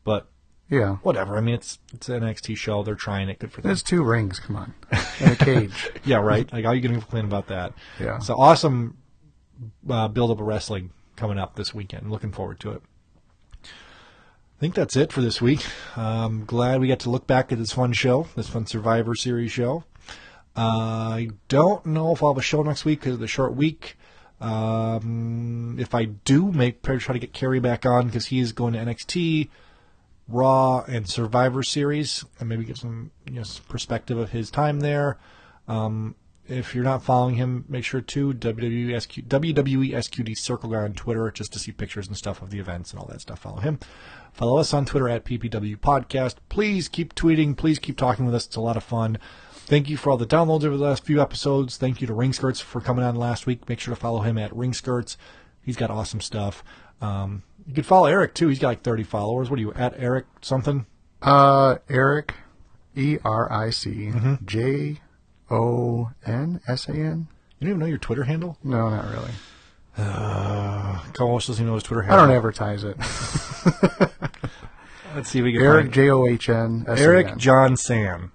but 0.03 0.27
Yeah. 0.69 0.97
whatever. 0.97 1.37
I 1.37 1.41
mean, 1.41 1.55
it's 1.55 1.79
it's 1.93 2.09
an 2.09 2.21
NXT 2.21 2.55
show. 2.57 2.83
They're 2.83 2.95
trying 2.95 3.29
it. 3.29 3.39
Good 3.39 3.51
for 3.51 3.61
them. 3.61 3.69
There's 3.69 3.83
two 3.83 4.03
rings. 4.03 4.39
Come 4.39 4.55
on, 4.55 4.73
and 5.19 5.31
a 5.31 5.35
cage. 5.35 5.89
yeah, 6.05 6.17
right. 6.17 6.51
Like, 6.51 6.63
how 6.63 6.71
are 6.71 6.75
you 6.75 6.81
going 6.81 6.93
to 6.93 7.01
complain 7.01 7.25
about 7.25 7.47
that? 7.47 7.73
Yeah. 7.99 8.19
So 8.19 8.35
awesome 8.35 8.97
uh, 9.89 10.07
build 10.07 10.31
up 10.31 10.39
of 10.39 10.45
wrestling 10.45 10.91
coming 11.15 11.37
up 11.37 11.55
this 11.55 11.73
weekend. 11.73 12.11
Looking 12.11 12.31
forward 12.31 12.59
to 12.61 12.71
it. 12.71 12.81
I 13.63 14.59
think 14.59 14.75
that's 14.75 14.97
it 14.97 15.13
for 15.13 15.21
this 15.21 15.41
week. 15.41 15.65
Um, 15.95 16.43
glad 16.45 16.81
we 16.81 16.89
got 16.89 16.99
to 17.01 17.09
look 17.09 17.25
back 17.25 17.51
at 17.51 17.57
this 17.57 17.71
fun 17.71 17.93
show, 17.93 18.27
this 18.35 18.49
fun 18.49 18.65
Survivor 18.65 19.15
Series 19.15 19.51
show. 19.51 19.85
Uh, 20.55 21.11
I 21.13 21.29
don't 21.47 21.85
know 21.85 22.11
if 22.11 22.21
I'll 22.21 22.33
have 22.33 22.37
a 22.37 22.41
show 22.41 22.61
next 22.61 22.83
week 22.83 22.99
because 22.99 23.13
of 23.13 23.19
the 23.19 23.27
short 23.27 23.55
week. 23.55 23.95
Um, 24.41 25.77
if 25.79 25.95
I 25.95 26.05
do, 26.05 26.51
make 26.51 26.81
try 26.81 26.97
to 27.13 27.19
get 27.19 27.33
Kerry 27.33 27.59
back 27.59 27.85
on 27.85 28.07
because 28.07 28.27
he 28.27 28.39
is 28.39 28.51
going 28.51 28.73
to 28.73 28.79
NXT, 28.79 29.49
Raw, 30.29 30.83
and 30.87 31.07
Survivor 31.07 31.63
Series, 31.63 32.25
and 32.39 32.47
maybe 32.47 32.63
get 32.63 32.77
some 32.77 33.11
you 33.25 33.39
know, 33.39 33.43
perspective 33.67 34.17
of 34.17 34.31
his 34.31 34.51
time 34.51 34.79
there. 34.79 35.17
Um, 35.67 36.15
if 36.49 36.73
you're 36.73 36.83
not 36.83 37.03
following 37.03 37.35
him, 37.35 37.65
make 37.69 37.83
sure 37.83 38.01
to 38.01 38.33
WWESQ, 38.33 39.27
WWE 39.27 39.91
SQD 39.91 40.37
Circle 40.37 40.71
Guy 40.71 40.77
on 40.77 40.93
Twitter 40.93 41.29
just 41.31 41.53
to 41.53 41.59
see 41.59 41.71
pictures 41.71 42.07
and 42.07 42.17
stuff 42.17 42.41
of 42.41 42.49
the 42.49 42.59
events 42.59 42.91
and 42.91 42.99
all 42.99 43.07
that 43.07 43.21
stuff. 43.21 43.39
Follow 43.39 43.59
him. 43.59 43.79
Follow 44.33 44.57
us 44.57 44.73
on 44.73 44.85
Twitter 44.85 45.07
at 45.07 45.25
PPW 45.25 45.77
Podcast. 45.77 46.35
Please 46.49 46.87
keep 46.87 47.13
tweeting. 47.13 47.55
Please 47.55 47.77
keep 47.77 47.97
talking 47.97 48.25
with 48.25 48.33
us. 48.33 48.47
It's 48.47 48.55
a 48.55 48.61
lot 48.61 48.77
of 48.77 48.83
fun. 48.83 49.19
Thank 49.51 49.89
you 49.89 49.97
for 49.97 50.09
all 50.09 50.17
the 50.17 50.25
downloads 50.25 50.63
over 50.63 50.77
the 50.77 50.83
last 50.83 51.05
few 51.05 51.21
episodes. 51.21 51.77
Thank 51.77 52.01
you 52.01 52.07
to 52.07 52.13
Ring 52.13 52.33
Skirts 52.33 52.59
for 52.59 52.81
coming 52.81 53.05
on 53.05 53.15
last 53.15 53.45
week. 53.45 53.69
Make 53.69 53.79
sure 53.79 53.93
to 53.93 53.99
follow 53.99 54.21
him 54.21 54.37
at 54.39 54.55
Ring 54.55 54.73
Skirts. 54.73 55.17
He's 55.61 55.75
got 55.75 55.91
awesome 55.91 56.21
stuff. 56.21 56.63
Um, 57.01 57.43
you 57.69 57.75
could 57.75 57.85
follow 57.85 58.07
Eric 58.07 58.33
too. 58.33 58.47
He's 58.47 58.59
got 58.59 58.69
like 58.69 58.81
30 58.81 59.03
followers. 59.03 59.49
What 59.49 59.59
are 59.59 59.61
you 59.61 59.73
at, 59.73 59.93
Eric? 59.97 60.25
Something? 60.41 60.85
Uh, 61.21 61.75
Eric, 61.87 62.33
E 62.95 63.17
R 63.23 63.51
I 63.51 63.69
C 63.69 63.89
Mm-hmm. 64.11 64.45
J 64.45 64.99
O 65.51 66.09
N 66.25 66.59
S 66.67 66.87
A 66.89 66.93
N. 66.93 67.27
You 67.59 67.65
don't 67.65 67.69
even 67.69 67.79
know 67.79 67.85
your 67.85 67.97
Twitter 67.99 68.23
handle? 68.23 68.57
No, 68.63 68.89
not 68.89 69.09
really. 69.11 69.31
Uh, 69.97 70.99
co-host 71.13 71.47
doesn't 71.47 71.61
even 71.61 71.67
know 71.71 71.75
his 71.75 71.83
Twitter 71.83 72.01
handle. 72.03 72.19
I 72.19 72.21
handle. 72.21 72.35
don't 72.35 72.37
advertise 72.37 72.83
it. 72.83 72.97
Let's 75.15 75.29
see 75.29 75.39
if 75.39 75.45
we 75.45 75.53
can 75.53 75.61
Eric 75.61 75.85
find 75.85 75.93
J 75.93 76.09
O 76.09 76.25
H 76.25 76.49
N 76.49 76.85
S 76.87 76.99
A 76.99 77.03
N. 77.03 77.09
Eric 77.09 77.37
John 77.37 77.77
Sam. 77.77 78.31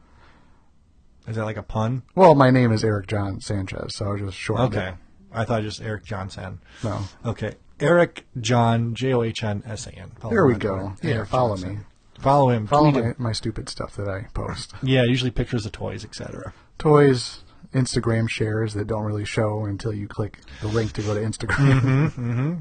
Is 1.26 1.36
that 1.36 1.44
like 1.44 1.56
a 1.56 1.62
pun? 1.62 2.02
Well, 2.14 2.34
my 2.34 2.50
name 2.50 2.70
is 2.72 2.84
Eric 2.84 3.06
John 3.06 3.40
Sanchez, 3.40 3.94
so 3.96 4.12
I 4.12 4.18
just 4.18 4.36
shortened 4.36 4.74
Okay. 4.76 4.88
it. 4.88 4.94
I 5.32 5.44
thought 5.44 5.62
just 5.62 5.80
Eric 5.80 6.04
Johnson. 6.04 6.60
No. 6.84 7.00
Okay. 7.24 7.54
Eric 7.80 8.26
John 8.40 8.94
J 8.94 9.12
O 9.14 9.22
H 9.22 9.42
N 9.42 9.62
S 9.66 9.86
A 9.86 9.92
N. 9.92 10.12
There 10.28 10.46
we 10.46 10.54
go. 10.54 10.94
Yeah, 11.02 11.10
Eric 11.14 11.28
follow 11.28 11.56
Johnson. 11.56 11.76
me. 11.76 11.84
Follow 12.20 12.48
him. 12.50 12.66
Follow 12.66 12.90
my, 12.90 13.02
him. 13.02 13.14
my 13.18 13.32
stupid 13.32 13.68
stuff 13.68 13.96
that 13.96 14.08
I 14.08 14.28
post. 14.34 14.72
Yeah, 14.82 15.02
usually 15.02 15.30
pictures 15.30 15.66
of 15.66 15.72
toys, 15.72 16.04
etc. 16.04 16.54
Toys, 16.78 17.42
Instagram 17.72 18.28
shares 18.28 18.74
that 18.74 18.86
don't 18.86 19.02
really 19.02 19.24
show 19.24 19.64
until 19.64 19.92
you 19.92 20.06
click 20.06 20.38
the 20.62 20.68
link 20.68 20.92
to 20.92 21.02
go 21.02 21.14
to 21.14 21.20
Instagram. 21.20 21.80
Mm-hmm. 21.80 22.54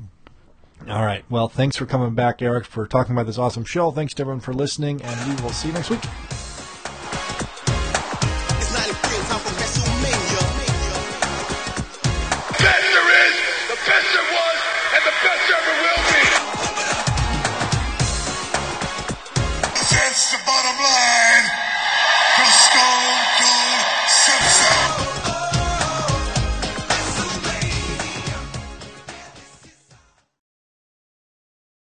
All 0.90 1.06
right. 1.06 1.24
Well, 1.30 1.48
thanks 1.48 1.78
for 1.78 1.86
coming 1.86 2.14
back, 2.14 2.42
Eric, 2.42 2.66
for 2.66 2.86
talking 2.88 3.14
about 3.14 3.26
this 3.26 3.38
awesome 3.38 3.64
show. 3.64 3.92
Thanks 3.92 4.14
to 4.16 4.24
everyone 4.24 4.42
for 4.42 4.54
listening, 4.54 5.02
and 5.02 5.36
we 5.38 5.42
will 5.42 5.52
see 5.52 5.70
you 5.70 5.74
next 5.74 5.90
week. 5.90 6.02